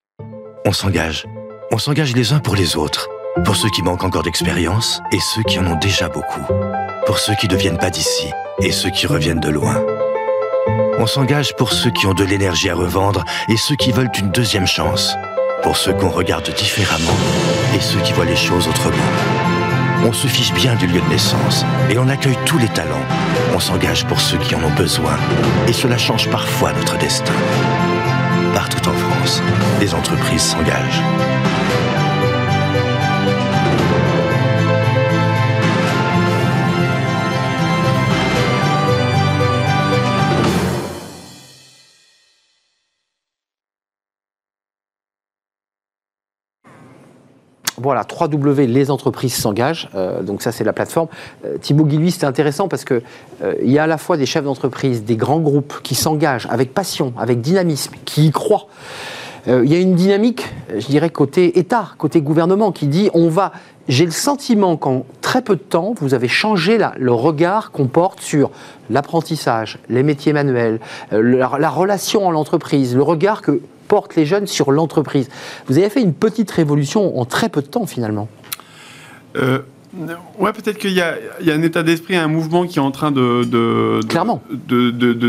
on 0.66 0.74
s'engage. 0.74 1.26
On 1.72 1.78
s'engage 1.78 2.14
les 2.14 2.34
uns 2.34 2.40
pour 2.40 2.58
les 2.58 2.76
autres. 2.76 3.08
Pour 3.46 3.56
ceux 3.56 3.70
qui 3.70 3.82
manquent 3.82 4.04
encore 4.04 4.24
d'expérience 4.24 5.00
et 5.14 5.20
ceux 5.22 5.44
qui 5.44 5.58
en 5.58 5.68
ont 5.68 5.80
déjà 5.80 6.10
beaucoup. 6.10 6.42
Pour 7.06 7.18
ceux 7.18 7.36
qui 7.36 7.48
ne 7.48 7.56
viennent 7.56 7.78
pas 7.78 7.92
d'ici 7.92 8.28
et 8.60 8.74
ceux 8.74 8.90
qui 8.90 9.08
reviennent 9.08 9.40
de 9.40 9.50
loin. 9.50 9.82
On 11.00 11.06
s'engage 11.06 11.56
pour 11.56 11.74
ceux 11.74 11.92
qui 11.92 12.08
ont 12.08 12.16
de 12.16 12.24
l'énergie 12.24 12.72
à 12.72 12.76
revendre 12.76 13.24
et 13.50 13.56
ceux 13.56 13.76
qui 13.76 13.92
veulent 13.92 14.10
une 14.18 14.32
deuxième 14.32 14.66
chance. 14.66 15.16
Pour 15.62 15.78
ceux 15.78 15.94
qu'on 15.94 16.10
regarde 16.10 16.50
différemment 16.56 17.16
et 17.76 17.80
ceux 17.80 18.00
qui 18.00 18.14
voient 18.14 18.26
les 18.26 18.36
choses 18.36 18.68
autrement. 18.68 18.96
On 20.08 20.12
se 20.12 20.26
fiche 20.26 20.52
bien 20.54 20.74
du 20.76 20.88
lieu 20.88 21.00
de 21.00 21.10
naissance 21.10 21.64
et 21.92 22.00
on 22.00 22.10
accueille 22.10 22.38
tous 22.48 22.58
les 22.58 22.70
talents. 22.70 23.06
On 23.54 23.60
s'engage 23.60 24.08
pour 24.08 24.20
ceux 24.20 24.40
qui 24.40 24.56
en 24.56 24.64
ont 24.64 24.74
besoin 24.74 25.18
et 25.68 25.74
cela 25.74 26.00
change 26.00 26.30
parfois 26.32 26.74
notre 26.74 26.98
destin. 26.98 27.34
Partout 28.56 28.90
en 28.90 28.94
France, 28.94 29.44
les 29.80 29.94
entreprises 29.94 30.42
s'engagent. 30.42 31.04
Voilà, 47.80 48.02
3W, 48.02 48.66
les 48.66 48.90
entreprises 48.90 49.36
s'engagent. 49.36 49.88
Euh, 49.94 50.24
donc 50.24 50.42
ça, 50.42 50.52
c'est 50.52 50.64
la 50.64 50.74
plateforme. 50.74 51.08
Euh, 51.46 51.58
Thibaut 51.60 51.86
Guilluy, 51.86 52.10
c'était 52.10 52.26
intéressant 52.26 52.68
parce 52.68 52.84
que 52.84 53.04
euh, 53.44 53.54
y 53.62 53.78
a 53.78 53.84
à 53.84 53.88
la 53.88 54.00
fois 54.00 54.18
des 54.18 54.26
chefs 54.26 54.44
d'entreprise, 54.44 55.04
des 55.04 55.16
grands 55.16 55.40
groupes 55.40 55.76
qui 55.84 55.94
s'engagent 55.94 56.48
avec 56.50 56.74
passion, 56.74 57.14
avec 57.20 57.40
dynamisme, 57.42 57.94
qui 58.06 58.28
y 58.28 58.32
croient. 58.32 58.68
Il 59.50 59.72
y 59.72 59.76
a 59.76 59.80
une 59.80 59.96
dynamique, 59.96 60.46
je 60.78 60.88
dirais, 60.88 61.10
côté 61.10 61.58
État, 61.58 61.92
côté 61.98 62.20
gouvernement, 62.20 62.74
qui 62.74 62.88
dit 62.88 63.10
on 63.14 63.30
va. 63.30 63.54
J'ai 63.88 64.04
le 64.04 64.12
sentiment 64.12 64.76
qu'en 64.76 65.06
très 65.22 65.42
peu 65.42 65.56
de 65.56 65.62
temps, 65.62 65.94
vous 66.02 66.14
avez 66.14 66.28
changé 66.28 66.78
le 66.98 67.14
regard 67.14 67.72
qu'on 67.72 67.88
porte 67.88 68.20
sur 68.20 68.52
l'apprentissage, 68.90 69.80
les 69.88 70.04
métiers 70.04 70.34
manuels, 70.34 70.82
la, 71.12 71.52
la 71.58 71.70
relation 71.70 72.28
en 72.28 72.32
l'entreprise, 72.32 72.94
le 72.94 73.04
regard 73.04 73.42
que 73.42 73.62
portent 73.88 74.16
les 74.16 74.26
jeunes 74.26 74.48
sur 74.48 74.72
l'entreprise. 74.72 75.30
Vous 75.68 75.78
avez 75.78 75.90
fait 75.90 76.02
une 76.02 76.14
petite 76.14 76.52
révolution 76.52 77.20
en 77.20 77.26
très 77.26 77.50
peu 77.50 77.62
de 77.62 77.68
temps 77.68 77.86
finalement. 77.86 78.28
Euh, 79.36 79.60
ouais, 80.40 80.54
peut-être 80.54 80.78
qu'il 80.78 80.92
y, 80.92 81.02
a 81.02 81.16
il 81.40 81.48
y 81.48 81.52
a 81.52 81.56
un 81.56 81.62
état 81.62 81.84
d'esprit, 81.84 82.16
un 82.16 82.28
mouvement 82.28 82.66
qui 82.66 82.80
est 82.80 82.82
en 82.82 82.92
train 82.92 83.12
de, 83.12 83.44
de, 83.44 84.02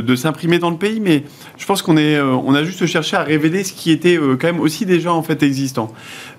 de- 0.00 0.16
s'imprimer 0.16 0.58
dans 0.58 0.70
le 0.70 0.76
pays, 0.76 1.00
mais 1.00 1.22
je 1.56 1.64
pense 1.66 1.80
qu'on 1.82 1.96
est, 1.96 2.16
euh, 2.16 2.26
on 2.44 2.54
a 2.54 2.64
juste 2.64 2.84
cherché 2.86 3.16
à 3.16 3.22
révéler 3.22 3.62
ce 3.62 3.72
qui 3.72 3.90
était 3.92 4.16
euh, 4.18 4.36
quand 4.40 4.48
même 4.48 4.60
aussi 4.60 4.84
déjà 4.84 5.12
en 5.12 5.22
fait 5.22 5.42
existant. 5.42 5.92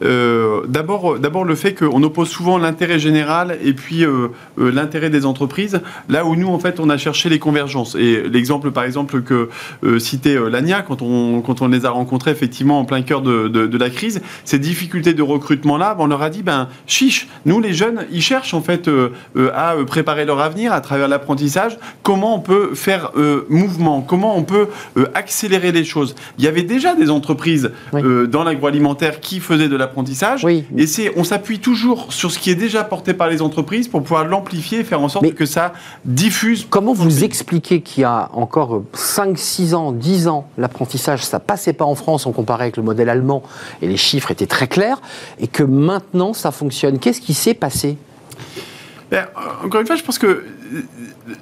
Euh, 0.03 0.61
D'abord, 0.67 1.19
d'abord 1.19 1.45
le 1.45 1.55
fait 1.55 1.73
qu'on 1.73 2.01
oppose 2.03 2.29
souvent 2.29 2.57
l'intérêt 2.57 2.99
général 2.99 3.57
et 3.63 3.73
puis 3.73 4.03
euh, 4.05 4.29
l'intérêt 4.57 5.09
des 5.09 5.25
entreprises, 5.25 5.81
là 6.09 6.25
où 6.25 6.35
nous 6.35 6.47
en 6.49 6.59
fait 6.59 6.79
on 6.79 6.89
a 6.89 6.97
cherché 6.97 7.29
les 7.29 7.39
convergences. 7.39 7.95
Et 7.95 8.23
l'exemple 8.27 8.71
par 8.71 8.83
exemple 8.83 9.21
que 9.21 9.49
euh, 9.83 9.99
citait 9.99 10.37
Lania 10.49 10.81
quand 10.81 11.01
on 11.01 11.41
quand 11.41 11.61
on 11.61 11.67
les 11.69 11.85
a 11.85 11.89
rencontrés 11.91 12.31
effectivement 12.31 12.79
en 12.79 12.85
plein 12.85 13.01
cœur 13.01 13.21
de, 13.21 13.77
la 13.77 13.89
crise, 13.89 14.21
ces 14.43 14.59
difficultés 14.59 15.13
de 15.13 15.21
recrutement 15.23 15.77
là, 15.77 15.95
ben, 15.95 16.03
on 16.03 16.07
leur 16.07 16.21
a 16.21 16.29
dit 16.29 16.43
ben 16.43 16.67
chiche, 16.85 17.27
nous 17.45 17.59
les 17.61 17.73
jeunes 17.73 18.05
ils 18.11 18.21
cherchent 18.21 18.53
en 18.53 18.61
fait 18.61 18.87
euh, 18.87 19.11
euh, 19.35 19.51
à 19.53 19.75
euh, 19.75 19.85
préparer 19.85 20.25
leur 20.25 20.39
avenir 20.39 20.73
à 20.73 20.81
travers 20.81 21.07
l'apprentissage. 21.07 21.77
Comment 22.03 22.35
on 22.35 22.39
peut 22.39 22.73
faire 22.75 23.11
mouvement? 23.49 24.01
Comment 24.01 24.35
on 24.37 24.43
peut 24.43 24.67
accélérer 25.13 25.71
les 25.71 25.83
choses? 25.83 26.15
Il 26.37 26.43
y 26.43 26.47
avait 26.47 26.63
déjà 26.63 26.95
des 26.95 27.09
entreprises 27.09 27.71
Oui. 27.93 28.01
dans 28.29 28.43
l'agroalimentaire 28.43 29.19
qui 29.19 29.39
faisaient 29.39 29.69
de 29.69 29.75
l'apprentissage. 29.75 30.43
Oui. 30.43 30.65
Et 30.77 30.87
c'est, 30.87 31.11
on 31.17 31.23
s'appuie 31.23 31.59
toujours 31.59 32.11
sur 32.13 32.31
ce 32.31 32.39
qui 32.39 32.49
est 32.49 32.55
déjà 32.55 32.83
porté 32.83 33.13
par 33.13 33.27
les 33.29 33.41
entreprises 33.41 33.87
pour 33.87 34.01
pouvoir 34.01 34.25
l'amplifier 34.25 34.79
et 34.79 34.83
faire 34.83 35.01
en 35.01 35.09
sorte 35.09 35.23
Mais- 35.25 35.31
que 35.31 35.45
ça 35.45 35.73
diffuse. 36.05 36.65
Comment 36.69 36.93
vous 36.93 37.23
expliquez 37.23 37.81
qu'il 37.81 38.01
y 38.01 38.05
a 38.05 38.29
encore 38.33 38.83
5, 38.93 39.37
6 39.37 39.73
ans, 39.73 39.91
10 39.91 40.27
ans, 40.27 40.47
l'apprentissage, 40.57 41.23
ça 41.23 41.39
passait 41.39 41.73
pas 41.73 41.85
en 41.85 41.95
France, 41.95 42.25
on 42.25 42.31
comparait 42.31 42.63
avec 42.63 42.77
le 42.77 42.83
modèle 42.83 43.09
allemand, 43.09 43.43
et 43.81 43.87
les 43.87 43.97
chiffres 43.97 44.31
étaient 44.31 44.47
très 44.47 44.67
clairs, 44.67 45.01
et 45.39 45.47
que 45.47 45.63
maintenant 45.63 46.33
ça 46.33 46.51
fonctionne? 46.51 46.99
Qu'est-ce 46.99 47.21
qui 47.21 47.33
s'est 47.33 47.53
passé? 47.53 47.97
Ben, 49.11 49.25
euh, 49.35 49.65
encore 49.65 49.81
une 49.81 49.87
fois, 49.87 49.95
je 49.95 50.03
pense 50.03 50.19
que 50.19 50.43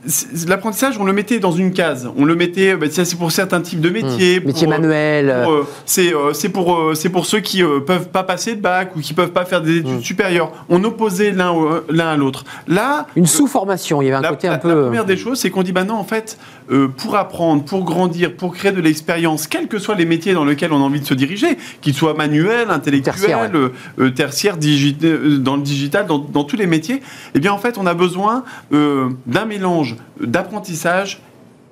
c'est- 0.05 0.47
l'apprentissage, 0.47 0.97
on 0.99 1.03
le 1.03 1.11
mettait 1.11 1.39
dans 1.39 1.51
une 1.51 1.73
case. 1.73 2.09
On 2.17 2.23
le 2.23 2.33
mettait, 2.33 2.73
ça, 2.91 3.03
c'est 3.03 3.17
pour 3.17 3.29
certains 3.33 3.59
types 3.59 3.81
de 3.81 3.89
métiers. 3.89 4.39
Métier 4.39 4.65
pour, 4.67 4.73
euh, 4.75 4.79
manuel. 4.79 5.29
euh, 5.29 5.63
c'est 5.85 6.13
euh, 6.13 6.31
c'est 6.31 6.47
pour, 6.47 6.73
euh, 6.73 6.93
c'est 6.93 7.09
pour 7.09 7.25
ceux 7.25 7.41
qui 7.41 7.61
euh, 7.61 7.81
peuvent 7.81 8.07
pas 8.07 8.23
passer 8.23 8.55
de 8.55 8.61
bac 8.61 8.95
ou 8.95 9.01
qui 9.01 9.13
peuvent 9.13 9.31
pas 9.33 9.43
faire 9.43 9.61
des 9.61 9.77
études 9.79 9.97
Mm. 9.99 10.01
supérieures. 10.01 10.51
On 10.69 10.81
opposait 10.85 11.31
l'un 11.33 12.07
à 12.07 12.15
l'autre. 12.15 12.45
Là, 12.69 13.05
Une 13.17 13.25
sous-formation, 13.25 14.01
il 14.01 14.05
y 14.05 14.07
avait 14.07 14.17
un 14.17 14.21
la, 14.21 14.29
côté 14.29 14.47
la- 14.47 14.53
un 14.53 14.57
peu. 14.59 14.69
la 14.69 14.75
première 14.83 15.05
des 15.05 15.17
choses, 15.17 15.37
c'est 15.39 15.49
qu'on 15.49 15.63
dit, 15.63 15.73
bah 15.73 15.83
non, 15.83 15.95
en 15.95 16.05
fait, 16.05 16.37
euh, 16.69 16.87
pour 16.87 17.15
apprendre, 17.15 17.63
pour 17.63 17.83
grandir, 17.83 18.35
pour 18.35 18.53
créer 18.53 18.71
de 18.71 18.81
l'expérience, 18.81 19.47
quels 19.47 19.67
que 19.67 19.79
soient 19.79 19.95
les 19.95 20.05
métiers 20.05 20.33
dans 20.33 20.43
lesquels 20.43 20.73
on 20.73 20.77
a 20.77 20.85
envie 20.85 20.99
de 20.99 21.05
se 21.05 21.13
diriger, 21.13 21.57
qu'ils 21.81 21.93
soient 21.93 22.13
manuels, 22.13 22.69
intellectuels, 22.69 22.97
Tertiaire, 23.17 23.49
euh, 23.53 23.73
euh, 23.99 24.09
tertiaires, 24.09 24.57
dans 24.57 25.55
le 25.55 25.61
digital, 25.61 26.05
dans, 26.07 26.19
dans 26.19 26.43
tous 26.43 26.57
les 26.57 26.67
métiers, 26.67 27.01
eh 27.35 27.39
bien, 27.39 27.53
en 27.53 27.57
fait, 27.57 27.77
on 27.77 27.85
a 27.85 27.93
besoin 27.93 28.43
d'un 28.71 29.45
mélange 29.45 29.95
d'apprentissage 30.19 31.21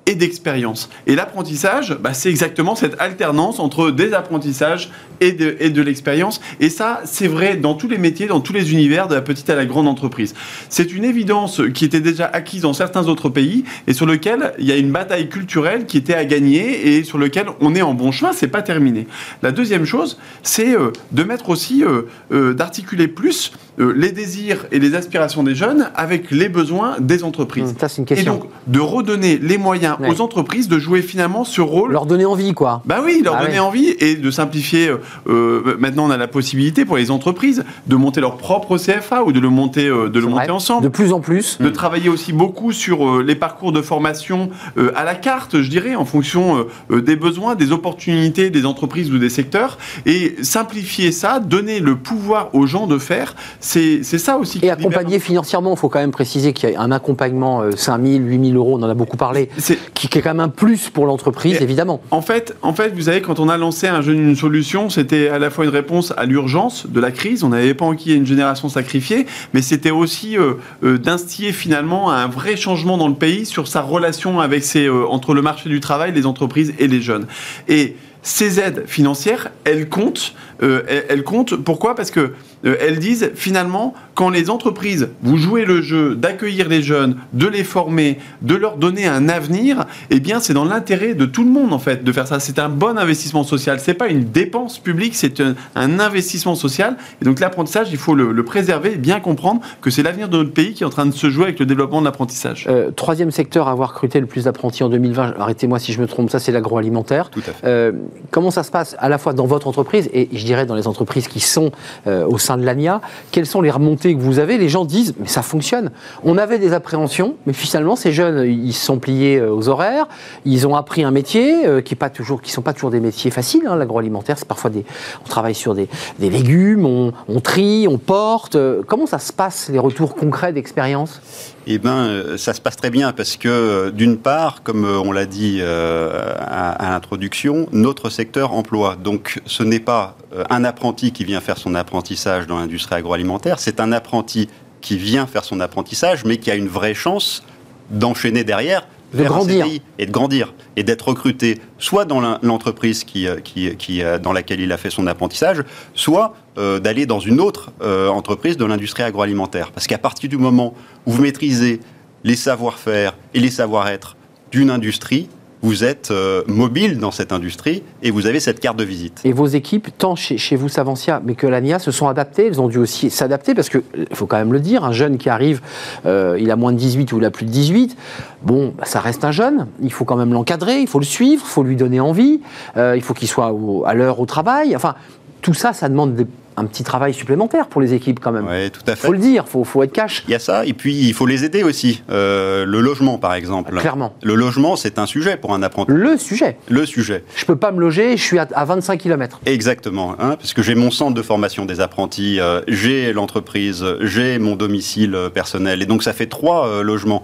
et 0.06 0.14
d'expérience. 0.14 0.88
Et 1.06 1.14
l'apprentissage, 1.14 1.96
bah, 2.00 2.14
c'est 2.14 2.30
exactement 2.30 2.74
cette 2.76 2.98
alternance 3.00 3.58
entre 3.58 3.90
des 3.90 4.12
apprentissages 4.14 4.90
et 5.20 5.32
de, 5.32 5.56
et 5.60 5.70
de 5.70 5.82
l'expérience. 5.82 6.40
Et 6.60 6.70
ça, 6.70 7.00
c'est 7.04 7.26
vrai 7.28 7.56
dans 7.56 7.74
tous 7.74 7.88
les 7.88 7.98
métiers, 7.98 8.26
dans 8.26 8.40
tous 8.40 8.52
les 8.52 8.72
univers, 8.72 9.08
de 9.08 9.14
la 9.14 9.22
petite 9.22 9.48
à 9.50 9.56
la 9.56 9.66
grande 9.66 9.88
entreprise. 9.88 10.34
C'est 10.68 10.92
une 10.92 11.04
évidence 11.04 11.60
qui 11.74 11.84
était 11.84 12.00
déjà 12.00 12.26
acquise 12.26 12.62
dans 12.62 12.72
certains 12.72 13.08
autres 13.08 13.28
pays 13.28 13.64
et 13.86 13.92
sur 13.92 14.06
lequel 14.06 14.52
il 14.58 14.66
y 14.66 14.72
a 14.72 14.76
une 14.76 14.92
bataille 14.92 15.28
culturelle 15.28 15.86
qui 15.86 15.96
était 15.96 16.14
à 16.14 16.24
gagner 16.24 16.96
et 16.96 17.04
sur 17.04 17.18
lequel 17.18 17.46
on 17.60 17.74
est 17.74 17.82
en 17.82 17.94
bon 17.94 18.12
chemin, 18.12 18.32
c'est 18.32 18.48
pas 18.48 18.62
terminé. 18.62 19.06
La 19.42 19.52
deuxième 19.52 19.84
chose, 19.84 20.18
c'est 20.42 20.76
euh, 20.76 20.92
de 21.12 21.22
mettre 21.24 21.48
aussi, 21.48 21.84
euh, 21.84 22.02
euh, 22.32 22.54
d'articuler 22.54 23.08
plus 23.08 23.52
les 23.78 24.10
désirs 24.10 24.64
et 24.72 24.78
les 24.78 24.94
aspirations 24.94 25.42
des 25.42 25.54
jeunes 25.54 25.90
avec 25.94 26.30
les 26.30 26.48
besoins 26.48 26.96
des 26.98 27.24
entreprises. 27.24 27.70
Hum, 27.70 27.74
Ça, 27.78 27.88
c'est 27.90 27.98
une 27.98 28.04
Et 28.04 28.06
question. 28.06 28.36
donc, 28.36 28.44
de 28.66 28.80
redonner 28.80 29.36
les 29.36 29.58
moyens 29.58 29.95
Ouais. 30.00 30.10
aux 30.10 30.20
entreprises 30.20 30.68
de 30.68 30.78
jouer 30.78 31.02
finalement 31.02 31.44
ce 31.44 31.60
rôle. 31.60 31.92
Leur 31.92 32.06
donner 32.06 32.24
envie, 32.24 32.52
quoi. 32.54 32.82
Bah 32.84 33.00
oui, 33.04 33.20
leur 33.24 33.36
Ah 33.36 33.42
donner 33.42 33.54
ouais. 33.54 33.58
envie 33.60 33.88
et 34.00 34.14
de 34.16 34.30
simplifier. 34.30 34.88
euh, 34.88 34.98
euh, 35.28 35.76
maintenant, 35.78 36.06
on 36.06 36.10
a 36.10 36.16
la 36.16 36.28
possibilité 36.28 36.84
pour 36.84 36.96
les 36.96 37.10
entreprises 37.10 37.64
de 37.86 37.96
monter 37.96 38.20
leur 38.20 38.36
propre 38.36 38.76
CFA 38.78 39.24
ou 39.24 39.32
de 39.32 39.40
le 39.40 39.48
monter, 39.48 39.86
euh, 39.86 40.08
de 40.08 40.18
le 40.20 40.26
monter 40.26 40.50
ensemble. 40.50 40.82
De 40.84 40.88
plus 40.88 41.12
en 41.12 41.20
plus. 41.20 41.58
De 41.60 41.70
travailler 41.70 42.08
aussi 42.08 42.32
beaucoup 42.32 42.72
sur 42.72 43.08
euh, 43.08 43.22
les 43.22 43.34
parcours 43.34 43.72
de 43.72 43.80
formation 43.82 44.50
à 44.94 45.04
la 45.04 45.14
carte, 45.14 45.60
je 45.62 45.68
dirais, 45.70 45.94
en 45.94 46.04
fonction 46.04 46.66
des 46.90 47.16
besoins, 47.16 47.54
des 47.54 47.72
opportunités 47.72 48.50
des 48.50 48.66
entreprises 48.66 49.10
ou 49.12 49.18
des 49.18 49.30
secteurs. 49.30 49.78
Et 50.04 50.36
simplifier 50.42 51.12
ça, 51.12 51.40
donner 51.40 51.80
le 51.80 51.96
pouvoir 51.96 52.50
aux 52.54 52.66
gens 52.66 52.86
de 52.86 52.98
faire, 52.98 53.34
c'est 53.60 54.02
ça 54.02 54.36
aussi. 54.38 54.58
Et 54.58 54.60
libère- 54.62 54.78
accompagner 54.78 55.18
financièrement, 55.18 55.72
il 55.74 55.78
faut 55.78 55.88
quand 55.88 55.98
même 55.98 56.10
préciser 56.10 56.52
qu'il 56.52 56.70
y 56.70 56.74
a 56.74 56.80
un 56.80 56.92
accompagnement 56.92 57.62
euh, 57.62 57.70
5 57.72 58.02
000, 58.02 58.24
8 58.24 58.48
000 58.50 58.56
euros, 58.56 58.76
on 58.78 58.82
en 58.82 58.88
a 58.88 58.94
beaucoup 58.94 59.16
parlé, 59.16 59.48
qui, 59.94 60.08
qui 60.08 60.18
est 60.18 60.22
quand 60.22 60.30
même 60.30 60.40
un 60.40 60.48
plus 60.48 60.90
pour 60.90 61.06
l'entreprise, 61.06 61.60
évidemment. 61.60 62.00
En 62.10 62.22
fait, 62.22 62.56
en 62.62 62.74
fait, 62.74 62.94
vous 62.94 63.02
savez, 63.02 63.20
quand 63.20 63.40
on 63.40 63.48
a 63.48 63.56
lancé 63.56 63.86
un 63.86 64.00
jeune 64.02 64.18
une 64.18 64.36
solution, 64.36 64.90
c'était 64.90 65.28
à 65.28 65.38
la 65.38 65.50
fois 65.50 65.64
une 65.64 65.70
réponse 65.70 66.12
à 66.16 66.24
l'urgence 66.24 66.86
de 66.86 67.00
la 67.00 67.10
crise. 67.10 67.44
On 67.44 67.50
n'avait 67.50 67.74
pas 67.74 67.84
envie 67.84 67.98
qu'il 67.98 68.12
y 68.12 68.14
ait 68.14 68.18
une 68.18 68.26
génération 68.26 68.68
sacrifiée, 68.68 69.26
mais 69.54 69.62
c'était 69.62 69.90
aussi 69.90 70.36
euh, 70.38 70.54
euh, 70.84 70.98
d'instiller 70.98 71.52
finalement 71.52 72.10
un 72.10 72.26
vrai 72.28 72.56
changement 72.56 72.98
dans 72.98 73.08
le 73.08 73.14
pays 73.14 73.46
sur 73.46 73.68
sa 73.68 73.82
relation 73.82 74.40
avec 74.40 74.64
ses, 74.64 74.86
euh, 74.86 75.06
entre 75.08 75.34
le 75.34 75.42
marché 75.42 75.68
du 75.68 75.80
travail, 75.80 76.12
les 76.12 76.26
entreprises 76.26 76.74
et 76.78 76.88
les 76.88 77.00
jeunes. 77.00 77.26
Et 77.68 77.96
ces 78.22 78.58
aides 78.58 78.84
financières, 78.86 79.50
elles 79.64 79.88
comptent. 79.88 80.34
euh, 80.62 80.82
elles, 81.08 81.22
comptent. 81.22 81.54
Pourquoi? 81.54 81.94
Parce 81.94 82.10
que 82.10 82.32
elles 82.64 82.98
disent 82.98 83.30
finalement 83.34 83.94
quand 84.14 84.30
les 84.30 84.50
entreprises 84.50 85.10
vous 85.22 85.36
jouez 85.36 85.64
le 85.64 85.82
jeu 85.82 86.14
d'accueillir 86.14 86.68
les 86.68 86.82
jeunes, 86.82 87.16
de 87.32 87.46
les 87.46 87.64
former, 87.64 88.18
de 88.42 88.54
leur 88.54 88.76
donner 88.76 89.06
un 89.06 89.28
avenir, 89.28 89.84
eh 90.10 90.20
bien 90.20 90.40
c'est 90.40 90.54
dans 90.54 90.64
l'intérêt 90.64 91.14
de 91.14 91.26
tout 91.26 91.44
le 91.44 91.50
monde 91.50 91.72
en 91.72 91.78
fait 91.78 92.02
de 92.02 92.12
faire 92.12 92.26
ça. 92.26 92.40
C'est 92.40 92.58
un 92.58 92.68
bon 92.68 92.96
investissement 92.98 93.44
social. 93.44 93.78
C'est 93.80 93.94
pas 93.94 94.08
une 94.08 94.24
dépense 94.24 94.78
publique, 94.78 95.14
c'est 95.14 95.40
un, 95.40 95.54
un 95.74 96.00
investissement 96.00 96.54
social. 96.54 96.96
Et 97.20 97.24
donc 97.24 97.40
l'apprentissage, 97.40 97.88
il 97.90 97.98
faut 97.98 98.14
le, 98.14 98.32
le 98.32 98.44
préserver 98.44 98.94
et 98.94 98.96
bien 98.96 99.20
comprendre 99.20 99.60
que 99.80 99.90
c'est 99.90 100.02
l'avenir 100.02 100.28
de 100.28 100.38
notre 100.38 100.52
pays 100.52 100.72
qui 100.72 100.82
est 100.82 100.86
en 100.86 100.90
train 100.90 101.06
de 101.06 101.12
se 101.12 101.28
jouer 101.28 101.44
avec 101.44 101.58
le 101.58 101.66
développement 101.66 102.00
de 102.00 102.06
l'apprentissage. 102.06 102.66
Euh, 102.68 102.90
troisième 102.90 103.30
secteur 103.30 103.68
à 103.68 103.72
avoir 103.72 103.90
recruté 103.90 104.20
le 104.20 104.26
plus 104.26 104.44
d'apprentis 104.44 104.82
en 104.82 104.88
2020, 104.88 105.34
arrêtez-moi 105.38 105.78
si 105.78 105.92
je 105.92 106.00
me 106.00 106.06
trompe, 106.06 106.30
ça 106.30 106.38
c'est 106.38 106.52
l'agroalimentaire. 106.52 107.30
Tout 107.30 107.40
à 107.40 107.52
fait. 107.52 107.66
Euh, 107.66 107.92
comment 108.30 108.50
ça 108.50 108.62
se 108.62 108.70
passe 108.70 108.96
à 108.98 109.08
la 109.08 109.18
fois 109.18 109.32
dans 109.32 109.46
votre 109.46 109.66
entreprise 109.66 110.08
et 110.12 110.28
je 110.32 110.44
dirais 110.44 110.66
dans 110.66 110.74
les 110.74 110.86
entreprises 110.86 111.28
qui 111.28 111.40
sont 111.40 111.70
euh, 112.06 112.26
au 112.26 112.38
sein 112.38 112.45
de 112.56 112.64
l'ANIA 112.64 113.00
Quelles 113.32 113.46
sont 113.46 113.60
les 113.62 113.70
remontées 113.70 114.14
que 114.14 114.20
vous 114.20 114.38
avez 114.38 114.58
Les 114.58 114.68
gens 114.68 114.84
disent 114.84 115.14
mais 115.18 115.26
ça 115.26 115.42
fonctionne. 115.42 115.90
On 116.22 116.38
avait 116.38 116.58
des 116.58 116.72
appréhensions, 116.72 117.34
mais 117.46 117.52
finalement 117.52 117.96
ces 117.96 118.12
jeunes 118.12 118.44
ils 118.48 118.72
se 118.72 118.84
sont 118.84 118.98
pliés 118.98 119.38
euh, 119.38 119.50
aux 119.52 119.68
horaires, 119.68 120.06
ils 120.44 120.66
ont 120.66 120.76
appris 120.76 121.02
un 121.02 121.10
métier 121.10 121.66
euh, 121.66 121.80
qui 121.80 121.96
qui 122.42 122.52
sont 122.52 122.62
pas 122.62 122.72
toujours 122.72 122.90
des 122.90 123.00
métiers 123.00 123.30
faciles. 123.30 123.66
hein, 123.66 123.76
L'agroalimentaire, 123.76 124.38
c'est 124.38 124.46
parfois 124.46 124.70
des, 124.70 124.84
on 125.24 125.28
travaille 125.28 125.54
sur 125.54 125.74
des, 125.74 125.88
des 126.18 126.30
légumes, 126.30 126.84
on, 126.86 127.12
on 127.28 127.40
trie, 127.40 127.86
on 127.88 127.98
porte. 127.98 128.56
Euh, 128.56 128.82
comment 128.86 129.06
ça 129.06 129.18
se 129.18 129.32
passe 129.32 129.70
les 129.70 129.78
retours 129.78 130.14
concrets 130.14 130.52
d'expérience? 130.52 131.20
Eh 131.68 131.78
ben, 131.78 131.96
euh, 131.96 132.36
ça 132.36 132.54
se 132.54 132.60
passe 132.60 132.76
très 132.76 132.90
bien 132.90 133.12
parce 133.12 133.36
que, 133.36 133.48
euh, 133.48 133.90
d'une 133.90 134.18
part, 134.18 134.62
comme 134.62 134.84
euh, 134.84 135.00
on 135.00 135.10
l'a 135.10 135.26
dit 135.26 135.60
à, 135.60 136.76
l'introduction, 136.80 137.68
notre 137.72 138.08
secteur 138.08 138.52
emploie. 138.52 138.96
Donc, 138.96 139.40
ce 139.46 139.64
n'est 139.64 139.80
pas 139.80 140.16
un 140.48 140.64
apprenti 140.64 141.10
qui 141.10 141.24
vient 141.24 141.40
faire 141.40 141.58
son 141.58 141.74
apprentissage 141.74 142.46
dans 142.46 142.58
l'industrie 142.58 142.94
agroalimentaire, 142.94 143.58
c'est 143.58 143.80
un 143.80 143.90
apprenti 143.90 144.48
qui 144.80 144.96
vient 144.96 145.26
faire 145.26 145.44
son 145.44 145.58
apprentissage, 145.58 146.24
mais 146.24 146.36
qui 146.36 146.50
a 146.50 146.54
une 146.54 146.68
vraie 146.68 146.94
chance 146.94 147.42
d'enchaîner 147.90 148.44
derrière. 148.44 148.86
De 149.12 149.18
vers 149.18 149.32
un 149.32 149.36
grandir. 149.36 149.64
CDI 149.66 149.82
et 149.98 150.06
de 150.06 150.10
grandir 150.10 150.54
et 150.76 150.82
d'être 150.82 151.08
recruté 151.08 151.60
soit 151.78 152.04
dans 152.04 152.38
l'entreprise 152.42 153.04
qui, 153.04 153.26
euh, 153.26 153.36
qui, 153.36 153.74
qui, 153.76 154.02
euh, 154.02 154.18
dans 154.18 154.32
laquelle 154.32 154.60
il 154.60 154.72
a 154.72 154.76
fait 154.76 154.90
son 154.90 155.06
apprentissage, 155.06 155.62
soit 155.94 156.34
euh, 156.58 156.78
d'aller 156.80 157.06
dans 157.06 157.20
une 157.20 157.40
autre 157.40 157.70
euh, 157.82 158.08
entreprise 158.08 158.56
de 158.56 158.64
l'industrie 158.64 159.02
agroalimentaire. 159.02 159.72
Parce 159.72 159.86
qu'à 159.86 159.98
partir 159.98 160.30
du 160.30 160.38
moment 160.38 160.74
où 161.06 161.12
vous 161.12 161.22
maîtrisez 161.22 161.80
les 162.24 162.36
savoir-faire 162.36 163.14
et 163.34 163.40
les 163.40 163.50
savoir-être 163.50 164.16
d'une 164.50 164.70
industrie, 164.70 165.28
vous 165.66 165.82
êtes 165.82 166.12
euh, 166.12 166.44
mobile 166.46 166.98
dans 166.98 167.10
cette 167.10 167.32
industrie 167.32 167.82
et 168.00 168.12
vous 168.12 168.26
avez 168.28 168.38
cette 168.38 168.60
carte 168.60 168.78
de 168.78 168.84
visite. 168.84 169.20
Et 169.24 169.32
vos 169.32 169.46
équipes, 169.46 169.88
tant 169.98 170.14
chez, 170.14 170.54
vous 170.54 170.68
Savantia, 170.68 171.20
mais 171.24 171.34
que 171.34 171.48
l'ANIA, 171.48 171.80
se 171.80 171.90
sont 171.90 172.06
adaptées. 172.06 172.46
Elles 172.46 172.60
ont 172.60 172.68
dû 172.68 172.78
aussi 172.78 173.10
s'adapter 173.10 173.52
parce 173.52 173.68
que, 173.68 173.82
il 173.96 174.14
faut 174.14 174.26
quand 174.26 174.36
même 174.36 174.52
le 174.52 174.60
dire, 174.60 174.84
un 174.84 174.92
jeune 174.92 175.18
qui 175.18 175.28
arrive, 175.28 175.60
euh, 176.06 176.38
il 176.40 176.52
a 176.52 176.56
moins 176.56 176.72
de 176.72 176.78
18 176.78 177.12
ou 177.12 177.18
il 177.18 177.24
a 177.24 177.32
plus 177.32 177.46
de 177.46 177.50
18, 177.50 177.96
bon, 178.44 178.74
bah, 178.78 178.84
ça 178.86 179.00
reste 179.00 179.24
un 179.24 179.32
jeune. 179.32 179.66
Il 179.82 179.92
faut 179.92 180.04
quand 180.04 180.16
même 180.16 180.32
l'encadrer, 180.32 180.78
il 180.78 180.86
faut 180.86 181.00
le 181.00 181.04
suivre, 181.04 181.42
il 181.44 181.50
faut 181.50 181.64
lui 181.64 181.74
donner 181.74 181.98
envie, 181.98 182.40
euh, 182.76 182.94
il 182.94 183.02
faut 183.02 183.12
qu'il 183.14 183.26
soit 183.26 183.52
à 183.86 183.94
l'heure 183.94 184.20
au 184.20 184.26
travail. 184.26 184.76
Enfin, 184.76 184.94
tout 185.42 185.54
ça, 185.54 185.72
ça 185.72 185.88
demande 185.88 186.14
des- 186.14 186.26
un 186.56 186.64
petit 186.66 186.84
travail 186.84 187.14
supplémentaire 187.14 187.68
pour 187.68 187.80
les 187.80 187.94
équipes 187.94 188.20
quand 188.20 188.32
même. 188.32 188.46
Oui, 188.48 188.70
tout 188.70 188.80
à 188.86 188.92
Il 188.92 188.96
fait. 188.96 189.06
faut 189.06 189.12
le 189.12 189.18
dire, 189.18 189.44
il 189.46 189.50
faut, 189.50 189.64
faut 189.64 189.82
être 189.82 189.92
cash. 189.92 190.24
Il 190.26 190.32
y 190.32 190.34
a 190.34 190.38
ça, 190.38 190.64
et 190.64 190.72
puis 190.72 190.94
il 190.94 191.14
faut 191.14 191.26
les 191.26 191.44
aider 191.44 191.62
aussi. 191.62 192.02
Euh, 192.10 192.64
le 192.64 192.80
logement, 192.80 193.18
par 193.18 193.34
exemple. 193.34 193.74
Clairement. 193.76 194.14
Le 194.22 194.34
logement, 194.34 194.76
c'est 194.76 194.98
un 194.98 195.06
sujet 195.06 195.36
pour 195.36 195.54
un 195.54 195.62
apprenti. 195.62 195.92
Le 195.92 196.16
sujet. 196.16 196.56
Le 196.68 196.86
sujet. 196.86 197.24
Je 197.36 197.44
peux 197.44 197.56
pas 197.56 197.72
me 197.72 197.80
loger, 197.80 198.16
je 198.16 198.22
suis 198.22 198.38
à, 198.38 198.46
à 198.54 198.64
25 198.64 198.98
km. 198.98 199.40
Exactement, 199.46 200.14
hein, 200.18 200.36
parce 200.36 200.54
que 200.54 200.62
j'ai 200.62 200.74
mon 200.74 200.90
centre 200.90 201.14
de 201.14 201.22
formation 201.22 201.64
des 201.66 201.80
apprentis, 201.80 202.40
euh, 202.40 202.60
j'ai 202.68 203.12
l'entreprise, 203.12 203.84
j'ai 204.00 204.38
mon 204.38 204.56
domicile 204.56 205.14
euh, 205.14 205.28
personnel, 205.28 205.82
et 205.82 205.86
donc 205.86 206.02
ça 206.02 206.12
fait 206.12 206.26
trois 206.26 206.66
euh, 206.68 206.82
logements. 206.82 207.22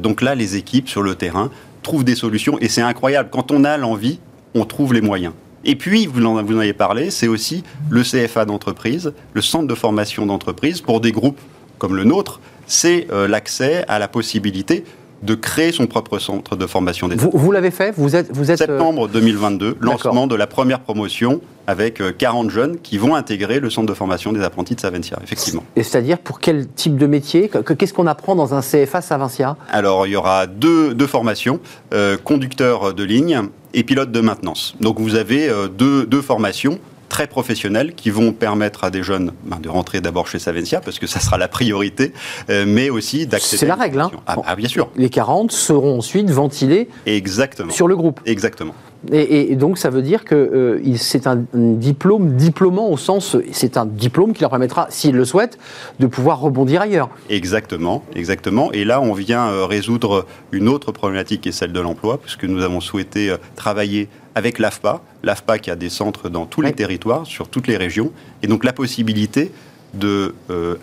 Donc 0.00 0.22
là, 0.22 0.36
les 0.36 0.54
équipes 0.56 0.88
sur 0.88 1.02
le 1.02 1.16
terrain 1.16 1.50
trouvent 1.82 2.04
des 2.04 2.14
solutions, 2.14 2.58
et 2.60 2.68
c'est 2.68 2.80
incroyable. 2.82 3.28
Quand 3.32 3.50
on 3.50 3.64
a 3.64 3.76
l'envie, 3.76 4.20
on 4.54 4.64
trouve 4.64 4.94
les 4.94 5.00
moyens. 5.00 5.34
Et 5.64 5.76
puis, 5.76 6.06
vous 6.06 6.24
en, 6.24 6.42
vous 6.42 6.56
en 6.56 6.60
avez 6.60 6.72
parlé, 6.72 7.10
c'est 7.10 7.28
aussi 7.28 7.62
le 7.90 8.02
CFA 8.02 8.44
d'entreprise, 8.44 9.12
le 9.32 9.40
centre 9.42 9.66
de 9.66 9.74
formation 9.74 10.26
d'entreprise, 10.26 10.80
pour 10.80 11.00
des 11.00 11.12
groupes 11.12 11.38
comme 11.78 11.96
le 11.96 12.04
nôtre, 12.04 12.40
c'est 12.66 13.06
euh, 13.12 13.26
l'accès 13.28 13.84
à 13.88 13.98
la 13.98 14.08
possibilité 14.08 14.84
de 15.22 15.34
créer 15.34 15.72
son 15.72 15.86
propre 15.86 16.18
centre 16.18 16.54
de 16.54 16.66
formation 16.66 17.08
des 17.08 17.16
Vous, 17.16 17.30
vous 17.32 17.50
l'avez 17.50 17.70
fait? 17.70 17.94
Vous 17.96 18.14
êtes, 18.14 18.30
vous 18.30 18.50
êtes 18.50 18.60
euh, 18.60 18.66
Septembre 18.66 19.08
2022, 19.08 19.68
D'accord. 19.80 19.92
lancement 19.92 20.26
de 20.26 20.34
la 20.34 20.46
première 20.46 20.80
promotion 20.80 21.40
avec 21.66 22.02
euh, 22.02 22.12
40 22.16 22.50
jeunes 22.50 22.78
qui 22.78 22.98
vont 22.98 23.14
intégrer 23.14 23.58
le 23.58 23.70
centre 23.70 23.86
de 23.88 23.94
formation 23.94 24.32
des 24.34 24.42
apprentis 24.42 24.74
de 24.74 24.80
Saventia, 24.80 25.18
effectivement. 25.22 25.64
et 25.76 25.82
c'est-à-dire 25.82 26.18
pour 26.18 26.40
quel 26.40 26.68
type 26.68 26.98
de 26.98 27.06
métier? 27.06 27.48
Que- 27.48 27.58
que- 27.58 27.72
Qu'est-ce 27.72 27.94
qu'on 27.94 28.06
apprend 28.06 28.36
dans 28.36 28.52
un 28.54 28.60
CFA 28.60 29.00
Savincia 29.00 29.56
Alors, 29.70 30.06
il 30.06 30.10
y 30.12 30.16
aura 30.16 30.46
deux, 30.46 30.92
deux 30.94 31.06
formations, 31.06 31.58
euh, 31.94 32.18
conducteur 32.22 32.92
de 32.92 33.02
ligne 33.04 33.40
et 33.74 33.82
pilote 33.82 34.10
de 34.10 34.20
maintenance. 34.20 34.74
Donc, 34.80 34.98
vous 34.98 35.16
avez 35.16 35.48
euh, 35.48 35.68
deux, 35.68 36.06
deux 36.06 36.22
formations 36.22 36.78
très 37.08 37.26
professionnels 37.26 37.94
qui 37.94 38.10
vont 38.10 38.32
permettre 38.32 38.84
à 38.84 38.90
des 38.90 39.02
jeunes 39.02 39.32
ben, 39.44 39.58
de 39.60 39.68
rentrer 39.68 40.00
d'abord 40.00 40.26
chez 40.26 40.38
Savencia 40.38 40.80
parce 40.80 40.98
que 40.98 41.06
ça 41.06 41.20
sera 41.20 41.38
la 41.38 41.48
priorité, 41.48 42.12
euh, 42.50 42.64
mais 42.66 42.90
aussi 42.90 43.26
d'accéder. 43.26 43.58
C'est 43.58 43.66
la 43.66 43.74
règle, 43.74 44.00
hein 44.00 44.10
ah, 44.26 44.36
ah, 44.44 44.56
bien 44.56 44.68
sûr. 44.68 44.90
Les 44.96 45.10
40 45.10 45.52
seront 45.52 45.98
ensuite 45.98 46.30
ventilés 46.30 46.88
Exactement. 47.06 47.72
sur 47.72 47.88
le 47.88 47.96
groupe. 47.96 48.20
Exactement. 48.26 48.74
Et, 49.12 49.54
donc 49.56 49.76
ça 49.76 49.90
veut 49.90 50.00
dire 50.00 50.24
que 50.24 50.34
euh, 50.34 50.96
c'est 50.96 51.26
un 51.26 51.44
diplôme 51.52 52.36
diplômant 52.36 52.88
au 52.88 52.96
sens, 52.96 53.36
c'est 53.52 53.76
un 53.76 53.84
diplôme 53.84 54.32
qui 54.32 54.40
leur 54.40 54.48
permettra, 54.48 54.86
s'ils 54.88 55.14
le 55.14 55.26
souhaitent, 55.26 55.58
de 56.00 56.06
pouvoir 56.06 56.40
rebondir 56.40 56.80
ailleurs. 56.80 57.10
Exactement, 57.28 58.02
exactement. 58.14 58.72
Et 58.72 58.86
là, 58.86 59.02
on 59.02 59.12
vient 59.12 59.48
euh, 59.48 59.66
résoudre 59.66 60.24
une 60.52 60.68
autre 60.68 60.90
problématique 60.90 61.42
qui 61.42 61.50
est 61.50 61.52
celle 61.52 61.72
de 61.72 61.80
l'emploi, 61.80 62.18
puisque 62.18 62.44
nous 62.44 62.62
avons 62.62 62.80
souhaité 62.80 63.34
travailler 63.56 64.08
avec 64.34 64.58
l'AFPA, 64.58 65.02
l'AFPA 65.22 65.58
qui 65.58 65.70
a 65.70 65.76
des 65.76 65.88
centres 65.88 66.28
dans 66.28 66.46
tous 66.46 66.60
les 66.60 66.72
territoires, 66.72 67.26
sur 67.26 67.48
toutes 67.48 67.66
les 67.66 67.76
régions, 67.76 68.12
et 68.42 68.46
donc 68.46 68.64
la 68.64 68.72
possibilité 68.72 69.52
de 69.94 70.34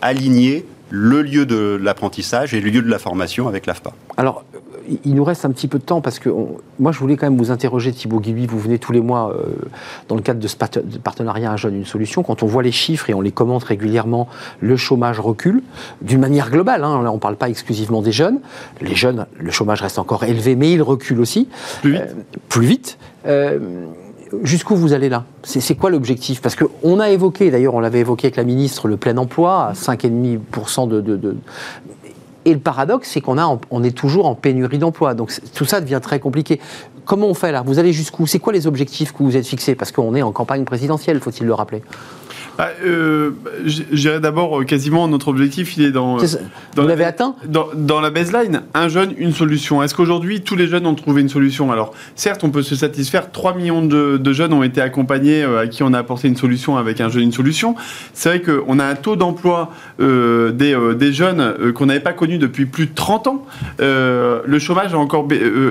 aligner 0.02 0.66
le 0.92 1.22
lieu 1.22 1.46
de 1.46 1.80
l'apprentissage 1.82 2.54
et 2.54 2.62
le 2.62 2.70
lieu 2.70 2.82
de 2.82 2.90
la 2.90 3.00
formation 3.00 3.48
avec 3.48 3.66
l'AFPA. 3.66 3.94
Alors, 4.18 4.44
il 5.06 5.16
nous 5.16 5.24
reste 5.24 5.46
un 5.46 5.52
petit 5.52 5.68
peu 5.68 5.80
de 5.80 5.84
temps 5.84 6.02
parce 6.02 6.20
que 6.20 6.30
moi, 6.80 6.92
je 6.92 7.00
voulais 7.00 7.16
quand 7.16 7.28
même 7.28 7.38
vous 7.38 7.52
interroger, 7.52 7.92
Thibaut 7.92 8.20
Guibi. 8.20 8.46
Vous 8.46 8.60
venez 8.60 8.78
tous 8.78 8.92
les 8.92 9.00
mois 9.00 9.32
euh, 9.32 9.54
dans 10.10 10.16
le 10.16 10.22
cadre 10.22 10.40
de 10.40 10.48
ce 10.48 10.56
partenariat 10.56 11.52
Un 11.52 11.58
jeune, 11.58 11.76
une 11.76 11.86
solution. 11.86 12.24
Quand 12.24 12.44
on 12.44 12.46
voit 12.46 12.64
les 12.64 12.72
chiffres 12.72 13.10
et 13.10 13.14
on 13.14 13.22
les 13.22 13.32
commente 13.32 13.64
régulièrement, 13.64 14.28
le 14.60 14.76
chômage 14.76 15.20
recule 15.20 15.62
d'une 16.02 16.20
manière 16.20 16.50
globale. 16.50 16.84
Hein. 16.84 17.02
Là, 17.04 17.12
on 17.12 17.16
ne 17.16 17.20
parle 17.20 17.38
pas 17.38 17.50
exclusivement 17.50 18.02
des 18.02 18.12
jeunes. 18.12 18.40
Les 18.82 18.96
jeunes, 18.96 19.28
le 19.40 19.52
chômage 19.52 19.82
reste 19.82 20.00
encore 20.00 20.24
élevé, 20.24 20.56
mais 20.56 20.72
il 20.72 20.82
recule 20.82 21.20
aussi. 21.22 21.48
Plus 21.82 21.94
vite. 21.94 22.02
Euh, 22.02 22.38
plus 22.50 22.66
vite. 22.66 22.98
Euh, 23.28 23.60
jusqu'où 24.44 24.76
vous 24.76 24.94
allez 24.94 25.10
là 25.10 25.26
C'est 25.44 25.76
quoi 25.76 25.90
l'objectif 25.90 26.42
Parce 26.42 26.56
qu'on 26.56 27.00
a 27.00 27.10
évoqué, 27.10 27.52
d'ailleurs 27.52 27.76
on 27.76 27.80
l'avait 27.80 28.00
évoqué 28.00 28.28
avec 28.28 28.36
la 28.36 28.44
ministre, 28.44 28.88
le 28.88 28.98
plein 28.98 29.18
emploi 29.18 29.68
à 29.68 29.74
5,5% 29.74 30.88
de, 30.88 31.02
de, 31.02 31.36
et 32.46 32.54
le 32.54 32.60
paradoxe, 32.60 33.10
c'est 33.12 33.22
qu'on 33.22 33.38
on 33.70 33.84
est 33.84 33.96
toujours 33.96 34.26
en 34.26 34.36
pénurie 34.36 34.80
d'emploi. 34.80 35.14
Donc 35.14 35.32
tout 35.54 35.66
ça 35.66 35.80
devient 35.80 36.00
très 36.02 36.20
compliqué. 36.20 36.60
Comment 37.06 37.28
on 37.28 37.34
fait 37.34 37.52
là? 37.52 37.62
Vous 37.66 37.78
allez 37.78 37.94
jusqu'où? 37.94 38.26
C'est 38.26 38.40
quoi 38.40 38.54
les 38.54 38.68
objectifs 38.68 39.12
que 39.12 39.22
vous 39.24 39.38
êtes 39.38 39.46
fixés? 39.46 39.76
Parce 39.76 39.92
qu'on 39.92 40.16
est 40.16 40.22
en 40.22 40.32
campagne 40.32 40.64
présidentielle, 40.64 41.20
faut-il 41.20 41.46
le 41.46 41.54
rappeler? 41.54 41.84
Bah, 42.62 42.70
euh, 42.86 43.32
je 43.66 43.96
dirais 43.96 44.20
d'abord, 44.20 44.60
euh, 44.60 44.66
quasiment, 44.66 45.08
notre 45.08 45.30
objectif, 45.30 45.78
il 45.78 45.84
est 45.84 45.92
dans. 45.92 46.18
dans 46.18 46.28
Vous 46.76 46.88
l'avez 46.88 47.06
atteint 47.06 47.34
dans, 47.48 47.66
dans, 47.74 48.00
la 48.02 48.12
baseline, 48.12 48.62
un 48.76 48.88
jeune, 48.88 49.16
une 49.18 49.34
solution. 49.34 49.82
Est-ce 49.82 49.96
qu'aujourd'hui, 49.96 50.42
tous 50.42 50.56
les 50.56 50.68
jeunes 50.68 50.86
ont 50.86 50.94
trouvé 50.94 51.22
une 51.22 51.30
solution? 51.30 51.72
Alors, 51.72 51.92
certes, 52.14 52.44
on 52.44 52.52
peut 52.52 52.62
se 52.62 52.76
satisfaire. 52.76 53.32
3 53.32 53.56
millions 53.56 53.82
de, 53.84 54.18
de 54.18 54.34
jeunes 54.34 54.54
ont 54.54 54.62
été 54.62 54.80
accompagnés, 54.80 55.42
euh, 55.42 55.62
à 55.62 55.66
qui 55.66 55.82
on 55.82 55.92
a 55.92 55.98
apporté 55.98 56.28
une 56.28 56.38
solution 56.38 56.78
avec 56.78 57.02
un 57.02 57.10
jeune, 57.10 57.24
une 57.24 57.32
solution. 57.32 57.74
C'est 58.14 58.30
vrai 58.30 58.42
qu'on 58.44 58.78
a 58.78 58.86
un 58.86 58.94
taux 58.94 59.16
d'emploi 59.16 59.72
euh, 60.00 60.52
des, 60.52 60.76
euh, 60.76 60.94
des, 60.94 61.14
jeunes 61.14 61.74
qu'on 61.74 61.88
n'avait 61.88 62.00
pas 62.00 62.14
connu 62.14 62.38
depuis 62.38 62.68
plus 62.68 62.86
de 62.86 62.94
30 62.94 63.26
ans. 63.26 63.46
le 63.80 64.60
chômage 64.60 64.94
a 64.94 65.00
encore. 65.00 65.28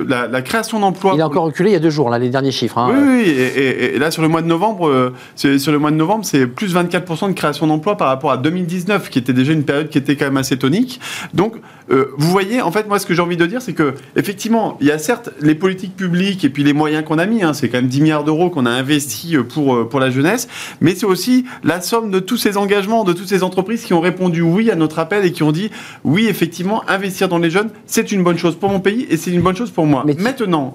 La, 0.09 0.27
la, 0.27 0.41
création 0.41 0.81
d'emplois. 0.81 1.13
Il 1.15 1.21
a 1.21 1.27
encore 1.27 1.45
reculé 1.45 1.69
il 1.69 1.73
y 1.73 1.77
a 1.77 1.79
deux 1.79 1.89
jours, 1.89 2.09
là, 2.09 2.19
les 2.19 2.29
derniers 2.29 2.51
chiffres. 2.51 2.77
Hein. 2.77 2.91
Oui, 2.91 2.99
oui, 3.01 3.29
et, 3.29 3.95
et, 3.95 3.97
là, 3.97 4.11
sur 4.11 4.21
le 4.21 4.27
mois 4.27 4.41
de 4.41 4.47
novembre, 4.47 5.13
sur 5.35 5.71
le 5.71 5.79
mois 5.79 5.91
de 5.91 5.95
novembre, 5.95 6.25
c'est 6.25 6.47
plus 6.47 6.75
24% 6.83 7.29
de 7.29 7.33
création 7.33 7.67
d'emplois 7.67 7.97
par 7.97 8.07
rapport 8.07 8.31
à 8.31 8.37
2019, 8.37 9.09
qui 9.09 9.19
était 9.19 9.33
déjà 9.33 9.53
une 9.53 9.63
période 9.63 9.89
qui 9.89 9.97
était 9.97 10.15
quand 10.15 10.25
même 10.25 10.37
assez 10.37 10.57
tonique. 10.57 10.99
Donc, 11.33 11.55
euh, 11.91 12.05
vous 12.17 12.29
voyez, 12.29 12.61
en 12.61 12.71
fait, 12.71 12.87
moi, 12.87 12.99
ce 12.99 13.05
que 13.05 13.13
j'ai 13.13 13.21
envie 13.21 13.37
de 13.37 13.45
dire, 13.45 13.61
c'est 13.61 13.73
que, 13.73 13.95
effectivement, 14.15 14.77
il 14.81 14.87
y 14.87 14.91
a 14.91 14.97
certes 14.97 15.29
les 15.41 15.55
politiques 15.55 15.95
publiques 15.95 16.43
et 16.43 16.49
puis 16.49 16.63
les 16.63 16.73
moyens 16.73 17.03
qu'on 17.03 17.17
a 17.17 17.25
mis. 17.25 17.43
Hein, 17.43 17.53
c'est 17.53 17.69
quand 17.69 17.77
même 17.77 17.87
10 17.87 18.01
milliards 18.01 18.23
d'euros 18.23 18.49
qu'on 18.49 18.65
a 18.65 18.71
investi 18.71 19.35
euh, 19.35 19.43
pour, 19.43 19.75
euh, 19.75 19.89
pour 19.89 19.99
la 19.99 20.09
jeunesse. 20.09 20.47
Mais 20.79 20.95
c'est 20.95 21.05
aussi 21.05 21.45
la 21.63 21.81
somme 21.81 22.11
de 22.11 22.19
tous 22.19 22.37
ces 22.37 22.57
engagements, 22.57 23.03
de 23.03 23.13
toutes 23.13 23.27
ces 23.27 23.43
entreprises 23.43 23.83
qui 23.83 23.93
ont 23.93 24.01
répondu 24.01 24.41
oui 24.41 24.71
à 24.71 24.75
notre 24.75 24.99
appel 24.99 25.25
et 25.25 25.31
qui 25.31 25.43
ont 25.43 25.51
dit 25.51 25.69
oui, 26.03 26.27
effectivement, 26.27 26.83
investir 26.87 27.27
dans 27.27 27.39
les 27.39 27.49
jeunes, 27.49 27.69
c'est 27.85 28.11
une 28.11 28.23
bonne 28.23 28.37
chose 28.37 28.55
pour 28.55 28.69
mon 28.69 28.79
pays 28.79 29.05
et 29.09 29.17
c'est 29.17 29.31
une 29.31 29.41
bonne 29.41 29.55
chose 29.55 29.71
pour 29.71 29.85
moi. 29.85 30.03
Mais 30.05 30.15
Maintenant, 30.17 30.73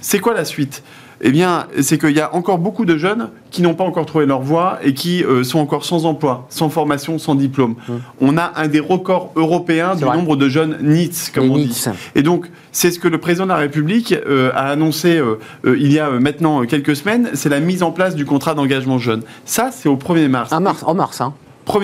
c'est 0.00 0.18
quoi 0.18 0.34
la 0.34 0.44
suite? 0.44 0.82
Eh 1.26 1.32
bien, 1.32 1.66
c'est 1.80 1.96
qu'il 1.98 2.10
y 2.10 2.20
a 2.20 2.34
encore 2.34 2.58
beaucoup 2.58 2.84
de 2.84 2.98
jeunes 2.98 3.30
qui 3.50 3.62
n'ont 3.62 3.72
pas 3.72 3.84
encore 3.84 4.04
trouvé 4.04 4.26
leur 4.26 4.42
voie 4.42 4.78
et 4.82 4.92
qui 4.92 5.24
euh, 5.24 5.42
sont 5.42 5.58
encore 5.58 5.86
sans 5.86 6.04
emploi, 6.04 6.44
sans 6.50 6.68
formation, 6.68 7.18
sans 7.18 7.34
diplôme. 7.34 7.76
Mmh. 7.88 7.92
On 8.20 8.36
a 8.36 8.52
un 8.56 8.68
des 8.68 8.78
records 8.78 9.32
européens 9.34 9.96
du 9.96 10.04
nombre 10.04 10.36
de 10.36 10.50
jeunes 10.50 10.76
NITS, 10.82 11.32
comme 11.34 11.50
on 11.50 11.56
dit. 11.56 11.82
Et 12.14 12.22
donc, 12.22 12.50
c'est 12.72 12.90
ce 12.90 12.98
que 12.98 13.08
le 13.08 13.16
président 13.16 13.44
de 13.44 13.48
la 13.48 13.56
République 13.56 14.12
euh, 14.12 14.50
a 14.54 14.68
annoncé 14.68 15.16
euh, 15.16 15.38
il 15.64 15.90
y 15.90 15.98
a 15.98 16.10
maintenant 16.10 16.66
quelques 16.66 16.94
semaines, 16.94 17.30
c'est 17.32 17.48
la 17.48 17.60
mise 17.60 17.82
en 17.82 17.90
place 17.90 18.14
du 18.14 18.26
contrat 18.26 18.52
d'engagement 18.52 18.98
jeune. 18.98 19.22
Ça, 19.46 19.70
c'est 19.72 19.88
au 19.88 19.96
1er 19.96 20.28
mars. 20.28 20.52
En 20.52 20.60
mars, 20.60 20.84
en 20.86 20.94
mars. 20.94 21.22
Hein. 21.22 21.32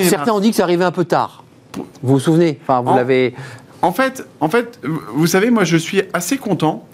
Certains 0.02 0.32
ont 0.32 0.40
dit 0.40 0.50
que 0.50 0.56
ça 0.56 0.64
arrivait 0.64 0.84
un 0.84 0.92
peu 0.92 1.06
tard. 1.06 1.44
Vous 2.02 2.12
vous 2.14 2.20
souvenez? 2.20 2.58
Enfin, 2.62 2.82
vous 2.82 2.94
l'avez. 2.94 3.34
En 3.80 3.92
fait, 3.92 4.26
en 4.40 4.50
fait, 4.50 4.78
vous 5.14 5.26
savez, 5.26 5.50
moi, 5.50 5.64
je 5.64 5.78
suis 5.78 6.02
assez 6.12 6.36
content 6.36 6.84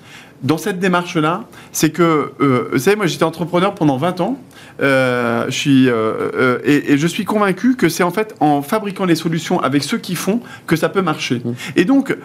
dans 0.46 0.58
cette 0.58 0.78
démarche-là, 0.78 1.44
c'est 1.72 1.90
que, 1.90 2.32
euh, 2.40 2.68
vous 2.72 2.78
savez, 2.78 2.96
moi 2.96 3.06
j'étais 3.06 3.24
entrepreneur 3.24 3.74
pendant 3.74 3.96
20 3.96 4.20
ans, 4.20 4.38
je 4.78 5.46
suis, 5.50 5.88
euh, 5.88 6.58
et, 6.64 6.96
je 6.98 7.06
suis 7.06 7.24
convaincu 7.24 7.76
que 7.76 7.88
c'est 7.88 8.02
en 8.02 8.10
fait 8.10 8.34
en 8.40 8.62
fabriquant 8.62 9.04
les 9.04 9.14
solutions 9.14 9.60
avec 9.60 9.82
ceux 9.82 9.98
qui 9.98 10.14
font 10.14 10.40
que 10.66 10.76
ça 10.76 10.88
peut 10.88 11.02
marcher. 11.02 11.42
Mmh. 11.44 11.52
Et 11.76 11.84
donc, 11.84 12.16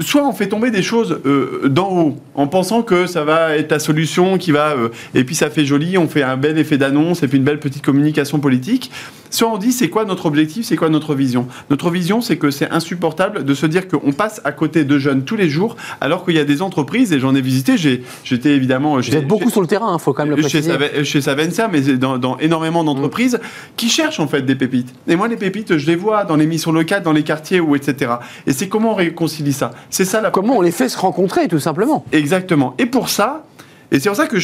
soit 0.00 0.26
on 0.26 0.32
fait 0.32 0.48
tomber 0.48 0.70
des 0.70 0.82
choses 0.82 1.20
d'en 1.64 1.90
haut, 1.90 2.16
en 2.34 2.46
pensant 2.46 2.82
que 2.82 3.06
ça 3.06 3.24
va 3.24 3.56
être 3.56 3.70
la 3.70 3.78
solution 3.78 4.38
qui 4.38 4.52
va, 4.52 4.74
et 5.14 5.24
puis 5.24 5.34
ça 5.34 5.50
fait 5.50 5.64
joli, 5.64 5.98
on 5.98 6.08
fait 6.08 6.22
un 6.22 6.36
bel 6.36 6.58
effet 6.58 6.78
d'annonce 6.78 7.22
et 7.22 7.28
puis 7.28 7.38
une 7.38 7.44
belle 7.44 7.60
petite 7.60 7.84
communication 7.84 8.38
politique, 8.38 8.90
soit 9.30 9.50
on 9.50 9.58
dit 9.58 9.72
c'est 9.72 9.88
quoi 9.88 10.04
notre 10.04 10.26
objectif, 10.26 10.66
c'est 10.66 10.76
quoi 10.76 10.88
notre 10.88 11.14
vision? 11.14 11.46
Notre 11.70 11.90
vision, 11.90 12.20
c'est 12.20 12.36
que 12.36 12.50
c'est 12.50 12.70
insupportable 12.70 13.44
de 13.44 13.54
se 13.54 13.66
dire 13.66 13.88
qu'on 13.88 14.12
passe 14.12 14.40
à 14.44 14.52
côté 14.52 14.84
de 14.84 14.98
jeunes 14.98 15.24
tous 15.24 15.36
les 15.36 15.48
jours, 15.48 15.76
alors 16.00 16.24
qu'il 16.24 16.34
y 16.34 16.38
a 16.38 16.44
des 16.44 16.62
entreprises, 16.62 17.12
et 17.12 17.20
j'en 17.20 17.34
ai 17.34 17.40
visité. 17.40 17.76
J'étais 17.76 18.50
évidemment. 18.50 18.96
Vous 18.96 19.16
êtes 19.16 19.26
beaucoup 19.26 19.50
sur 19.50 19.60
le 19.60 19.66
terrain, 19.66 19.90
il 19.90 19.94
hein, 19.94 19.98
faut 19.98 20.12
quand 20.12 20.24
même 20.24 20.36
le 20.36 20.42
préciser. 20.42 20.72
Chez, 21.04 21.20
Mais 21.68 21.80
dans, 21.96 22.38
énormément 22.38 22.84
d'entreprises 22.84 23.40
qui 23.76 23.88
cherchent 23.88 24.20
en 24.20 24.28
fait 24.28 24.42
des 24.42 24.54
pépites. 24.54 24.92
Et 25.06 25.16
moi, 25.16 25.28
les 25.28 25.36
pépites, 25.36 25.76
je 25.76 25.86
les 25.86 25.96
vois 25.96 26.24
dans 26.24 26.36
les 26.36 26.46
missions 26.46 26.72
locales, 26.72 27.02
dans 27.02 27.12
les 27.12 27.22
quartiers, 27.22 27.60
ou 27.60 27.76
etc. 27.76 28.12
Et 28.46 28.52
c'est 28.52 28.68
comment 28.68 28.92
on 28.92 28.96
réconcilie 28.96 29.52
ça 29.52 29.72
C'est 29.90 30.04
ça 30.04 30.20
la. 30.20 30.30
Comment 30.30 30.58
on 30.58 30.62
les 30.62 30.72
fait 30.72 30.88
se 30.88 30.98
rencontrer, 30.98 31.48
tout 31.48 31.60
simplement. 31.60 32.04
Exactement. 32.12 32.74
Et 32.78 32.86
pour 32.86 33.08
ça, 33.08 33.44
et 33.92 34.00
c'est 34.00 34.08
pour 34.08 34.16
ça 34.16 34.26
que 34.26 34.38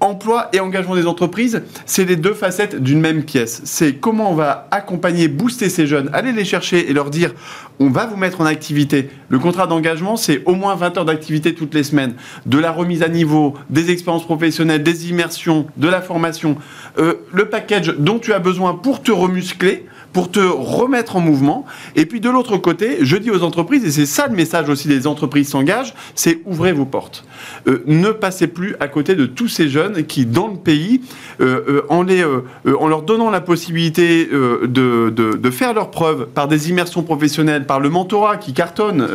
emploi 0.00 0.48
et 0.52 0.60
engagement 0.60 0.94
des 0.94 1.06
entreprises, 1.06 1.62
c'est 1.84 2.04
les 2.04 2.16
deux 2.16 2.34
facettes 2.34 2.76
d'une 2.76 3.00
même 3.00 3.24
pièce. 3.24 3.62
C'est 3.64 3.94
comment 3.94 4.30
on 4.30 4.34
va 4.34 4.68
accompagner, 4.70 5.28
booster 5.28 5.68
ces 5.68 5.86
jeunes, 5.86 6.10
aller 6.12 6.32
les 6.32 6.44
chercher 6.44 6.90
et 6.90 6.92
leur 6.92 7.10
dire 7.10 7.32
on 7.78 7.90
va 7.90 8.06
vous 8.06 8.16
mettre 8.16 8.40
en 8.40 8.46
activité. 8.46 9.10
Le 9.28 9.38
contrat 9.38 9.66
d'engagement, 9.66 10.16
c'est 10.16 10.42
au 10.46 10.54
moins 10.54 10.74
20 10.74 10.98
heures 10.98 11.04
d'activité 11.04 11.54
toutes 11.54 11.74
les 11.74 11.82
semaines, 11.82 12.14
de 12.46 12.58
la 12.58 12.70
remise 12.70 13.02
à 13.02 13.08
niveau, 13.08 13.54
des 13.68 13.90
expériences 13.90 14.24
professionnelles, 14.24 14.82
des 14.82 15.10
immersions, 15.10 15.66
de 15.76 15.88
la 15.88 16.00
formation, 16.00 16.56
euh, 16.98 17.14
le 17.32 17.48
package 17.48 17.94
dont 17.98 18.18
tu 18.18 18.32
as 18.32 18.38
besoin 18.38 18.74
pour 18.74 19.02
te 19.02 19.12
remuscler 19.12 19.86
pour 20.16 20.30
te 20.30 20.40
remettre 20.40 21.16
en 21.16 21.20
mouvement. 21.20 21.66
Et 21.94 22.06
puis 22.06 22.20
de 22.20 22.30
l'autre 22.30 22.56
côté, 22.56 23.00
je 23.02 23.18
dis 23.18 23.30
aux 23.30 23.42
entreprises, 23.42 23.84
et 23.84 23.90
c'est 23.90 24.06
ça 24.06 24.28
le 24.28 24.34
message 24.34 24.70
aussi 24.70 24.88
des 24.88 25.06
entreprises 25.06 25.50
s'engagent, 25.50 25.92
c'est 26.14 26.40
ouvrez 26.46 26.72
vos 26.72 26.86
portes. 26.86 27.26
Euh, 27.68 27.82
ne 27.84 28.12
passez 28.12 28.46
plus 28.46 28.76
à 28.80 28.88
côté 28.88 29.14
de 29.14 29.26
tous 29.26 29.48
ces 29.48 29.68
jeunes 29.68 30.06
qui, 30.06 30.24
dans 30.24 30.48
le 30.48 30.56
pays, 30.56 31.02
euh, 31.42 31.60
euh, 31.68 31.82
en, 31.90 32.02
les, 32.02 32.24
en 32.24 32.88
leur 32.88 33.02
donnant 33.02 33.28
la 33.28 33.42
possibilité 33.42 34.24
de, 34.24 35.10
de, 35.10 35.50
faire 35.50 35.74
leurs 35.74 35.90
preuves 35.90 36.28
par 36.28 36.48
des 36.48 36.70
immersions 36.70 37.02
professionnelles, 37.02 37.66
par 37.66 37.78
le 37.78 37.90
mentorat 37.90 38.38
qui 38.38 38.54
cartonne, 38.54 39.06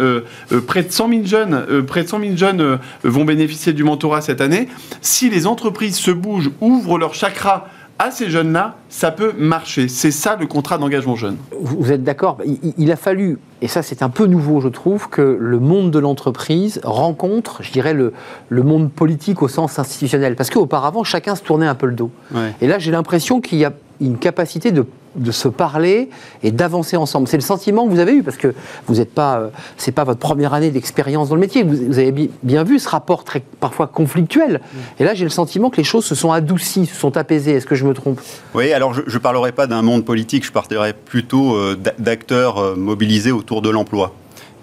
près 0.67 0.83
de 0.83 0.91
100 0.91 1.09
000 1.09 1.25
jeunes, 1.25 1.83
près 1.87 2.03
de 2.03 2.09
100 2.09 2.19
000 2.19 2.37
jeunes 2.37 2.77
vont 3.03 3.25
bénéficier 3.25 3.73
du 3.73 3.83
mentorat 3.83 4.21
cette 4.21 4.39
année. 4.39 4.67
Si 5.01 5.31
les 5.31 5.47
entreprises 5.47 5.97
se 5.97 6.11
bougent, 6.11 6.51
ouvrent 6.61 6.99
leur 6.99 7.15
chakra, 7.15 7.69
à 8.01 8.09
ces 8.09 8.31
jeunes-là, 8.31 8.77
ça 8.89 9.11
peut 9.11 9.31
marcher. 9.37 9.87
C'est 9.87 10.09
ça 10.09 10.35
le 10.39 10.47
contrat 10.47 10.79
d'engagement 10.79 11.15
jeune. 11.15 11.37
Vous 11.61 11.91
êtes 11.91 12.03
d'accord? 12.03 12.39
Il, 12.77 12.91
a 12.91 12.95
fallu, 12.95 13.37
et 13.61 13.67
ça 13.67 13.83
c'est 13.83 14.01
un 14.01 14.09
peu 14.09 14.25
nouveau 14.25 14.59
je 14.59 14.69
trouve, 14.69 15.07
que 15.07 15.37
le 15.39 15.59
monde 15.59 15.91
de 15.91 15.99
l'entreprise 15.99 16.81
rencontre, 16.83 17.61
je 17.61 17.71
dirais, 17.71 17.93
le, 17.93 18.13
le, 18.49 18.63
monde 18.63 18.91
politique 18.91 19.43
au 19.43 19.47
sens 19.47 19.77
institutionnel. 19.77 20.35
Parce 20.35 20.49
qu'auparavant, 20.49 21.03
chacun 21.03 21.35
se 21.35 21.43
tournait 21.43 21.67
un 21.67 21.75
peu 21.75 21.85
le 21.85 21.93
dos. 21.93 22.09
Et 22.59 22.67
là, 22.67 22.79
j'ai 22.79 22.89
l'impression 22.89 23.39
qu'il 23.39 23.59
y 23.59 23.65
a 23.65 23.73
une 23.99 24.17
capacité 24.17 24.71
de 24.71 24.83
de 25.15 25.31
se 25.31 25.47
parler 25.47 26.09
et 26.43 26.51
d'avancer 26.51 26.97
ensemble. 26.97 27.27
C'est 27.27 27.37
le 27.37 27.41
sentiment 27.43 27.85
que 27.85 27.91
vous 27.91 27.99
avez 27.99 28.13
eu 28.13 28.23
parce 28.23 28.37
que 28.37 28.53
vous 28.87 28.95
n'êtes 28.95 29.13
pas, 29.13 29.39
euh, 29.39 29.49
c'est 29.77 29.91
pas 29.91 30.03
votre 30.03 30.19
première 30.19 30.53
année 30.53 30.71
d'expérience 30.71 31.29
dans 31.29 31.35
le 31.35 31.41
métier. 31.41 31.63
Vous, 31.63 31.99
avez 31.99 32.29
bien 32.43 32.63
vu 32.63 32.79
ce 32.79 32.89
rapport 32.89 33.23
très 33.23 33.41
parfois 33.59 33.87
conflictuel. 33.87 34.61
Et 34.99 35.03
là, 35.03 35.13
j'ai 35.13 35.23
le 35.23 35.29
sentiment 35.29 35.69
que 35.69 35.77
les 35.77 35.83
choses 35.83 36.05
se 36.05 36.15
sont 36.15 36.31
adoucies, 36.31 36.85
se 36.85 36.95
sont 36.95 37.17
apaisées. 37.17 37.53
Est-ce 37.53 37.65
que 37.65 37.75
je 37.75 37.85
me 37.85 37.93
trompe? 37.93 38.21
Oui, 38.53 38.71
alors 38.73 38.93
je 38.93 39.01
ne 39.01 39.21
parlerai 39.21 39.51
pas 39.51 39.67
d'un 39.67 39.81
monde 39.81 40.05
politique. 40.05 40.45
Je 40.45 40.51
parlerai 40.51 40.93
plutôt 40.93 41.55
euh, 41.55 41.77
d'acteurs 41.99 42.57
euh, 42.57 42.75
mobilisés 42.75 43.31
autour 43.31 43.61
de 43.61 43.69
l'emploi. 43.69 44.13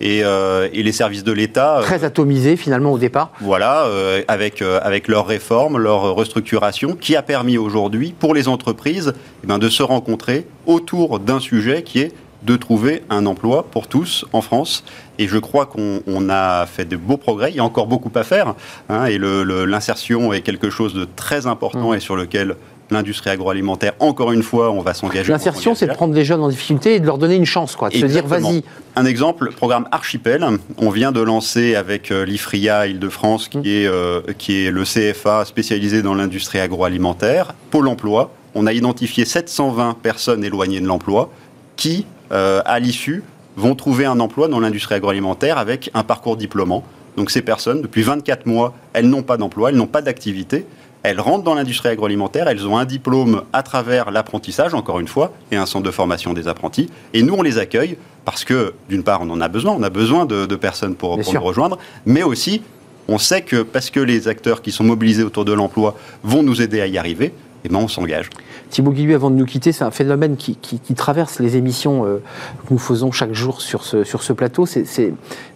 Et, 0.01 0.23
euh, 0.25 0.69
et 0.73 0.83
les 0.83 0.93
services 0.93 1.25
de 1.25 1.33
l'État. 1.33 1.81
Très 1.83 2.05
atomisé 2.05 2.57
finalement 2.57 2.93
au 2.93 2.99
départ. 2.99 3.31
Voilà, 3.41 3.85
euh, 3.87 4.23
avec, 4.29 4.63
euh, 4.63 4.79
avec 4.83 5.09
leur 5.09 5.27
réforme, 5.27 5.79
leur 5.79 6.15
restructuration, 6.15 6.95
qui 6.95 7.17
a 7.17 7.23
permis 7.23 7.59
aujourd'hui 7.59 8.15
pour 8.19 8.35
les 8.35 8.49
entreprises 8.49 9.15
eh 9.43 9.47
ben, 9.47 9.59
de 9.59 9.69
se 9.69 9.83
rencontrer 9.83 10.47
autour 10.67 11.19
d'un 11.19 11.41
sujet 11.41 11.83
qui 11.83 12.01
est 12.01 12.13
de 12.45 12.55
trouver 12.55 13.03
un 13.11 13.27
emploi 13.27 13.65
pour 13.69 13.89
tous 13.89 14.25
en 14.33 14.41
France. 14.43 14.85
Et 15.19 15.27
je 15.27 15.39
crois 15.39 15.67
qu'on 15.67 16.03
on 16.07 16.31
a 16.31 16.67
fait 16.67 16.85
de 16.85 16.97
beaux 16.97 17.17
progrès. 17.17 17.51
Il 17.51 17.57
y 17.57 17.61
a 17.61 17.65
encore 17.65 17.89
beaucoup 17.89 18.13
à 18.15 18.23
faire. 18.23 18.55
hein, 18.89 19.07
et 19.07 19.19
le- 19.19 19.43
le- 19.43 19.65
l'insertion 19.65 20.33
est 20.33 20.43
quelque 20.43 20.71
chose 20.71 20.95
de 20.95 21.05
très 21.17 21.49
important 21.49 21.91
Mmh. 21.91 21.95
et 21.97 22.01
sur 22.01 22.15
lequel 22.15 22.55
l'industrie 22.91 23.31
agroalimentaire, 23.31 23.93
encore 23.99 24.33
une 24.33 24.43
fois, 24.43 24.71
on 24.71 24.81
va 24.81 24.95
s'engager. 24.95 25.33
L'insertion, 25.33 25.73
on 25.73 25.75
c'est 25.75 25.87
de 25.87 25.93
prendre 25.93 26.15
les 26.15 26.25
jeunes 26.25 26.41
en 26.41 26.49
difficulté 26.49 26.95
et 26.95 27.01
de 27.01 27.07
leur 27.07 27.19
donner 27.19 27.37
une 27.37 27.45
chance, 27.45 27.77
quoi. 27.77 27.89
De 27.91 27.97
se 27.97 28.07
dire, 28.07 28.27
vas-y. 28.27 28.63
Un 28.97 29.05
exemple, 29.05 29.45
le 29.47 29.51
programme 29.51 29.87
Archipel, 29.93 30.45
on 30.79 30.91
vient 30.91 31.13
de 31.13 31.21
lancer 31.21 31.75
avec 31.75 32.11
euh, 32.11 32.25
l'IFRIA 32.25 32.87
Île-de-France, 32.87 33.49
qui, 33.49 33.59
Mm. 33.59 33.63
est, 33.67 33.87
euh, 33.87 34.21
qui 34.39 34.65
est 34.65 34.71
le 34.71 34.85
CFA 34.85 35.45
spécialisé 35.45 36.03
dans 36.03 36.15
l'industrie 36.15 36.61
agroalimentaire, 36.61 37.55
Pôle 37.71 37.89
emploi. 37.89 38.33
On 38.55 38.67
a 38.67 38.73
identifié 38.73 39.25
720 39.25 39.97
personnes 40.03 40.43
éloignées 40.43 40.81
de 40.81 40.87
l'emploi 40.87 41.31
qui, 41.77 42.07
euh, 42.33 42.61
à 42.65 42.79
l'issue, 42.81 43.23
vont 43.57 43.75
trouver 43.75 44.05
un 44.07 44.21
emploi 44.21 44.49
dans 44.49 44.61
l'industrie 44.61 44.95
agroalimentaire 44.95 45.59
avec 45.59 45.91
un 45.95 46.03
parcours 46.03 46.37
diplômant. 46.37 46.83
Donc 47.17 47.31
ces 47.31 47.43
personnes, 47.43 47.83
depuis 47.83 48.03
24 48.03 48.47
mois, 48.47 48.75
elles 48.93 49.09
n'ont 49.09 49.23
pas 49.23 49.37
d'emploi, 49.37 49.71
elles 49.71 49.77
n'ont 49.77 49.87
pas 49.87 50.03
d'activité. 50.03 50.65
Elles 51.03 51.21
rentrent 51.21 51.45
dans 51.45 51.55
l'industrie 51.55 51.89
agroalimentaire, 51.89 52.49
elles 52.49 52.67
ont 52.67 52.77
un 52.77 52.85
diplôme 52.85 53.43
à 53.53 53.63
travers 53.63 54.11
l'apprentissage, 54.11 54.75
encore 54.75 55.01
une 55.01 55.09
fois, 55.09 55.33
et 55.51 55.57
un 55.57 55.67
centre 55.67 55.85
de 55.85 55.91
formation 55.91 56.33
des 56.33 56.49
apprentis. 56.49 56.91
Et 57.15 57.23
nous, 57.23 57.35
on 57.35 57.43
les 57.43 57.59
accueille 57.59 57.97
parce 58.25 58.45
que, 58.45 58.75
d'une 58.89 59.03
part, 59.03 59.23
on 59.23 59.31
en 59.31 59.41
a 59.41 59.49
besoin, 59.49 59.73
on 59.73 59.83
a 59.83 59.91
besoin 59.91 60.27
de, 60.27 60.47
de 60.47 60.57
personnes 60.57 60.97
pour, 60.97 61.19
pour 61.21 61.35
nous 61.35 61.41
rejoindre, 61.41 61.79
mais 62.05 62.23
aussi, 62.23 62.63
on 63.07 63.19
sait 63.19 63.43
que 63.43 63.63
parce 63.63 63.91
que 63.91 64.01
les 64.01 64.29
acteurs 64.29 64.61
qui 64.61 64.71
sont 64.71 64.85
mobilisés 64.85 65.23
autour 65.23 65.45
de 65.45 65.53
l'emploi 65.53 65.97
vont 66.23 66.43
nous 66.43 66.61
aider 66.61 66.81
à 66.81 66.87
y 66.87 66.99
arriver, 66.99 67.33
eh 67.65 67.69
ben, 67.69 67.77
on 67.77 67.89
s'engage. 67.89 68.29
Thibaut 68.71 68.93
Guilluy, 68.93 69.15
avant 69.15 69.31
de 69.31 69.37
nous 69.37 69.47
quitter, 69.47 69.73
c'est 69.73 69.85
un 69.85 69.91
phénomène 69.91 70.37
qui, 70.37 70.57
traverse 70.95 71.39
les 71.39 71.57
émissions 71.57 72.05
euh, 72.05 72.23
que 72.67 72.73
nous 72.73 72.79
faisons 72.79 73.13
chaque 73.13 73.33
jour 73.33 73.61
sur 73.61 73.85
ce, 73.85 74.33
plateau. 74.33 74.67
C'est 74.67 74.85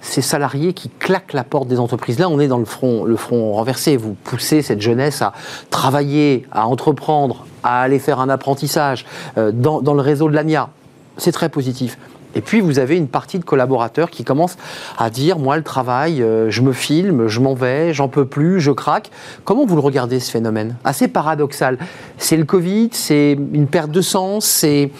ces 0.00 0.22
salariés 0.22 0.72
qui 0.72 0.88
claquent 0.88 1.32
la 1.32 1.44
porte 1.44 1.68
des 1.68 1.78
entreprises. 1.78 2.18
Là, 2.18 2.28
on 2.28 2.40
est 2.40 2.48
dans 2.48 2.58
le 2.58 2.64
front, 2.64 3.04
le 3.04 3.16
front 3.16 3.52
renversé. 3.52 3.96
Vous 3.96 4.14
poussez 4.24 4.62
cette 4.62 4.80
jeunesse 4.80 5.22
à 5.22 5.32
travailler, 5.70 6.46
à 6.52 6.66
entreprendre, 6.66 7.46
à 7.62 7.82
aller 7.82 7.98
faire 7.98 8.20
un 8.20 8.28
apprentissage 8.28 9.04
euh, 9.36 9.52
dans, 9.52 9.82
dans 9.82 9.94
le 9.94 10.00
réseau 10.02 10.28
de 10.28 10.34
l'AMIA. 10.34 10.70
C'est 11.18 11.32
très 11.32 11.48
positif. 11.48 11.98
Et 12.34 12.40
puis, 12.40 12.60
vous 12.60 12.78
avez 12.78 12.96
une 12.96 13.08
partie 13.08 13.38
de 13.38 13.44
collaborateurs 13.44 14.10
qui 14.10 14.24
commencent 14.24 14.56
à 14.98 15.10
dire, 15.10 15.38
moi, 15.38 15.56
le 15.56 15.62
travail, 15.62 16.22
euh, 16.22 16.50
je 16.50 16.62
me 16.62 16.72
filme, 16.72 17.28
je 17.28 17.40
m'en 17.40 17.54
vais, 17.54 17.92
j'en 17.92 18.08
peux 18.08 18.24
plus, 18.24 18.60
je 18.60 18.70
craque. 18.70 19.10
Comment 19.44 19.66
vous 19.66 19.74
le 19.74 19.80
regardez, 19.80 20.20
ce 20.20 20.30
phénomène? 20.30 20.76
Assez 20.84 21.08
paradoxal. 21.08 21.78
C'est 22.18 22.36
le 22.36 22.44
Covid, 22.44 22.90
c'est 22.92 23.32
une 23.52 23.66
perte 23.66 23.90
de 23.90 24.00
sens, 24.00 24.46
c'est 24.46 24.90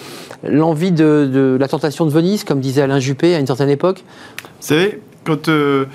l'envie 0.45 0.93
de, 0.93 1.57
la 1.59 1.69
tentation 1.69 2.05
de 2.05 2.11
Venise, 2.11 2.45
comme 2.45 2.61
disait 2.61 2.83
Alain 2.83 2.99
Juppé 2.99 3.35
à 3.35 3.39
une 3.39 3.47
certaine 3.47 3.71
époque. 3.71 4.05
Vous 4.43 4.67
savez, 4.67 5.01
quand, 5.25 5.49
euh, 5.49 5.87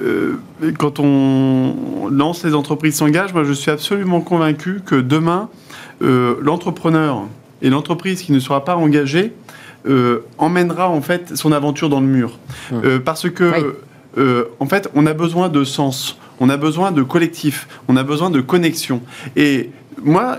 euh, 0.00 0.36
quand 0.78 0.98
on 0.98 2.08
lance 2.10 2.44
les 2.44 2.54
entreprises 2.54 2.96
s'engagent, 2.96 3.34
moi 3.34 3.44
je 3.44 3.52
suis 3.52 3.70
absolument 3.70 4.20
convaincu 4.20 4.80
que 4.84 4.96
demain, 4.96 5.48
l'entrepreneur 6.00 7.28
et 7.60 7.70
l'entreprise 7.70 8.22
qui 8.22 8.32
ne 8.32 8.40
sera 8.40 8.64
pas 8.64 8.74
engagée 8.74 9.32
euh, 9.86 10.20
emmènera 10.38 10.88
en 10.88 11.02
fait 11.02 11.36
son 11.36 11.52
aventure 11.52 11.88
dans 11.88 12.00
le 12.00 12.06
mur. 12.06 12.38
Mmh. 12.70 12.74
Euh, 12.84 12.98
parce 12.98 13.28
que, 13.30 13.44
Oui. 13.52 13.66
euh, 14.18 14.44
en 14.60 14.66
fait, 14.66 14.88
on 14.94 15.06
a 15.06 15.12
besoin 15.14 15.48
de 15.48 15.64
sens, 15.64 16.18
on 16.40 16.48
a 16.48 16.56
besoin 16.56 16.92
de 16.92 17.02
collectif, 17.02 17.66
on 17.88 17.96
a 17.96 18.02
besoin 18.02 18.30
de 18.30 18.40
connexion. 18.40 19.00
Et 19.36 19.70
moi, 20.04 20.38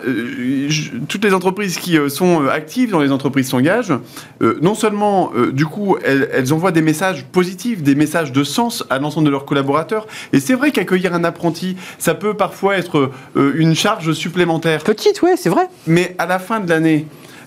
je- 0.68 0.92
toutes 1.08 1.24
les 1.24 1.34
entreprises 1.34 1.78
qui 1.78 1.98
sont 2.10 2.48
actives 2.48 2.92
dans 2.92 3.00
les 3.00 3.12
entreprises 3.12 3.48
s'engagent, 3.48 3.94
euh, 4.42 4.58
non 4.62 4.74
seulement, 4.76 5.32
euh, 5.36 5.52
du 5.52 5.66
coup, 5.66 5.96
elles, 6.04 6.28
elles 6.34 6.54
envoient 6.54 6.72
des 6.74 6.82
messages 6.82 7.24
positifs, 7.32 7.82
des 7.84 7.96
messages 7.96 8.32
de 8.34 8.44
sens 8.44 8.84
à 8.90 9.00
l'ensemble 9.00 9.26
de 9.28 9.32
leurs 9.32 9.46
collaborateurs. 9.46 10.08
Et 10.34 10.40
c'est 10.40 10.56
vrai 10.56 10.72
qu'accueillir 10.72 11.14
un 11.14 11.24
apprenti, 11.24 11.78
ça 11.98 12.14
peut 12.14 12.34
parfois 12.34 12.78
être 12.78 13.12
euh, 13.38 13.54
une 13.56 13.76
charge 13.76 14.12
supplémentaire. 14.14 14.84
Petite, 14.84 15.22
oui, 15.22 15.32
c'est 15.38 15.50
vrai. 15.50 15.68
Mais 15.88 16.16
à 16.18 16.26
la 16.26 16.40
fin 16.40 16.60
de 16.60 16.68
l'année, 16.68 17.06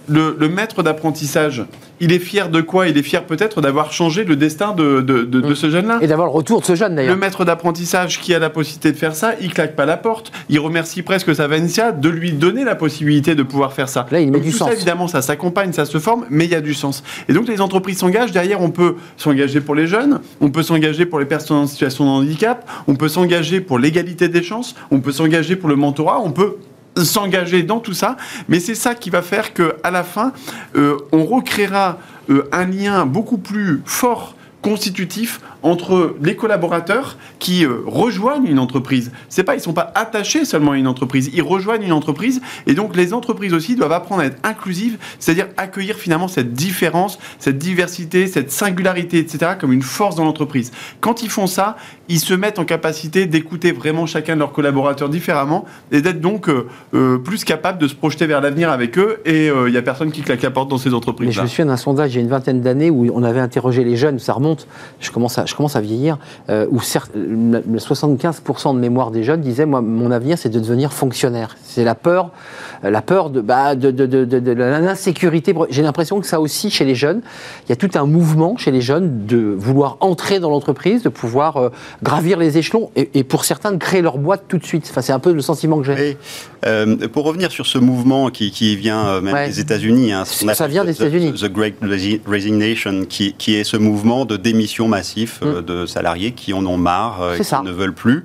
le, 0.09 0.36
le 0.38 0.48
maître 0.48 0.82
d'apprentissage, 0.82 1.64
il 2.00 2.12
est 2.12 2.18
fier 2.18 2.50
de 2.50 2.61
quoi? 2.61 2.88
Il 2.88 2.98
est 2.98 3.02
fier 3.02 3.24
peut-être 3.24 3.61
d'avoir 3.61 3.90
changé 3.92 4.24
le 4.24 4.36
destin 4.36 4.72
de, 4.72 5.00
de- 5.00 5.22
de- 5.24 5.40
de 5.40 5.54
ce 5.54 5.70
jeune-là. 5.70 5.98
Et 6.02 6.07
d'avoir 6.07 6.26
le 6.28 6.32
retour 6.32 6.61
de 6.61 6.66
ce 6.66 6.74
jeune, 6.74 6.92
Le 6.92 6.96
d'ailleurs. 6.96 7.16
maître 7.16 7.44
d'apprentissage 7.44 8.20
qui 8.20 8.34
a 8.34 8.38
la 8.38 8.50
possibilité 8.50 8.92
de 8.92 8.96
faire 8.96 9.14
ça, 9.14 9.32
il 9.40 9.52
claque 9.52 9.74
pas 9.74 9.86
la 9.86 9.96
porte. 9.96 10.30
Il 10.48 10.61
remercie 10.61 11.02
presque 11.02 11.34
sa 11.34 11.46
Vancia 11.48 11.92
de 11.92 12.09
lui 12.09 12.32
donner 12.32 12.64
la 12.64 12.74
possibilité 12.74 13.34
de 13.34 13.42
pouvoir 13.42 13.72
faire 13.72 13.88
ça. 13.88 14.07
Là, 14.11 14.20
il 14.20 14.26
met 14.26 14.32
Donc 14.32 14.42
du 14.42 14.50
tout 14.52 14.59
sens. 14.59 14.68
ça, 14.68 14.74
évidemment, 14.74 15.09
ça 15.09 15.22
s'accompagne, 15.22 15.72
ça 15.72 15.84
se 15.86 15.98
forme, 15.98 16.26
mais 16.30 16.44
il 16.44 16.50
y 16.50 16.54
a 16.54 16.61
du 16.61 16.74
sens. 16.74 17.02
Et 17.28 17.32
donc 17.32 17.48
les 17.48 17.61
entreprises 17.61 17.98
s'engagent. 17.98 18.32
Derrière, 18.32 18.61
on 18.61 18.70
peut 18.70 18.96
s'engager 19.16 19.61
pour 19.61 19.74
les 19.74 19.86
jeunes, 19.86 20.20
on 20.40 20.50
peut 20.50 20.62
s'engager 20.62 21.07
pour 21.07 21.18
les 21.18 21.26
personnes 21.26 21.57
en 21.59 21.66
situation 21.66 22.04
de 22.04 22.11
handicap, 22.11 22.68
on 22.88 22.94
peut 22.96 23.09
s'engager 23.09 23.61
pour 23.61 23.78
l'égalité 23.78 24.28
des 24.28 24.42
chances, 24.42 24.74
on 24.90 25.00
peut 25.00 25.12
s'engager 25.12 25.57
pour 25.57 25.68
le 25.68 25.76
mentorat, 25.76 26.20
on 26.22 26.30
peut 26.30 26.57
s'engager 27.05 27.62
dans 27.62 27.80
tout 27.80 27.94
ça, 27.94 28.16
mais 28.49 28.61
c'est 28.61 28.74
ça 28.74 28.94
qui 28.94 29.11
va 29.11 29.22
faire 29.22 29.53
que 29.53 29.76
à 29.82 29.90
la 29.90 30.05
fin, 30.05 30.32
euh, 30.76 30.97
on 31.12 31.24
recréera 31.24 31.99
euh, 32.30 32.49
un 32.53 32.66
lien 32.66 33.07
beaucoup 33.07 33.38
plus 33.38 33.82
fort 33.84 34.36
constitutif 34.66 35.40
entre 35.62 36.16
les 36.20 36.34
collaborateurs 36.34 37.18
qui 37.38 37.64
euh, 37.64 37.82
rejoignent 37.86 38.46
une 38.46 38.58
entreprise. 38.58 39.12
C'est 39.28 39.44
pas 39.44 39.54
ils 39.54 39.60
sont 39.60 39.72
pas 39.72 39.92
attachés 39.94 40.44
seulement 40.44 40.72
à 40.72 40.76
une 40.76 40.88
entreprise, 40.88 41.30
ils 41.32 41.42
rejoignent 41.42 41.84
une 41.84 41.92
entreprise 41.92 42.40
et 42.66 42.74
donc 42.74 42.96
les 42.96 43.14
entreprises 43.14 43.54
aussi 43.54 43.76
doivent 43.76 43.92
apprendre 43.92 44.22
à 44.22 44.26
être 44.26 44.38
inclusives, 44.42 44.98
c'est-à-dire 45.20 45.46
accueillir 45.56 45.94
finalement 45.94 46.26
cette 46.26 46.52
différence, 46.52 47.20
cette 47.38 47.58
diversité, 47.58 48.26
cette 48.26 48.50
singularité, 48.50 49.18
etc. 49.18 49.52
comme 49.60 49.72
une 49.72 49.82
force 49.82 50.16
dans 50.16 50.24
l'entreprise. 50.24 50.72
Quand 51.00 51.22
ils 51.22 51.30
font 51.30 51.46
ça, 51.46 51.76
ils 52.08 52.18
se 52.18 52.34
mettent 52.34 52.58
en 52.58 52.64
capacité 52.64 53.26
d'écouter 53.26 53.70
vraiment 53.70 54.06
chacun 54.06 54.34
de 54.34 54.40
leurs 54.40 54.52
collaborateurs 54.52 55.08
différemment 55.08 55.64
et 55.92 56.02
d'être 56.02 56.20
donc 56.20 56.48
euh, 56.48 56.66
euh, 56.92 57.18
plus 57.18 57.44
capables 57.44 57.78
de 57.78 57.86
se 57.86 57.94
projeter 57.94 58.26
vers 58.26 58.40
l'avenir 58.40 58.70
avec 58.70 58.98
eux 58.98 59.20
et 59.24 59.46
il 59.46 59.72
y 59.72 59.78
a 59.78 59.82
personne 59.82 60.10
qui 60.10 60.22
claque 60.22 60.42
la 60.42 60.50
porte 60.50 60.68
dans 60.70 60.78
ces 60.78 60.90
Mais 60.90 60.96
entreprises. 60.96 61.30
je 61.30 61.42
me 61.42 61.46
souviens 61.46 61.66
d'un 61.66 61.76
sondage 61.76 62.14
il 62.14 62.16
y 62.16 62.18
a 62.18 62.22
une 62.22 62.28
vingtaine 62.28 62.60
d'années 62.60 62.90
où 62.90 63.08
on 63.14 63.22
avait 63.22 63.40
interrogé 63.40 63.84
les 63.84 63.96
jeunes, 63.96 64.18
ça 64.18 64.32
remonte, 64.32 64.55
je 65.00 65.11
commence 65.11 65.38
à, 65.38 65.46
je 65.46 65.54
commence 65.54 65.76
à 65.76 65.80
vieillir, 65.80 66.18
euh, 66.50 66.66
où 66.70 66.80
certes, 66.80 67.11
le- 67.14 67.62
le 67.66 67.78
75% 67.78 68.74
de 68.74 68.78
mémoire 68.78 69.11
des 69.11 69.22
jeunes 69.24 69.40
disaient 69.40 69.66
moi, 69.66 69.80
mon 69.80 70.11
avenir, 70.11 70.38
c'est 70.38 70.48
de 70.48 70.61
devenir 70.61 70.92
fonctionnaire. 70.92 71.57
C'est 71.64 71.84
la 71.84 71.94
peur, 71.94 72.30
euh, 72.84 72.90
la 72.90 73.02
peur 73.02 73.30
de, 73.30 73.40
bah, 73.40 73.74
de, 73.74 73.90
de, 73.90 74.07
de, 74.07 74.24
de- 74.24 74.40
de 74.40 74.52
l'insécurité. 74.52 75.54
J'ai 75.70 75.82
l'impression 75.82 76.20
que 76.20 76.26
ça 76.26 76.40
aussi, 76.40 76.70
chez 76.70 76.84
les 76.84 76.94
jeunes, 76.94 77.20
il 77.66 77.70
y 77.70 77.72
a 77.72 77.76
tout 77.76 77.90
un 77.94 78.07
mouvement 78.07 78.57
chez 78.57 78.70
les 78.70 78.80
jeunes 78.80 79.26
de 79.26 79.38
vouloir 79.57 79.96
entrer 80.00 80.40
dans 80.40 80.50
l'entreprise, 80.50 81.02
de 81.02 81.09
pouvoir 81.09 81.57
euh, 81.57 81.68
gravir 82.02 82.38
les 82.38 82.59
échelons 82.59 82.90
et, 82.96 83.11
et 83.14 83.24
pour 83.24 83.44
certains 83.44 83.72
de 83.72 83.76
créer 83.78 84.02
leur 84.02 84.18
boîte 84.18 84.44
tout 84.48 84.59
de 84.59 84.64
suite. 84.64 84.86
Enfin, 84.90 85.02
c'est 85.02 85.12
un 85.12 85.18
peu 85.18 85.32
le 85.32 85.40
sentiment 85.42 85.78
que 85.78 85.84
j'ai. 85.84 86.16
Euh, 86.66 86.96
pour 87.09 87.24
revenir 87.24 87.50
sur 87.52 87.66
ce 87.66 87.78
mouvement 87.78 88.30
qui, 88.30 88.50
qui 88.50 88.76
vient 88.76 89.20
même 89.20 89.34
Ouais. 89.34 89.46
des 89.48 89.61
États-Unis, 89.61 90.12
hein, 90.12 90.24
Ça 90.24 90.66
vient 90.66 90.84
des 90.84 90.92
the- 90.94 91.00
États-Unis. 91.00 91.32
The, 91.34 91.52
Great 91.52 91.74
Resi- 91.82 92.20
Resignation, 92.26 93.04
qui, 93.09 93.34
qui 93.34 93.54
est 93.57 93.64
ce 93.64 93.76
mouvement 93.76 94.24
de 94.24 94.36
démission 94.37 94.89
massif 94.89 95.41
euh, 95.43 95.62
de 95.62 95.87
salariés 95.87 96.32
qui 96.32 96.53
en 96.53 96.64
ont 96.66 96.76
marre, 96.76 97.22
euh, 97.22 97.37
qui 97.37 97.45
ça. 97.45 97.62
ne 97.62 97.70
veulent 97.70 97.95
plus. 97.95 98.24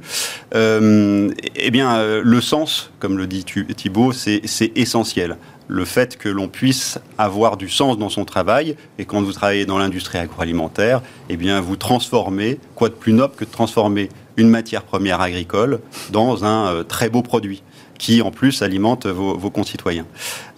Euh, 0.55 1.29
eh 1.55 1.71
bien, 1.71 2.21
le 2.21 2.41
sens, 2.41 2.91
comme 2.99 3.17
le 3.17 3.27
dit 3.27 3.43
Thibault, 3.43 4.11
c'est 4.11 4.41
essentiel. 4.75 5.37
Le 5.67 5.85
fait 5.85 6.17
que 6.17 6.27
l'on 6.27 6.49
puisse 6.49 6.99
avoir 7.17 7.55
du 7.55 7.69
sens 7.69 7.97
dans 7.97 8.09
son 8.09 8.25
travail, 8.25 8.75
et 8.99 9.05
quand 9.05 9.21
vous 9.21 9.31
travaillez 9.31 9.65
dans 9.65 9.77
l'industrie 9.77 10.17
agroalimentaire, 10.17 11.01
eh 11.29 11.37
bien, 11.37 11.61
vous 11.61 11.77
transformez, 11.77 12.59
quoi 12.75 12.89
de 12.89 12.93
plus 12.93 13.13
noble 13.13 13.35
que 13.35 13.45
de 13.45 13.51
transformer 13.51 14.09
une 14.35 14.49
matière 14.49 14.83
première 14.83 15.21
agricole 15.21 15.79
dans 16.11 16.43
un 16.43 16.83
très 16.83 17.09
beau 17.09 17.21
produit 17.21 17.63
qui 18.01 18.23
en 18.23 18.31
plus 18.31 18.63
alimente 18.63 19.05
vos, 19.05 19.37
vos 19.37 19.51
concitoyens. 19.51 20.07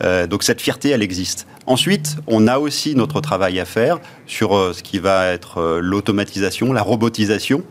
Euh, 0.01 0.27
donc 0.27 0.43
cette 0.43 0.61
fierté, 0.61 0.89
elle 0.89 1.03
existe. 1.03 1.45
Ensuite, 1.65 2.15
on 2.27 2.47
a 2.47 2.57
aussi 2.57 2.95
notre 2.95 3.19
travail 3.19 3.59
à 3.59 3.65
faire 3.65 3.99
sur 4.25 4.55
euh, 4.55 4.71
ce 4.71 4.81
qui 4.81 4.97
va 4.97 5.27
être 5.27 5.57
euh, 5.57 5.79
l'automatisation, 5.81 6.71
la 6.71 6.81
robotisation. 6.81 7.63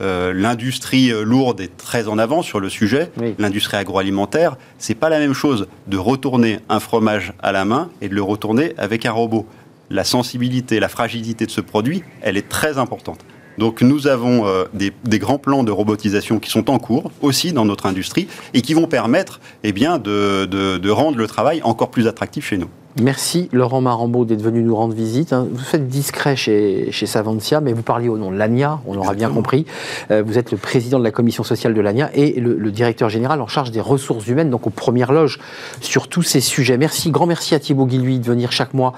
Euh, 0.00 0.32
L'industrie 0.32 1.10
lourde 1.24 1.60
est 1.60 1.76
très 1.76 2.08
en 2.08 2.18
avant 2.18 2.40
sur 2.40 2.58
le 2.58 2.70
sujet. 2.70 3.10
Oui. 3.18 3.34
L'industrie 3.38 3.76
agroalimentaire, 3.76 4.56
c'est 4.78 4.94
pas 4.94 5.10
la 5.10 5.18
même 5.18 5.34
chose 5.34 5.68
de 5.88 5.98
retourner 5.98 6.60
un 6.70 6.80
fromage 6.80 7.34
à 7.42 7.52
la 7.52 7.66
main 7.66 7.90
et 8.00 8.08
de 8.08 8.14
le 8.14 8.22
retourner 8.22 8.72
avec 8.78 9.04
un 9.04 9.12
robot. 9.12 9.46
La 9.90 10.04
sensibilité, 10.04 10.80
la 10.80 10.88
fragilité 10.88 11.44
de 11.44 11.50
ce 11.50 11.60
produit, 11.60 12.02
elle 12.22 12.38
est 12.38 12.48
très 12.48 12.78
importante. 12.78 13.20
Donc 13.58 13.82
nous 13.82 14.06
avons 14.06 14.46
euh, 14.46 14.64
des, 14.72 15.18
grands 15.18 15.38
plans 15.38 15.64
de 15.64 15.72
robotisation 15.72 16.38
qui 16.38 16.50
sont 16.50 16.70
en 16.70 16.78
cours 16.78 17.10
aussi 17.20 17.52
dans 17.52 17.64
notre 17.64 17.86
industrie 17.86 18.28
et 18.54 18.62
qui 18.62 18.74
vont 18.74 18.86
permettre 18.86 19.40
eh 19.64 19.72
bien, 19.72 19.98
de 19.98 20.90
rendre 20.90 21.18
le 21.18 21.26
travail 21.26 21.60
encore 21.62 21.90
plus 21.90 22.06
attractif 22.06 22.46
chez 22.46 22.56
nous. 22.56 22.70
Merci 23.00 23.48
Laurent 23.52 23.80
Marambeau 23.80 24.24
d'être 24.24 24.42
venu 24.42 24.60
nous 24.62 24.74
rendre 24.74 24.92
visite. 24.92 25.32
hein. 25.32 25.46
Vous 25.52 25.62
faites 25.62 25.86
discret 25.86 26.34
chez, 26.34 26.90
chez 26.90 27.06
Savantia, 27.06 27.60
mais 27.60 27.72
vous 27.72 27.82
parliez 27.82 28.08
au 28.08 28.18
nom 28.18 28.32
de 28.32 28.36
l'ANIA, 28.36 28.80
on 28.88 28.94
l'aura 28.94 29.14
bien 29.14 29.30
compris. 29.30 29.66
Euh, 30.10 30.24
vous 30.26 30.36
êtes 30.36 30.50
le 30.50 30.58
président 30.58 30.98
de 30.98 31.04
la 31.04 31.12
commission 31.12 31.44
sociale 31.44 31.74
de 31.74 31.80
l'ANIA 31.80 32.10
et 32.14 32.40
le, 32.40 32.56
le 32.56 32.70
directeur 32.72 33.08
général 33.08 33.40
en 33.40 33.46
charge 33.46 33.70
des 33.70 33.80
ressources 33.80 34.26
humaines, 34.26 34.50
donc 34.50 34.66
aux 34.66 34.70
premières 34.70 35.12
loges 35.12 35.38
sur 35.80 36.08
tous 36.08 36.22
ces 36.24 36.40
sujets. 36.40 36.76
Merci, 36.76 37.12
grand 37.12 37.26
merci 37.26 37.54
à 37.54 37.60
Thibaut 37.60 37.86
Guilluy 37.86 38.18
de 38.18 38.24
venir 38.26 38.50
chaque 38.50 38.74
mois 38.74 38.94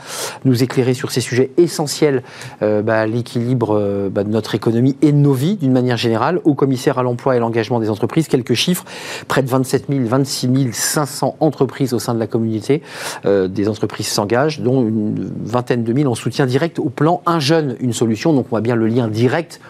nous 0.47 0.63
éclairer 0.63 0.95
sur 0.95 1.11
ces 1.11 1.21
sujets 1.21 1.51
essentiels, 1.59 2.23
euh, 2.63 2.81
bah, 2.81 3.07
l'équilibre 3.07 3.77
euh, 3.77 4.09
bah, 4.09 4.25
de 4.25 4.31
notre 4.31 4.55
économie 4.55 4.97
et 5.03 5.13
de 5.13 5.19
nos 5.19 5.35
vies 5.35 5.57
d'une 5.57 5.73
manière 5.73 5.99
générale. 5.99 6.41
Au 6.45 6.55
commissaire 6.55 6.99
à 6.99 7.03
l'emploi 7.03 7.37
et 7.37 7.39
l'engagement 7.39 7.81
des 7.81 7.91
entreprises, 7.91 8.29
quelques 8.29 8.55
chiffres, 8.55 8.85
près 9.29 9.43
de 9.43 9.49
27 9.49 9.89
000, 9.91 10.05
26 10.07 10.73
500 10.73 11.37
entreprises 11.41 11.93
au 11.93 11.99
sein 11.99 12.15
de 12.15 12.19
la 12.19 12.27
communauté 12.27 12.81
euh, 13.27 13.47
des 13.47 13.69
entreprises 13.69 13.90
s'engagent, 13.99 14.61
dont 14.61 14.83
une 14.83 15.31
vingtaine 15.45 15.85
de 15.85 15.93
mille 15.93 16.09
en 16.09 16.15
soutien 16.15 16.47
direct 16.47 16.79
au 16.79 16.89
plan 16.89 17.23
Un 17.27 17.41
jeune, 17.41 17.77
une 17.81 17.93
solution. 17.93 18.33
Donc 18.33 18.47
on 18.47 18.51
voit 18.51 18.61
bien 18.61 18.77
le 18.77 18.87
lien 18.87 19.09
direct 19.09 19.61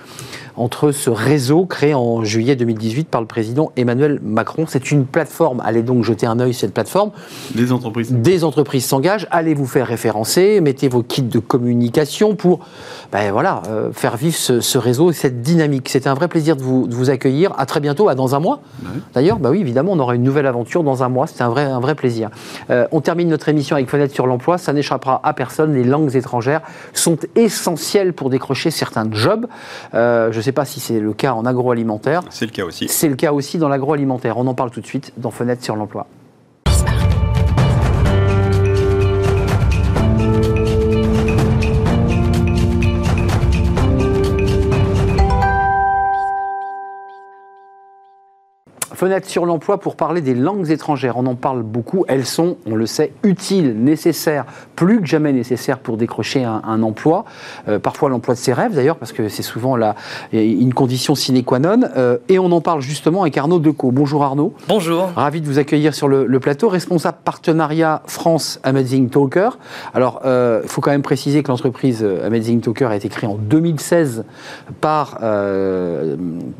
entre 0.56 0.92
ce 0.92 1.10
réseau 1.10 1.66
créé 1.66 1.94
en 1.94 2.24
juillet 2.24 2.56
2018 2.56 3.08
par 3.08 3.20
le 3.20 3.26
président 3.26 3.72
Emmanuel 3.76 4.20
Macron. 4.22 4.64
C'est 4.68 4.90
une 4.90 5.06
plateforme. 5.06 5.60
Allez 5.64 5.82
donc 5.82 6.04
jeter 6.04 6.26
un 6.26 6.40
œil 6.40 6.54
sur 6.54 6.60
cette 6.60 6.74
plateforme. 6.74 7.10
Les 7.54 7.72
entreprises. 7.72 8.12
Des 8.12 8.44
entreprises 8.44 8.84
s'engagent. 8.84 9.26
Allez 9.30 9.54
vous 9.54 9.66
faire 9.66 9.86
référencer. 9.86 10.60
Mettez 10.60 10.88
vos 10.88 11.02
kits 11.02 11.22
de 11.22 11.38
communication 11.38 12.34
pour 12.34 12.60
ben 13.12 13.32
voilà, 13.32 13.62
euh, 13.68 13.92
faire 13.92 14.16
vivre 14.16 14.36
ce, 14.36 14.60
ce 14.60 14.78
réseau 14.78 15.10
et 15.10 15.14
cette 15.14 15.42
dynamique. 15.42 15.88
C'était 15.88 16.08
un 16.08 16.14
vrai 16.14 16.28
plaisir 16.28 16.56
de 16.56 16.62
vous, 16.62 16.86
de 16.86 16.94
vous 16.94 17.10
accueillir. 17.10 17.52
À 17.58 17.66
très 17.66 17.80
bientôt, 17.80 18.08
à 18.08 18.14
dans 18.14 18.34
un 18.34 18.40
mois. 18.40 18.60
D'ailleurs, 19.14 19.38
bah 19.38 19.50
oui, 19.50 19.60
évidemment, 19.60 19.92
on 19.92 19.98
aura 19.98 20.14
une 20.14 20.22
nouvelle 20.22 20.46
aventure 20.46 20.82
dans 20.84 21.02
un 21.02 21.08
mois. 21.08 21.26
C'était 21.26 21.42
un 21.42 21.48
vrai, 21.48 21.64
un 21.64 21.80
vrai 21.80 21.94
plaisir. 21.94 22.30
Euh, 22.70 22.86
on 22.92 23.00
termine 23.00 23.28
notre 23.28 23.48
émission 23.48 23.76
avec 23.76 23.88
Fenêtre 23.88 24.14
sur 24.14 24.26
l'emploi. 24.26 24.58
Ça 24.58 24.72
n'échappera 24.72 25.20
à 25.24 25.32
personne. 25.32 25.74
Les 25.74 25.84
langues 25.84 26.14
étrangères 26.14 26.60
sont 26.92 27.18
essentielles 27.34 28.12
pour 28.12 28.30
décrocher 28.30 28.70
certains 28.70 29.06
jobs. 29.10 29.46
Euh, 29.94 30.30
je 30.32 30.39
ne 30.40 30.44
sais 30.44 30.52
pas 30.52 30.64
si 30.64 30.80
c'est 30.80 31.00
le 31.00 31.12
cas 31.12 31.34
en 31.34 31.44
agroalimentaire. 31.44 32.22
C'est 32.30 32.46
le 32.46 32.52
cas 32.52 32.64
aussi. 32.64 32.88
C'est 32.88 33.08
le 33.08 33.16
cas 33.16 33.32
aussi 33.32 33.58
dans 33.58 33.68
l'agroalimentaire. 33.68 34.38
On 34.38 34.46
en 34.46 34.54
parle 34.54 34.70
tout 34.70 34.80
de 34.80 34.86
suite 34.86 35.12
dans 35.16 35.30
Fenêtre 35.30 35.62
sur 35.62 35.76
l'emploi. 35.76 36.06
Fenêtre 49.00 49.30
sur 49.30 49.46
l'emploi 49.46 49.80
pour 49.80 49.96
parler 49.96 50.20
des 50.20 50.34
langues 50.34 50.70
étrangères. 50.70 51.16
On 51.16 51.24
en 51.24 51.34
parle 51.34 51.62
beaucoup. 51.62 52.04
Elles 52.06 52.26
sont, 52.26 52.58
on 52.66 52.74
le 52.74 52.84
sait, 52.84 53.14
utiles, 53.22 53.74
nécessaires, 53.82 54.44
plus 54.76 55.00
que 55.00 55.06
jamais 55.06 55.32
nécessaires 55.32 55.78
pour 55.78 55.96
décrocher 55.96 56.44
un, 56.44 56.60
un 56.62 56.82
emploi. 56.82 57.24
Euh, 57.66 57.78
parfois 57.78 58.10
l'emploi 58.10 58.34
de 58.34 58.38
ses 58.38 58.52
rêves 58.52 58.74
d'ailleurs, 58.74 58.96
parce 58.96 59.12
que 59.12 59.30
c'est 59.30 59.42
souvent 59.42 59.74
la, 59.74 59.94
une 60.34 60.74
condition 60.74 61.14
sine 61.14 61.42
qua 61.44 61.58
non. 61.58 61.80
Euh, 61.96 62.18
et 62.28 62.38
on 62.38 62.52
en 62.52 62.60
parle 62.60 62.82
justement 62.82 63.22
avec 63.22 63.38
Arnaud 63.38 63.58
Decaux. 63.58 63.90
Bonjour 63.90 64.22
Arnaud. 64.22 64.52
Bonjour. 64.68 65.08
Ravi 65.16 65.40
de 65.40 65.46
vous 65.46 65.58
accueillir 65.58 65.94
sur 65.94 66.06
le, 66.06 66.26
le 66.26 66.38
plateau. 66.38 66.68
Responsable 66.68 67.16
partenariat 67.24 68.02
France 68.04 68.60
Amazing 68.64 69.08
Talker. 69.08 69.48
Alors, 69.94 70.20
il 70.24 70.28
euh, 70.28 70.62
faut 70.66 70.82
quand 70.82 70.90
même 70.90 71.00
préciser 71.00 71.42
que 71.42 71.48
l'entreprise 71.48 72.04
Amazing 72.04 72.60
Talker 72.60 72.84
a 72.84 72.96
été 72.96 73.08
créée 73.08 73.30
en 73.30 73.36
2016 73.36 74.26
par 74.82 75.16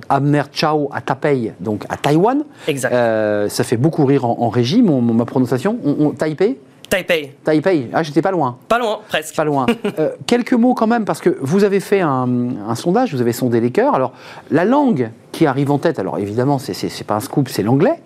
Amner 0.08 0.42
Chao 0.52 0.88
à 0.90 1.02
Taipei, 1.02 1.52
donc 1.60 1.84
à 1.90 1.98
Taïwan. 1.98 2.29
Exact. 2.68 2.92
Euh, 2.92 3.48
ça 3.48 3.64
fait 3.64 3.76
beaucoup 3.76 4.04
rire 4.04 4.24
en, 4.24 4.36
en 4.40 4.48
régie, 4.48 4.82
mon, 4.82 5.00
ma 5.00 5.24
prononciation. 5.24 5.78
On, 5.84 6.06
on- 6.06 6.10
Taipei 6.10 6.58
Taipei. 6.88 7.34
Taipei. 7.44 7.88
Ah, 7.92 8.02
j'étais 8.02 8.20
pas 8.20 8.32
loin. 8.32 8.56
Pas 8.66 8.80
loin, 8.80 8.98
presque. 9.08 9.36
Pas 9.36 9.44
loin. 9.44 9.66
Euh, 10.00 10.10
quelques 10.26 10.54
mots 10.54 10.74
quand 10.74 10.86
même, 10.88 11.04
parce 11.04 11.20
que 11.20 11.36
vous 11.40 11.62
avez 11.62 11.78
fait 11.80 12.00
un, 12.00 12.28
un 12.68 12.74
sondage, 12.74 13.14
vous 13.14 13.20
avez 13.20 13.32
sondé 13.32 13.60
les 13.60 13.70
cœurs. 13.70 13.94
Alors, 13.94 14.12
la 14.50 14.64
langue 14.64 15.10
qui 15.30 15.46
arrive 15.46 15.70
en 15.70 15.78
tête, 15.78 15.98
alors 16.00 16.18
évidemment, 16.18 16.58
c'est 16.58 17.04
pas 17.06 17.14
un 17.16 17.20
scoop, 17.20 17.48
c'est 17.48 17.62
l'anglais, 17.62 18.00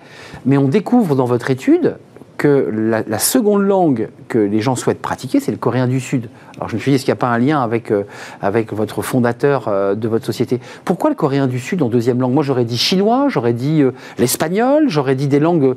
mais 0.44 0.58
on 0.58 0.68
découvre 0.68 1.14
dans 1.16 1.24
votre 1.24 1.50
étude 1.50 1.96
que 2.36 2.68
la, 2.72 3.18
seconde 3.18 3.62
langue 3.62 4.08
que 4.28 4.38
les 4.38 4.60
gens 4.60 4.76
souhaitent 4.76 5.00
pratiquer, 5.00 5.40
c'est 5.40 5.52
le 5.52 5.56
coréen 5.56 5.86
du 5.86 6.00
Sud. 6.00 6.28
Alors 6.56 6.68
je 6.68 6.74
me 6.74 6.80
suis 6.80 6.90
dit, 6.90 6.96
est-ce 6.96 7.04
qu'il 7.04 7.12
n'y 7.12 7.18
a 7.18 7.20
pas 7.20 7.28
un 7.28 7.38
lien 7.38 7.62
avec, 7.62 7.90
euh, 7.90 8.04
avec 8.42 8.72
votre 8.72 9.02
fondateur 9.02 9.68
euh, 9.68 9.94
de 9.94 10.08
votre 10.08 10.26
société? 10.26 10.60
Pourquoi 10.84 11.10
le 11.10 11.16
coréen 11.16 11.46
du 11.46 11.58
Sud 11.58 11.82
en 11.82 11.88
deuxième 11.88 12.20
langue? 12.20 12.32
Moi 12.32 12.42
j'aurais 12.42 12.64
dit 12.64 12.76
chinois, 12.76 13.26
j'aurais 13.28 13.52
dit 13.52 13.82
euh, 13.82 13.92
l'espagnol, 14.18 14.84
j'aurais 14.88 15.14
dit 15.14 15.28
des 15.28 15.40
langues 15.40 15.76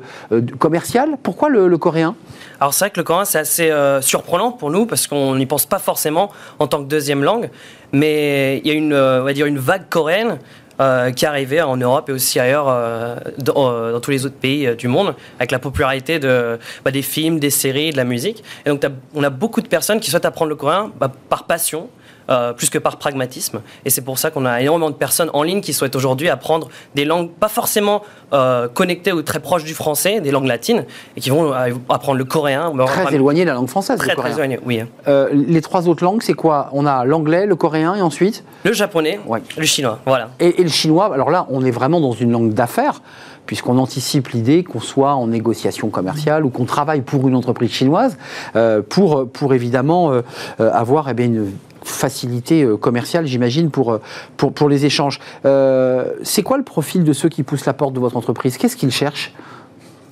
commerciales. 0.58 1.16
Pourquoi 1.22 1.48
le, 1.48 1.68
le 1.68 1.78
coréen? 1.78 2.14
Alors 2.60 2.74
c'est 2.74 2.86
vrai 2.86 2.90
que 2.90 3.00
le 3.00 3.04
coréen 3.04 3.24
c'est 3.24 3.38
assez 3.38 3.72
surprenant 4.00 4.52
pour 4.52 4.70
nous 4.70 4.86
parce 4.86 5.06
qu'on 5.06 5.36
n'y 5.36 5.46
pense 5.46 5.66
pas 5.66 5.78
forcément 5.78 6.30
en 6.58 6.66
tant 6.66 6.82
que 6.82 6.88
deuxième 6.88 7.22
langue, 7.22 7.50
mais 7.92 8.58
il 8.58 8.66
y 8.66 8.70
a 8.70 8.74
une, 8.74 8.94
on 8.94 9.22
va 9.24 9.32
dire 9.32 9.46
une 9.46 9.58
vague 9.58 9.88
coréenne. 9.88 10.38
Euh, 10.80 11.10
qui 11.10 11.26
arrivée 11.26 11.60
en 11.60 11.76
Europe 11.76 12.08
et 12.08 12.12
aussi 12.12 12.38
ailleurs 12.38 12.66
euh, 12.68 13.16
dans, 13.38 13.70
euh, 13.70 13.92
dans 13.92 14.00
tous 14.00 14.10
les 14.10 14.26
autres 14.26 14.36
pays 14.36 14.66
euh, 14.66 14.74
du 14.74 14.88
monde 14.88 15.14
avec 15.38 15.50
la 15.50 15.58
popularité 15.58 16.18
de, 16.18 16.58
bah, 16.84 16.90
des 16.90 17.02
films, 17.02 17.38
des 17.38 17.50
séries, 17.50 17.90
de 17.90 17.96
la 17.96 18.04
musique. 18.04 18.44
Et 18.64 18.70
donc 18.70 18.82
on 19.14 19.22
a 19.22 19.30
beaucoup 19.30 19.60
de 19.60 19.68
personnes 19.68 20.00
qui 20.00 20.10
souhaitent 20.10 20.24
apprendre 20.24 20.50
le 20.50 20.56
coréen 20.56 20.92
bah, 20.98 21.10
par 21.28 21.44
passion, 21.44 21.88
euh, 22.30 22.52
plus 22.52 22.70
que 22.70 22.78
par 22.78 22.96
pragmatisme. 22.96 23.60
Et 23.84 23.90
c'est 23.90 24.02
pour 24.02 24.18
ça 24.18 24.30
qu'on 24.30 24.44
a 24.46 24.60
énormément 24.60 24.90
de 24.90 24.94
personnes 24.94 25.30
en 25.32 25.42
ligne 25.42 25.60
qui 25.60 25.72
souhaitent 25.72 25.96
aujourd'hui 25.96 26.28
apprendre 26.28 26.68
des 26.94 27.04
langues 27.04 27.30
pas 27.30 27.48
forcément 27.48 28.02
euh, 28.32 28.68
connectées 28.68 29.12
ou 29.12 29.22
très 29.22 29.40
proches 29.40 29.64
du 29.64 29.74
français, 29.74 30.20
des 30.20 30.30
langues 30.30 30.46
latines, 30.46 30.84
et 31.16 31.20
qui 31.20 31.30
vont 31.30 31.52
euh, 31.52 31.70
apprendre 31.88 32.18
le 32.18 32.24
coréen. 32.24 32.72
Très 32.86 33.14
éloigné 33.14 33.42
de 33.42 33.48
la 33.48 33.54
langue 33.54 33.68
française, 33.68 33.98
Très, 33.98 34.10
le 34.10 34.16
très 34.16 34.32
éloigné, 34.32 34.58
oui. 34.64 34.82
Euh, 35.06 35.28
les 35.32 35.60
trois 35.62 35.88
autres 35.88 36.04
langues, 36.04 36.22
c'est 36.22 36.34
quoi? 36.34 36.68
On 36.72 36.86
a 36.86 37.04
l'anglais, 37.04 37.46
le 37.46 37.56
coréen 37.56 37.94
et 37.94 38.02
ensuite? 38.02 38.44
Le 38.64 38.72
japonais, 38.72 39.20
Ouais. 39.26 39.42
le 39.56 39.64
chinois, 39.64 39.98
voilà. 40.06 40.30
et, 40.40 40.60
et 40.60 40.62
le 40.62 40.68
chinois. 40.70 41.12
Alors 41.12 41.30
là, 41.30 41.46
on 41.50 41.64
est 41.64 41.70
vraiment 41.70 42.00
dans 42.00 42.12
une 42.12 42.30
langue 42.32 42.52
d'affaires, 42.52 43.02
puisqu'on 43.46 43.78
anticipe 43.78 44.28
l'idée 44.28 44.62
qu'on 44.62 44.80
soit 44.80 45.14
en 45.14 45.26
négociation 45.28 45.88
commerciale 45.88 46.44
ou 46.44 46.50
qu'on 46.50 46.66
travaille 46.66 47.00
pour 47.00 47.26
une 47.28 47.34
entreprise 47.34 47.70
chinoise 47.70 48.18
euh, 48.56 48.82
pour, 48.86 49.26
pour 49.30 49.54
évidemment 49.54 50.12
euh, 50.12 50.22
avoir 50.58 51.08
eh 51.08 51.14
bien, 51.14 51.26
une 51.26 51.52
facilité 51.88 52.62
euh, 52.62 52.76
commerciale, 52.76 53.26
j'imagine, 53.26 53.70
pour, 53.70 53.92
euh, 53.92 54.00
pour, 54.36 54.52
pour 54.52 54.68
les 54.68 54.84
échanges. 54.86 55.18
Euh, 55.44 56.12
c'est 56.22 56.42
quoi 56.42 56.56
le 56.58 56.64
profil 56.64 57.04
de 57.04 57.12
ceux 57.12 57.28
qui 57.28 57.42
poussent 57.42 57.66
la 57.66 57.72
porte 57.74 57.92
de 57.94 58.00
votre 58.00 58.16
entreprise? 58.16 58.56
Qu'est-ce 58.58 58.76
qu'ils 58.76 58.92
cherchent? 58.92 59.32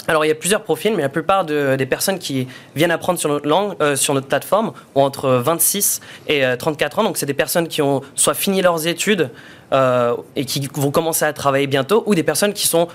Alors, 0.08 0.24
il 0.24 0.28
y 0.28 0.30
a 0.30 0.36
plusieurs 0.36 0.62
profils, 0.62 0.94
mais 0.94 1.02
la 1.02 1.08
plupart 1.08 1.44
de- 1.44 1.74
des 1.74 1.84
personnes 1.86 2.20
qui 2.20 2.46
viennent 2.76 2.92
apprendre 2.92 3.18
sur 3.18 3.28
notre 3.28 3.48
langue, 3.48 3.74
sur 3.96 4.14
notre 4.14 4.28
plateforme, 4.28 4.70
ont 4.94 5.02
entre 5.02 5.28
26 5.30 6.00
et 6.28 6.44
euh, 6.44 6.56
34 6.56 7.00
ans. 7.00 7.02
Donc, 7.04 7.16
c'est 7.16 7.26
des 7.26 7.34
personnes 7.34 7.66
qui 7.66 7.82
ont 7.82 8.02
soit 8.14 8.34
fini 8.34 8.62
leurs 8.62 8.86
études 8.86 9.30
et 10.36 10.44
qui 10.44 10.68
vont 10.74 10.92
commencer 10.92 11.24
à 11.24 11.32
travailler 11.32 11.66
bientôt, 11.66 12.04
ou 12.06 12.14
des 12.14 12.22
personnes 12.22 12.52
qui 12.52 12.68
sont 12.68 12.86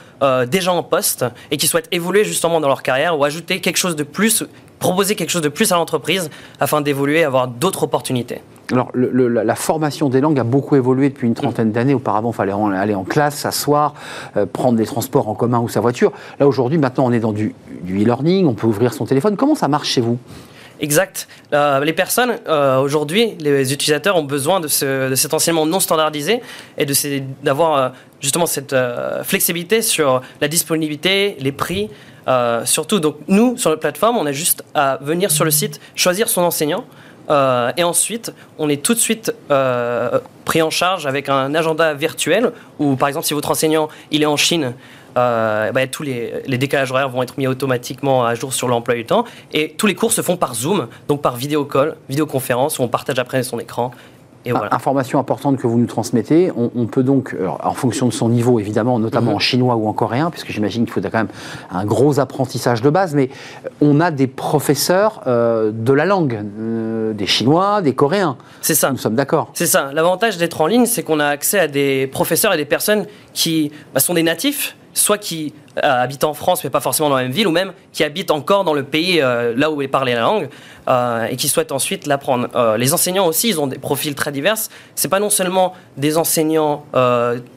déjà 0.47 0.71
en 0.71 0.83
poste 0.83 1.25
et 1.51 1.57
qui 1.57 1.67
souhaitent 1.67 1.89
évoluer 1.91 2.23
justement 2.23 2.61
dans 2.61 2.69
leur 2.69 2.81
carrière 2.81 3.19
ou 3.19 3.25
ajouter 3.25 3.59
quelque 3.59 3.75
chose 3.75 3.97
de 3.97 4.03
plus, 4.03 4.45
proposer 4.79 5.15
quelque 5.15 5.31
chose 5.31 5.41
de 5.41 5.49
plus 5.49 5.73
à 5.73 5.75
l'entreprise 5.75 6.29
afin 6.61 6.79
d'évoluer 6.79 7.25
avoir 7.25 7.49
d'autres 7.49 7.83
opportunités. 7.83 8.39
Alors, 8.71 8.91
la, 8.93 9.43
la 9.43 9.55
formation 9.55 10.09
des 10.09 10.21
langues 10.21 10.39
a 10.39 10.43
beaucoup 10.43 10.75
évolué 10.75 11.09
depuis 11.09 11.27
une 11.27 11.33
trentaine 11.33 11.71
d'années. 11.71 11.93
Auparavant, 11.93 12.31
il 12.31 12.35
fallait 12.35 12.53
aller 12.53 12.95
en 12.95 13.03
classe, 13.03 13.35
s'asseoir, 13.35 13.93
euh, 14.37 14.45
prendre 14.45 14.77
des 14.77 14.85
transports 14.85 15.27
en 15.27 15.35
commun 15.35 15.59
ou 15.59 15.69
sa 15.69 15.79
voiture. 15.79 16.11
Là, 16.39 16.47
aujourd'hui, 16.47 16.77
maintenant, 16.77 17.05
on 17.05 17.11
est 17.11 17.19
dans 17.19 17.33
du, 17.33 17.53
e-learning, 17.89 18.45
on 18.45 18.53
peut 18.53 18.67
ouvrir 18.67 18.93
son 18.93 19.05
téléphone. 19.05 19.35
Comment 19.35 19.55
ça 19.55 19.67
marche 19.67 19.89
chez 19.89 20.01
vous? 20.01 20.17
Exact. 20.79 21.27
Euh, 21.53 21.83
les 21.83 21.93
personnes, 21.93 22.37
euh, 22.47 22.79
aujourd'hui, 22.79 23.35
les 23.39 23.71
utilisateurs 23.71 24.15
ont 24.15 24.23
besoin 24.23 24.59
de, 24.59 24.67
ce, 24.67 25.09
de 25.09 25.15
cet 25.15 25.33
enseignement 25.33 25.65
non 25.65 25.79
standardisé 25.79 26.41
et 26.77 26.85
d'avoir 27.43 27.93
justement 28.19 28.45
cette 28.45 28.75
flexibilité 29.23 29.81
sur 29.81 30.21
la 30.39 30.47
disponibilité, 30.47 31.35
les 31.39 31.51
prix. 31.51 31.89
surtout, 32.65 32.99
donc 32.99 33.17
nous, 33.27 33.57
sur 33.57 33.69
notre 33.69 33.81
plateforme, 33.81 34.17
on 34.17 34.25
a 34.25 34.31
juste 34.31 34.63
à 34.73 34.97
venir 35.01 35.29
sur 35.29 35.45
le 35.45 35.51
site, 35.51 35.79
choisir 35.95 36.29
son 36.29 36.41
enseignant. 36.41 36.85
Euh, 37.31 37.71
et 37.77 37.83
ensuite, 37.83 38.33
on 38.59 38.69
est 38.69 38.83
tout 38.83 38.93
de 38.93 38.99
suite 38.99 39.33
euh, 39.49 40.19
pris 40.45 40.61
en 40.61 40.69
charge 40.69 41.07
avec 41.07 41.29
un 41.29 41.55
agenda 41.55 41.93
virtuel 41.93 42.51
où, 42.77 42.95
par 42.95 43.07
exemple, 43.07 43.25
si 43.25 43.33
votre 43.33 43.51
enseignant 43.51 43.87
il 44.11 44.21
est 44.21 44.27
en 44.27 44.37
Chine, 44.37 44.73
euh, 45.17 45.71
bah, 45.71 45.87
tous 45.87 46.03
les, 46.03 46.33
les 46.45 46.57
décalages 46.57 46.91
horaires 46.91 47.09
vont 47.09 47.23
être 47.23 47.37
mis 47.37 47.47
automatiquement 47.47 48.25
à 48.25 48.35
jour 48.35 48.53
sur 48.53 48.67
l'emploi 48.67 48.95
du 48.95 49.05
temps. 49.05 49.25
Et 49.53 49.73
tous 49.77 49.87
les 49.87 49.95
cours 49.95 50.11
se 50.11 50.21
font 50.21 50.37
par 50.37 50.55
Zoom, 50.55 50.87
donc 51.07 51.21
par 51.21 51.37
vidéo 51.37 51.65
call, 51.65 51.95
vidéoconférence, 52.09 52.79
où 52.79 52.83
on 52.83 52.87
partage 52.87 53.19
après 53.19 53.43
son 53.43 53.59
écran. 53.59 53.91
Et 54.45 54.51
voilà. 54.51 54.73
Information 54.73 55.19
importante 55.19 55.57
que 55.57 55.67
vous 55.67 55.77
nous 55.77 55.85
transmettez. 55.85 56.51
On, 56.57 56.71
on 56.75 56.85
peut 56.87 57.03
donc, 57.03 57.35
alors, 57.39 57.59
en 57.63 57.73
fonction 57.73 58.07
de 58.07 58.13
son 58.13 58.29
niveau 58.29 58.59
évidemment, 58.59 58.99
notamment 58.99 59.31
Mhm. 59.31 59.35
en 59.35 59.39
chinois 59.39 59.75
ou 59.75 59.87
en 59.87 59.93
coréen, 59.93 60.29
puisque 60.31 60.51
j'imagine 60.51 60.85
qu'il 60.85 60.93
faut 60.93 61.01
quand 61.01 61.13
même 61.13 61.27
un 61.71 61.85
gros 61.85 62.19
apprentissage 62.19 62.81
de 62.81 62.89
base, 62.89 63.13
mais 63.13 63.29
on 63.81 63.99
a 63.99 64.11
des 64.11 64.27
professeurs 64.27 65.21
euh, 65.27 65.71
de 65.73 65.93
la 65.93 66.05
langue, 66.05 66.43
euh, 66.59 67.13
des 67.13 67.27
chinois, 67.27 67.81
des 67.81 67.93
coréens. 67.93 68.37
C'est 68.61 68.75
ça. 68.75 68.91
Nous 68.91 68.97
sommes 68.97 69.15
d'accord. 69.15 69.49
C'est 69.53 69.67
ça. 69.67 69.91
L'avantage 69.93 70.37
d'être 70.37 70.61
en 70.61 70.67
ligne, 70.67 70.85
c'est 70.85 71.03
qu'on 71.03 71.19
a 71.19 71.27
accès 71.27 71.59
à 71.59 71.67
des 71.67 72.07
professeurs 72.07 72.53
et 72.53 72.57
des 72.57 72.65
personnes 72.65 73.05
qui 73.33 73.71
bah, 73.93 73.99
sont 73.99 74.13
des 74.13 74.23
natifs 74.23 74.75
soit 74.93 75.17
qui 75.17 75.53
euh, 75.77 76.03
habitent 76.03 76.23
en 76.23 76.33
France 76.33 76.63
mais 76.63 76.69
pas 76.69 76.81
forcément 76.81 77.09
dans 77.09 77.15
la 77.15 77.23
même 77.23 77.31
ville, 77.31 77.47
ou 77.47 77.51
même 77.51 77.73
qui 77.93 78.03
habitent 78.03 78.31
encore 78.31 78.63
dans 78.63 78.73
le 78.73 78.83
pays 78.83 79.21
euh, 79.21 79.53
là 79.55 79.71
où 79.71 79.81
est 79.81 79.87
parlée 79.87 80.13
la 80.13 80.21
langue 80.21 80.49
euh, 80.87 81.25
et 81.25 81.35
qui 81.35 81.47
souhaitent 81.47 81.71
ensuite 81.71 82.07
l'apprendre. 82.07 82.47
Les 82.77 82.93
enseignants 82.93 83.27
aussi, 83.27 83.49
ils 83.49 83.59
ont 83.59 83.67
des 83.67 83.77
profils 83.79 84.15
très 84.15 84.31
divers. 84.31 84.57
C'est 84.95 85.07
pas 85.07 85.19
non 85.19 85.29
seulement 85.29 85.73
des 85.97 86.17
enseignants 86.17 86.85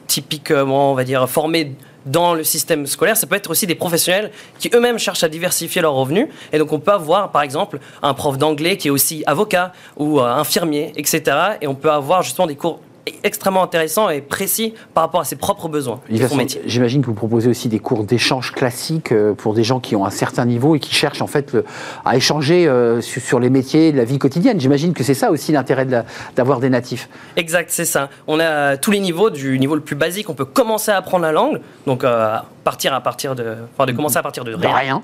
typiquement, 0.07 0.91
on 0.91 0.95
va 0.95 1.03
dire, 1.03 1.27
formés 1.29 1.73
dans 2.05 2.35
le 2.35 2.43
système 2.43 2.85
scolaire, 2.85 3.17
ça 3.17 3.25
peut 3.25 3.35
être 3.35 3.49
aussi 3.49 3.65
des 3.65 3.73
professionnels 3.73 4.29
qui 4.59 4.69
eux-mêmes 4.75 4.99
cherchent 4.99 5.23
à 5.23 5.29
diversifier 5.29 5.81
leurs 5.81 5.95
revenus. 5.95 6.27
Et 6.53 6.59
donc 6.59 6.71
on 6.71 6.79
peut 6.79 6.91
avoir 6.91 7.31
par 7.31 7.41
exemple 7.41 7.79
un 8.03 8.13
prof 8.13 8.37
d'anglais 8.37 8.77
qui 8.77 8.89
est 8.89 8.91
aussi 8.91 9.23
avocat 9.25 9.73
ou 9.97 10.19
infirmier, 10.19 10.93
etc. 10.97 11.23
Et 11.61 11.67
on 11.67 11.73
peut 11.73 11.91
avoir 11.91 12.21
justement 12.21 12.45
des 12.45 12.55
cours 12.55 12.79
extrêmement 13.23 13.63
intéressants 13.63 14.09
et 14.09 14.21
précis 14.21 14.73
par 14.93 15.03
rapport 15.03 15.21
à 15.21 15.25
ses 15.25 15.35
propres 15.35 15.67
besoins 15.67 15.99
et 16.09 16.27
son 16.27 16.35
métier. 16.35 16.61
J'imagine 16.65 17.01
que 17.01 17.07
vous 17.07 17.13
proposez 17.13 17.49
aussi 17.49 17.67
des 17.69 17.79
cours 17.79 18.03
d'échange 18.03 18.51
classiques 18.51 19.11
euh, 19.11 19.33
pour 19.33 19.53
des 19.53 19.63
gens 19.63 19.79
qui 19.79 19.95
ont 19.95 20.05
un 20.05 20.09
certain 20.09 20.45
niveau 20.45 20.75
et 20.75 20.79
qui 20.79 20.93
cherchent 20.93 21.21
en 21.21 21.27
fait 21.27 21.53
le- 21.53 21.65
à 22.03 22.15
échanger 22.15 22.67
euh, 22.67 23.01
sur, 23.01 23.39
les 23.39 23.49
métiers 23.49 23.91
de 23.91 23.97
la 23.97 24.05
vie 24.05 24.17
quotidienne. 24.17 24.59
J'imagine 24.59 24.93
que 24.93 25.03
c'est 25.03 25.13
ça 25.13 25.31
aussi 25.31 25.51
l'intérêt 25.51 25.85
de 25.85 26.01
d'avoir 26.35 26.59
des 26.59 26.69
natifs. 26.69 27.09
Exact, 27.35 27.69
c'est 27.71 27.85
ça. 27.85 28.09
On 28.27 28.39
a 28.39 28.77
tous 28.77 28.91
les 28.91 28.99
niveaux, 28.99 29.29
du 29.29 29.57
niveau 29.59 29.75
le 29.75 29.81
plus 29.81 29.95
basique, 29.95 30.29
on 30.29 30.33
peut 30.33 30.45
commencer 30.45 30.91
à 30.91 30.97
apprendre 30.97 31.23
la 31.23 31.31
langue, 31.31 31.61
donc 31.85 32.03
euh, 32.03 32.37
partir 32.63 32.93
à 32.93 33.01
partir 33.01 33.35
de, 33.35 33.55
enfin, 33.73 33.85
de 33.85 33.91
commencer 33.91 34.17
à 34.17 34.23
partir 34.23 34.43
de 34.43 34.53
De 34.55 34.67
rien. 34.67 35.03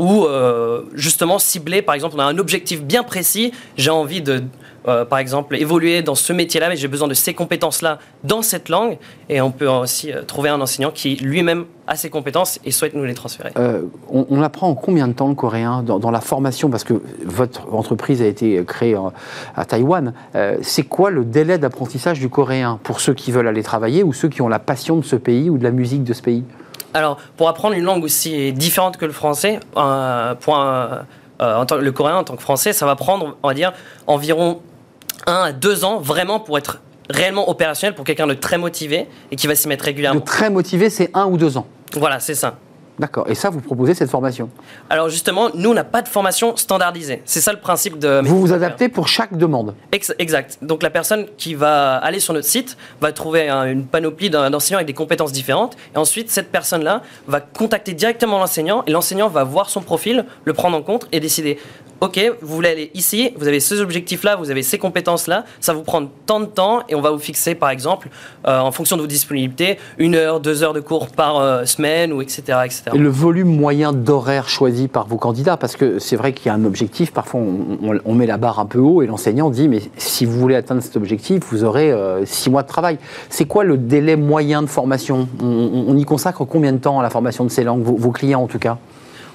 Ou 0.00 0.24
euh, 0.24 0.82
justement 0.94 1.38
cibler, 1.38 1.82
par 1.82 1.94
exemple, 1.94 2.14
on 2.16 2.20
a 2.20 2.24
un 2.24 2.38
objectif 2.38 2.82
bien 2.82 3.02
précis, 3.02 3.52
j'ai 3.76 3.90
envie 3.90 4.22
de, 4.22 4.42
euh, 4.88 5.04
par 5.04 5.18
exemple, 5.18 5.56
évoluer 5.56 6.00
dans 6.00 6.14
ce 6.14 6.32
métier-là, 6.32 6.70
mais 6.70 6.76
j'ai 6.76 6.88
besoin 6.88 7.06
de 7.06 7.12
ces 7.12 7.34
compétences-là 7.34 7.98
dans 8.24 8.40
cette 8.40 8.70
langue, 8.70 8.96
et 9.28 9.42
on 9.42 9.50
peut 9.50 9.68
aussi 9.68 10.10
euh, 10.10 10.22
trouver 10.22 10.48
un 10.48 10.58
enseignant 10.58 10.90
qui 10.90 11.16
lui-même 11.16 11.66
a 11.86 11.96
ces 11.96 12.08
compétences 12.08 12.58
et 12.64 12.70
souhaite 12.70 12.94
nous 12.94 13.04
les 13.04 13.12
transférer. 13.12 13.50
On, 14.10 14.24
on 14.30 14.42
apprend 14.42 14.68
en 14.68 14.74
combien 14.74 15.06
de 15.06 15.12
temps 15.12 15.28
le 15.28 15.34
coréen 15.34 15.82
dans, 15.82 16.10
la 16.10 16.20
formation? 16.20 16.70
Parce 16.70 16.84
que 16.84 16.94
votre 17.24 17.74
entreprise 17.74 18.22
a 18.22 18.26
été 18.26 18.64
créée 18.64 18.96
à 19.56 19.64
Taïwan. 19.64 20.14
C'est 20.62 20.84
quoi 20.84 21.10
le 21.10 21.24
délai 21.24 21.58
d'apprentissage 21.58 22.20
du 22.20 22.28
coréen 22.28 22.78
pour 22.84 23.00
ceux 23.00 23.12
qui 23.12 23.32
veulent 23.32 23.48
aller 23.48 23.64
travailler 23.64 24.04
ou 24.04 24.12
ceux 24.12 24.28
qui 24.28 24.40
ont 24.40 24.46
la 24.46 24.60
passion 24.60 24.98
de 24.98 25.04
ce 25.04 25.16
pays 25.16 25.50
ou 25.50 25.58
de 25.58 25.64
la 25.64 25.72
musique 25.72 26.04
de 26.04 26.12
ce 26.12 26.22
pays? 26.22 26.44
Alors, 26.94 27.18
pour 27.36 27.48
apprendre 27.48 27.74
une 27.74 27.84
langue 27.84 28.02
aussi 28.04 28.52
différente 28.52 28.96
que 28.96 29.04
le 29.06 29.12
français, 29.12 29.60
euh, 29.76 30.34
pour 30.34 30.56
un- 30.56 31.06
euh, 31.40 31.56
en 31.56 31.64
tant- 31.66 31.76
le 31.76 31.92
coréen 31.92 32.16
en 32.16 32.24
tant 32.24 32.36
que 32.36 32.42
français, 32.42 32.72
ça 32.72 32.86
va 32.86 32.96
prendre, 32.96 33.36
on 33.42 33.48
va 33.48 33.54
dire, 33.54 33.72
environ 34.06 34.60
un 35.26 35.42
à 35.44 35.52
deux 35.52 35.84
ans 35.84 35.98
vraiment 35.98 36.40
pour 36.40 36.58
être 36.58 36.80
réellement 37.08 37.48
opérationnel 37.48 37.94
pour 37.94 38.04
quelqu'un 38.04 38.26
de 38.26 38.34
très 38.34 38.58
motivé 38.58 39.06
et 39.30 39.36
qui 39.36 39.46
va 39.46 39.54
s'y 39.54 39.68
mettre 39.68 39.82
De 39.84 39.86
régulièrement. 39.86 40.20
très 40.20 40.50
motivé, 40.50 40.90
c'est 40.90 41.10
un 41.14 41.26
ou 41.26 41.36
deux 41.36 41.56
ans. 41.58 41.66
Voilà, 41.94 42.20
c'est 42.20 42.34
ça. 42.34 42.54
D'accord. 43.00 43.24
Et 43.30 43.34
ça, 43.34 43.48
vous 43.48 43.60
proposez 43.62 43.94
cette 43.94 44.10
formation. 44.10 44.50
Alors 44.90 45.08
justement, 45.08 45.48
nous, 45.54 45.70
on 45.70 45.74
n'a 45.74 45.84
pas 45.84 46.02
de 46.02 46.08
formation 46.08 46.54
standardisée. 46.54 47.22
C'est 47.24 47.40
ça 47.40 47.50
le 47.52 47.58
principe 47.58 47.98
de... 47.98 48.20
Vous 48.22 48.38
vous 48.40 48.52
adaptez 48.52 48.90
pour 48.90 49.08
chaque 49.08 49.34
demande. 49.38 49.74
Ex- 49.90 50.12
Exact. 50.18 50.58
Donc 50.60 50.82
la 50.82 50.90
personne 50.90 51.24
qui 51.38 51.54
va 51.54 51.96
aller 51.96 52.20
sur 52.20 52.34
notre 52.34 52.46
site 52.46 52.76
va 53.00 53.10
trouver 53.12 53.48
un- 53.48 53.64
une 53.64 53.86
panoplie 53.86 54.28
d'enseignants 54.28 54.76
avec 54.78 54.86
des 54.86 54.92
compétences 54.92 55.32
différentes. 55.32 55.78
Et 55.94 55.98
ensuite, 55.98 56.30
cette 56.30 56.52
personne-là 56.52 57.00
va 57.26 57.40
contacter 57.40 57.94
directement 57.94 58.38
l'enseignant 58.38 58.84
et 58.86 58.90
l'enseignant 58.90 59.28
va 59.28 59.44
voir 59.44 59.70
son 59.70 59.80
profil, 59.80 60.26
le 60.44 60.52
prendre 60.52 60.76
en 60.76 60.82
compte 60.82 61.08
et 61.10 61.20
décider. 61.20 61.58
Ok, 62.02 62.18
vous 62.40 62.54
voulez 62.54 62.70
aller 62.70 62.90
ici, 62.94 63.30
vous 63.36 63.46
avez 63.46 63.60
ces 63.60 63.78
objectifs-là, 63.82 64.36
vous 64.36 64.50
avez 64.50 64.62
ces 64.62 64.78
compétences-là, 64.78 65.44
ça 65.60 65.74
vous 65.74 65.82
prend 65.82 66.06
tant 66.24 66.40
de 66.40 66.46
temps 66.46 66.82
et 66.88 66.94
on 66.94 67.02
va 67.02 67.10
vous 67.10 67.18
fixer 67.18 67.54
par 67.54 67.68
exemple, 67.68 68.08
euh, 68.46 68.58
en 68.58 68.72
fonction 68.72 68.96
de 68.96 69.02
vos 69.02 69.06
disponibilités, 69.06 69.78
une 69.98 70.14
heure, 70.14 70.40
deux 70.40 70.62
heures 70.62 70.72
de 70.72 70.80
cours 70.80 71.08
par 71.08 71.36
euh, 71.38 71.66
semaine 71.66 72.14
ou 72.14 72.22
etc. 72.22 72.40
etc. 72.64 72.84
Et 72.94 72.98
le 72.98 73.08
volume 73.08 73.54
moyen 73.56 73.92
d'horaire 73.92 74.48
choisi 74.48 74.88
par 74.88 75.06
vos 75.06 75.16
candidats, 75.16 75.56
parce 75.56 75.76
que 75.76 75.98
c'est 75.98 76.16
vrai 76.16 76.32
qu'il 76.32 76.46
y 76.46 76.48
a 76.50 76.54
un 76.54 76.64
objectif, 76.64 77.12
parfois 77.12 77.40
on, 77.40 77.78
on- 77.94 77.98
on 78.04 78.14
met 78.14 78.26
la 78.26 78.36
barre 78.36 78.58
un 78.60 78.66
peu 78.66 78.78
haut 78.78 79.02
et 79.02 79.06
l'enseignant 79.06 79.50
dit 79.50 79.68
mais 79.68 79.80
si 79.96 80.24
vous 80.24 80.38
voulez 80.38 80.56
atteindre 80.56 80.82
cet 80.82 80.96
objectif, 80.96 81.42
vous 81.50 81.64
aurez 81.64 81.90
euh, 81.92 82.24
six 82.26 82.50
mois 82.50 82.62
de 82.62 82.68
travail. 82.68 82.98
C'est 83.28 83.44
quoi 83.46 83.64
le 83.64 83.76
délai 83.78 84.16
moyen 84.16 84.62
de 84.62 84.66
formation? 84.68 85.28
On, 85.42 85.96
y 85.96 86.04
consacre 86.04 86.44
combien 86.44 86.72
de 86.72 86.78
temps 86.78 86.98
à 87.00 87.02
la 87.02 87.10
formation 87.10 87.44
de 87.44 87.50
ces 87.50 87.64
langues, 87.64 87.82
vos, 87.82 87.96
vos 87.96 88.10
clients 88.10 88.42
en 88.42 88.46
tout 88.46 88.58
cas? 88.58 88.78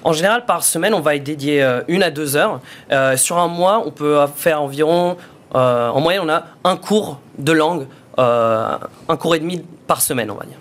En 0.04 0.14
général, 0.14 0.46
par 0.46 0.64
semaine, 0.64 0.94
on 0.94 1.00
va 1.02 1.16
y 1.16 1.20
dédier 1.20 1.64
euh, 1.64 1.82
une 1.88 2.04
à 2.04 2.12
deux 2.12 2.36
heures. 2.36 2.60
Euh, 2.92 3.18
sur 3.18 3.38
un 3.40 3.48
mois, 3.48 3.84
on 3.86 3.92
peut 3.92 4.18
faire 4.36 4.62
environ, 4.62 5.18
euh, 5.56 5.90
en 5.90 6.00
moyenne, 6.02 6.22
on 6.26 6.30
a 6.30 6.44
un 6.64 6.76
cours 6.78 7.20
de 7.40 7.52
langue, 7.52 7.88
euh, 8.20 8.78
un 9.10 9.16
cours 9.18 9.36
et 9.36 9.40
demi 9.40 9.64
par 9.88 10.02
semaine, 10.02 10.30
on 10.30 10.36
va 10.36 10.46
dire. 10.46 10.58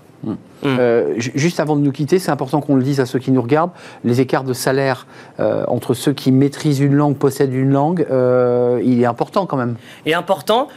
Euh, 0.65 1.13
ju- 1.19 1.33
juste 1.35 1.61
avant 1.61 1.77
de 1.77 1.83
nous 1.83 1.93
quitter, 1.93 2.19
c'est 2.19 2.31
important 2.31 2.61
qu'on 2.63 2.77
le 2.77 2.83
dise 2.83 2.99
à 2.99 3.07
ceux 3.07 3.19
qui 3.19 3.31
nous 3.31 3.43
regardent, 3.43 3.73
les 4.03 4.21
écarts 4.23 4.45
de 4.45 4.55
salaire 4.55 5.07
euh, 5.39 5.65
entre 5.69 5.93
ceux 5.93 6.13
qui 6.15 6.33
maîtrisent 6.33 6.81
une 6.81 6.95
langue, 6.95 7.17
possèdent 7.17 7.53
une 7.53 7.71
langue, 7.71 8.07
euh, 8.11 8.81
il 8.83 9.03
est 9.03 9.07
important 9.07 9.45
quand 9.45 9.59
même. 9.59 9.77
Et 10.07 10.15
important, 10.15 10.69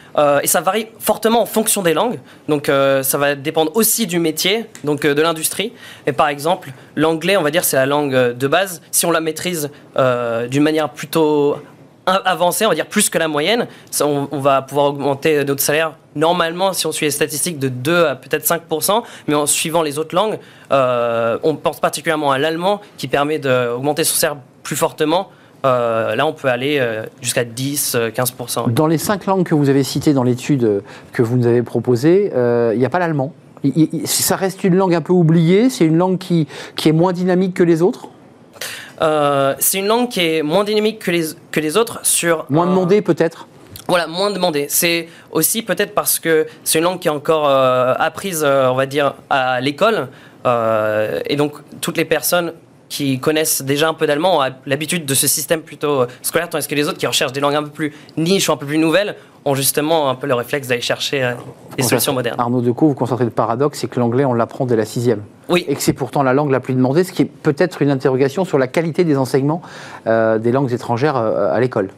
et 0.43 0.47
ça 0.47 0.59
varie 0.61 0.87
fortement 0.99 1.41
en 1.41 1.45
fonction 1.45 1.81
des 1.83 1.93
langues. 1.93 2.19
Donc 2.49 2.67
ça 2.67 3.17
va 3.17 3.35
dépendre 3.35 3.71
aussi 3.75 4.07
du 4.07 4.19
métier, 4.19 4.65
donc 4.83 5.05
de 5.05 5.21
l'industrie. 5.21 5.71
Et 6.05 6.11
par 6.11 6.27
exemple, 6.27 6.71
l'anglais, 6.95 7.37
on 7.37 7.43
va 7.43 7.51
dire, 7.51 7.63
c'est 7.63 7.77
la 7.77 7.85
langue 7.85 8.13
de 8.13 8.47
base. 8.47 8.81
Si 8.91 9.05
on 9.05 9.11
la 9.11 9.21
maîtrise 9.21 9.69
d'une 9.95 10.63
manière 10.63 10.89
plutôt 10.89 11.57
a- 12.07 12.15
avancée, 12.29 12.65
on 12.65 12.69
va 12.69 12.75
dire 12.75 12.87
plus 12.87 13.09
que 13.09 13.17
la 13.19 13.27
moyenne, 13.27 13.67
on, 14.01 14.39
va 14.39 14.63
pouvoir 14.63 14.87
augmenter 14.87 15.43
notre 15.43 15.61
salaire 15.61 15.93
normalement, 16.15 16.73
si 16.73 16.87
on 16.87 16.91
suit 16.91 17.05
les 17.05 17.11
statistiques, 17.11 17.59
de 17.59 17.69
2 17.69 18.05
à 18.05 18.15
peut-être 18.15 18.43
5%, 18.45 19.03
mais 19.27 19.35
en 19.35 19.45
suivant 19.45 19.83
les 19.83 19.99
autres 19.99 20.15
langues, 20.15 20.39
euh, 20.71 21.37
on 21.43 21.55
pense 21.55 21.79
particulièrement 21.79 22.31
à 22.31 22.39
l'allemand 22.39 22.81
qui 22.97 23.07
permet 23.07 23.37
d'augmenter 23.37 24.03
son 24.03 24.15
salaire 24.15 24.37
plus 24.63 24.75
fortement. 24.75 25.29
Euh, 25.65 26.15
là, 26.15 26.25
on 26.25 26.33
peut 26.33 26.47
aller 26.47 26.77
euh, 26.79 27.03
jusqu'à 27.21 27.43
10-15%. 27.43 28.71
Dans 28.71 28.87
les 28.87 28.97
cinq 28.97 29.25
langues 29.25 29.43
que 29.43 29.55
vous 29.55 29.69
avez 29.69 29.83
citées 29.83 30.13
dans 30.13 30.23
l'étude 30.23 30.63
euh, 30.63 30.81
que 31.13 31.21
vous 31.21 31.37
nous 31.37 31.47
avez 31.47 31.63
proposée, 31.63 32.31
euh, 32.35 32.71
il 32.73 32.79
n'y 32.79 32.85
a 32.85 32.89
pas 32.89 32.99
l'allemand. 32.99 33.33
Ça 34.05 34.35
reste 34.35 34.63
une 34.63 34.75
langue 34.75 34.93
un 34.93 35.01
peu 35.01 35.13
oubliée, 35.13 35.69
c'est 35.69 35.83
une 35.83 35.97
langue 35.97 36.19
qui, 36.19 36.47
qui 36.75 36.89
est 36.89 36.93
moins 36.93 37.11
dynamique 37.11 37.55
que 37.55 37.63
les 37.63 37.81
autres, 37.81 38.07
Euh, 39.01 39.53
c'est 39.59 39.77
une 39.79 39.87
langue 39.87 40.09
qui 40.09 40.21
est 40.21 40.41
moins 40.41 40.63
dynamique 40.63 40.99
que 40.99 41.11
les, 41.11 41.23
que 41.51 41.59
les 41.59 41.77
autres 41.77 41.99
sur... 42.03 42.45
moins 42.49 42.65
un- 42.65 42.69
demandée 42.71 43.01
peut-être. 43.01 43.47
Voilà, 43.87 44.07
moins 44.07 44.31
demandée. 44.31 44.65
C'est 44.69 45.07
aussi 45.31 45.61
peut-être 45.61 45.93
parce 45.93 46.19
que 46.19 46.45
c'est 46.63 46.79
une 46.79 46.83
langue 46.85 46.99
qui 46.99 47.07
est 47.07 47.11
encore 47.11 47.47
euh, 47.47 47.93
apprise, 47.97 48.43
euh, 48.45 48.67
on 48.69 48.75
va 48.75 48.85
dire, 48.85 49.13
à 49.29 49.61
l'école. 49.61 50.09
Euh, 50.45 51.21
et 51.25 51.35
donc, 51.37 51.53
toutes 51.79 51.95
les 51.97 52.05
personnes 52.05 52.53
qui 52.89 53.19
connaissent 53.19 53.61
déjà 53.61 53.87
un 53.89 53.93
peu 53.93 54.07
d'allemand 54.07 54.39
ont 54.39 54.49
l'habitude 54.65 55.05
de 55.05 55.13
ce 55.13 55.27
système 55.27 55.61
plutôt 55.61 56.01
euh, 56.01 56.07
scolaire, 56.21 56.49
tandis 56.49 56.67
que 56.67 56.75
les 56.75 56.87
autres 56.87 56.97
qui 56.97 57.07
recherchent 57.07 57.33
des 57.33 57.39
langues 57.41 57.55
un 57.55 57.63
peu 57.63 57.69
plus 57.69 57.93
niches 58.17 58.49
ou 58.49 58.53
un 58.53 58.57
peu 58.57 58.65
plus 58.65 58.77
nouvelles 58.77 59.15
ont 59.47 59.55
justement 59.55 60.09
un 60.09 60.15
peu 60.15 60.27
le 60.27 60.33
réflexe 60.33 60.67
d'aller 60.67 60.81
chercher 60.81 61.23
euh, 61.23 61.33
des 61.77 61.83
solutions 61.83 62.13
modernes. 62.13 62.35
Arnaud 62.37 62.61
Decaux, 62.61 62.89
vous 62.89 62.93
concentrez 62.93 63.23
le 63.23 63.31
paradoxe, 63.31 63.79
c'est 63.79 63.87
que 63.87 63.99
l'anglais, 63.99 64.25
on 64.25 64.33
l'apprend 64.33 64.65
dès 64.65 64.75
la 64.75 64.85
sixième. 64.85 65.21
Oui. 65.47 65.63
Et 65.67 65.75
que 65.75 65.81
c'est 65.81 65.93
pourtant 65.93 66.21
la 66.21 66.33
langue 66.33 66.51
la 66.51 66.59
plus 66.59 66.73
demandée, 66.73 67.05
ce 67.05 67.13
qui 67.13 67.21
est 67.21 67.25
peut-être 67.25 67.81
une 67.81 67.89
interrogation 67.89 68.43
sur 68.43 68.57
la 68.57 68.67
qualité 68.67 69.05
des 69.05 69.17
enseignements 69.17 69.61
euh, 70.05 70.37
des 70.37 70.51
langues 70.51 70.73
étrangères 70.73 71.15
euh, 71.15 71.53
à 71.53 71.59
l'école. 71.61 71.89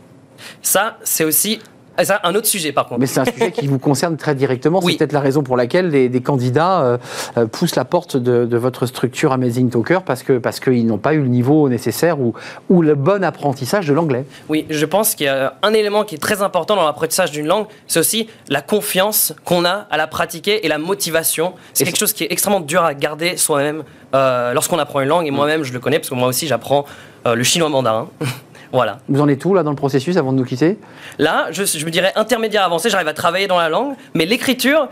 Ça, 0.61 0.97
c'est 1.03 1.23
aussi 1.23 1.59
ah, 1.99 2.05
ça, 2.05 2.21
un 2.23 2.33
autre 2.33 2.47
sujet, 2.47 2.71
par 2.71 2.87
contre. 2.87 3.01
Mais 3.01 3.07
c'est 3.07 3.19
un 3.19 3.25
sujet 3.25 3.51
qui 3.51 3.67
vous 3.67 3.77
concerne 3.77 4.15
très 4.15 4.33
directement. 4.33 4.79
Oui. 4.81 4.93
C'est 4.93 4.99
peut-être 4.99 5.11
la 5.11 5.19
raison 5.19 5.43
pour 5.43 5.57
laquelle 5.57 5.89
des, 5.89 6.07
des 6.07 6.21
candidats 6.21 6.81
euh, 6.81 6.97
euh, 7.37 7.45
poussent 7.45 7.75
la 7.75 7.83
porte 7.83 8.15
de, 8.15 8.45
de 8.45 8.57
votre 8.57 8.85
structure 8.85 9.33
Amazing 9.33 9.69
Talker 9.69 9.99
parce 10.05 10.23
que 10.23 10.37
parce 10.37 10.61
qu'ils 10.61 10.87
n'ont 10.87 10.97
pas 10.97 11.13
eu 11.13 11.19
le 11.19 11.27
niveau 11.27 11.67
nécessaire 11.67 12.21
ou, 12.21 12.33
ou 12.69 12.81
le 12.81 12.95
bon 12.95 13.21
apprentissage 13.21 13.85
de 13.85 13.93
l'anglais. 13.93 14.25
Oui, 14.47 14.65
je 14.69 14.85
pense 14.85 15.13
qu'il 15.13 15.25
y 15.25 15.29
a 15.29 15.55
un 15.61 15.73
élément 15.73 16.05
qui 16.05 16.15
est 16.15 16.19
très 16.19 16.41
important 16.41 16.77
dans 16.77 16.85
l'apprentissage 16.85 17.31
d'une 17.31 17.47
langue, 17.47 17.65
c'est 17.87 17.99
aussi 17.99 18.29
la 18.47 18.61
confiance 18.61 19.33
qu'on 19.43 19.65
a 19.65 19.85
à 19.89 19.97
la 19.97 20.07
pratiquer 20.07 20.65
et 20.65 20.69
la 20.69 20.77
motivation. 20.77 21.53
C'est 21.73 21.83
quelque 21.83 21.99
chose 21.99 22.13
qui 22.13 22.23
est 22.23 22.31
extrêmement 22.31 22.61
dur 22.61 22.83
à 22.83 22.93
garder 22.93 23.35
soi-même 23.35 23.83
euh, 24.15 24.53
lorsqu'on 24.53 24.79
apprend 24.79 25.01
une 25.01 25.09
langue. 25.09 25.27
Et 25.27 25.31
moi-même, 25.31 25.63
je 25.63 25.73
le 25.73 25.79
connais 25.79 25.99
parce 25.99 26.09
que 26.09 26.15
moi 26.15 26.29
aussi, 26.29 26.47
j'apprends 26.47 26.85
euh, 27.27 27.35
le 27.35 27.43
chinois 27.43 27.69
mandarin. 27.69 28.07
voilà. 28.71 28.99
Vous 29.07 29.21
en 29.21 29.27
êtes 29.27 29.43
où 29.45 29.53
là 29.53 29.63
dans 29.63 29.71
le 29.71 29.75
processus 29.75 30.17
avant 30.17 30.31
de 30.31 30.37
nous 30.37 30.45
quitter? 30.45 30.77
Là, 31.17 31.47
je, 31.51 31.63
je 31.63 31.85
me 31.85 31.91
dirais 31.91 32.11
intermédiaire 32.15 32.63
avancé, 32.63 32.89
j'arrive 32.89 33.07
à 33.07 33.13
travailler 33.13 33.47
dans 33.47 33.57
la 33.57 33.69
langue, 33.69 33.95
mais 34.13 34.25
l'écriture, 34.25 34.89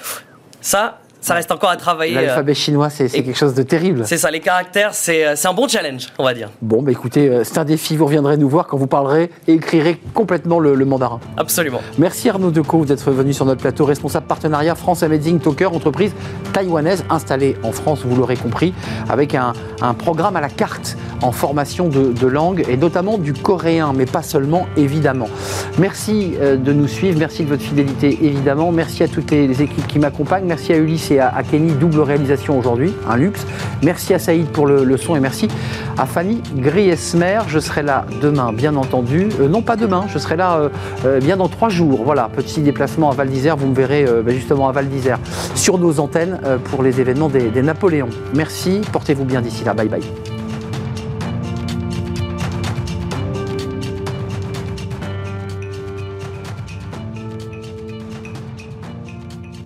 ça, 0.61 0.99
ça 1.21 1.33
reste 1.33 1.51
encore 1.51 1.69
à 1.69 1.77
travailler. 1.77 2.17
euh, 2.17 2.21
L'alphabet 2.21 2.53
chinois, 2.53 2.89
c'est 2.89 3.09
quelque 3.09 3.37
chose 3.37 3.53
de 3.53 3.63
terrible. 3.63 4.03
C'est 4.05 4.17
ça, 4.17 4.31
les 4.31 4.39
caractères, 4.39 4.93
c'est 4.93 5.25
euh, 5.25 5.33
c'est 5.35 5.47
un 5.47 5.53
bon 5.53 5.67
challenge, 5.67 6.07
on 6.17 6.23
va 6.23 6.33
dire. 6.33 6.49
Bon, 6.61 6.81
bah 6.81 6.91
écoutez, 6.91 7.29
euh, 7.29 7.43
c'est 7.43 7.57
un 7.57 7.65
défi. 7.65 7.95
Vous 7.97 8.05
reviendrez 8.05 8.37
nous 8.37 8.49
voir 8.49 8.67
quand 8.67 8.77
vous 8.77 8.87
parlerez 8.87 9.29
et 9.47 9.53
écrirez 9.53 9.99
complètement 10.13 10.59
le, 10.59 10.75
le 10.75 10.85
mandarin. 10.85 11.19
Absolument. 11.37 11.81
Merci 11.97 12.29
Arnaud 12.29 12.51
Decaux 12.51 12.85
d'être 12.85 13.11
venu 13.11 13.33
sur 13.33 13.45
notre 13.45 13.61
plateau, 13.61 13.85
responsable 13.85 14.25
partenariat 14.27 14.75
France 14.75 15.03
Amazing 15.03 15.39
Talker, 15.39 15.65
entreprise 15.67 16.11
taïwanaise 16.53 17.03
installée 17.09 17.55
en 17.63 17.71
France, 17.71 18.01
vous 18.05 18.15
l'aurez 18.15 18.37
compris, 18.37 18.73
avec 19.09 19.35
un, 19.35 19.53
un 19.81 19.93
programme 19.93 20.35
à 20.35 20.41
la 20.41 20.49
carte 20.49 20.97
en 21.21 21.31
formation 21.31 21.89
de, 21.89 22.11
de 22.13 22.27
langue 22.27 22.63
et 22.69 22.77
notamment 22.77 23.17
du 23.17 23.33
coréen, 23.33 23.93
mais 23.95 24.05
pas 24.05 24.21
seulement 24.21 24.67
évidemment. 24.77 25.27
Merci 25.77 26.33
de 26.41 26.73
nous 26.73 26.87
suivre, 26.87 27.17
merci 27.19 27.43
de 27.43 27.49
votre 27.49 27.63
fidélité 27.63 28.17
évidemment, 28.21 28.71
merci 28.71 29.03
à 29.03 29.07
toutes 29.07 29.31
les, 29.31 29.47
les 29.47 29.61
équipes 29.61 29.87
qui 29.87 29.99
m'accompagnent, 29.99 30.45
merci 30.45 30.73
à 30.73 30.77
Ulysse 30.77 31.06
à, 31.19 31.43
Kenny, 31.49 31.71
double 31.73 32.01
réalisation 32.01 32.57
aujourd'hui, 32.57 32.93
un 33.07 33.17
luxe. 33.17 33.45
Merci 33.83 34.13
à 34.13 34.19
Saïd 34.19 34.47
pour 34.47 34.67
le, 34.67 34.97
son 34.97 35.15
et 35.15 35.19
merci 35.19 35.47
à 35.97 36.05
Fanny 36.05 36.41
Griesmer. 36.55 37.39
Je 37.47 37.59
serai 37.59 37.83
là 37.83 38.05
demain, 38.21 38.53
bien 38.53 38.75
entendu. 38.75 39.29
Euh, 39.39 39.47
non, 39.47 39.61
pas 39.61 39.75
demain, 39.75 40.05
je 40.09 40.17
serai 40.19 40.35
là 40.35 40.57
euh, 40.57 40.69
euh, 41.05 41.19
bien 41.19 41.37
dans 41.37 41.47
trois 41.47 41.69
jours. 41.69 42.01
Voilà, 42.03 42.29
petit 42.35 42.61
déplacement 42.61 43.11
à 43.11 43.13
Val 43.13 43.29
d'Isère. 43.29 43.57
Vous 43.57 43.67
me 43.67 43.75
verrez 43.75 44.05
ben, 44.23 44.33
justement 44.33 44.69
à 44.69 44.71
Val 44.71 44.87
d'Isère 44.89 45.19
sur 45.55 45.77
nos 45.77 45.99
antennes 45.99 46.39
pour 46.65 46.83
les 46.83 46.99
événements 46.99 47.29
des, 47.29 47.49
des 47.49 47.61
Napoléons. 47.61 48.09
Merci, 48.33 48.81
portez-vous 48.91 49.25
bien 49.25 49.41
d'ici 49.41 49.63
là. 49.63 49.73
Bye 49.73 49.89
bye. 49.89 50.36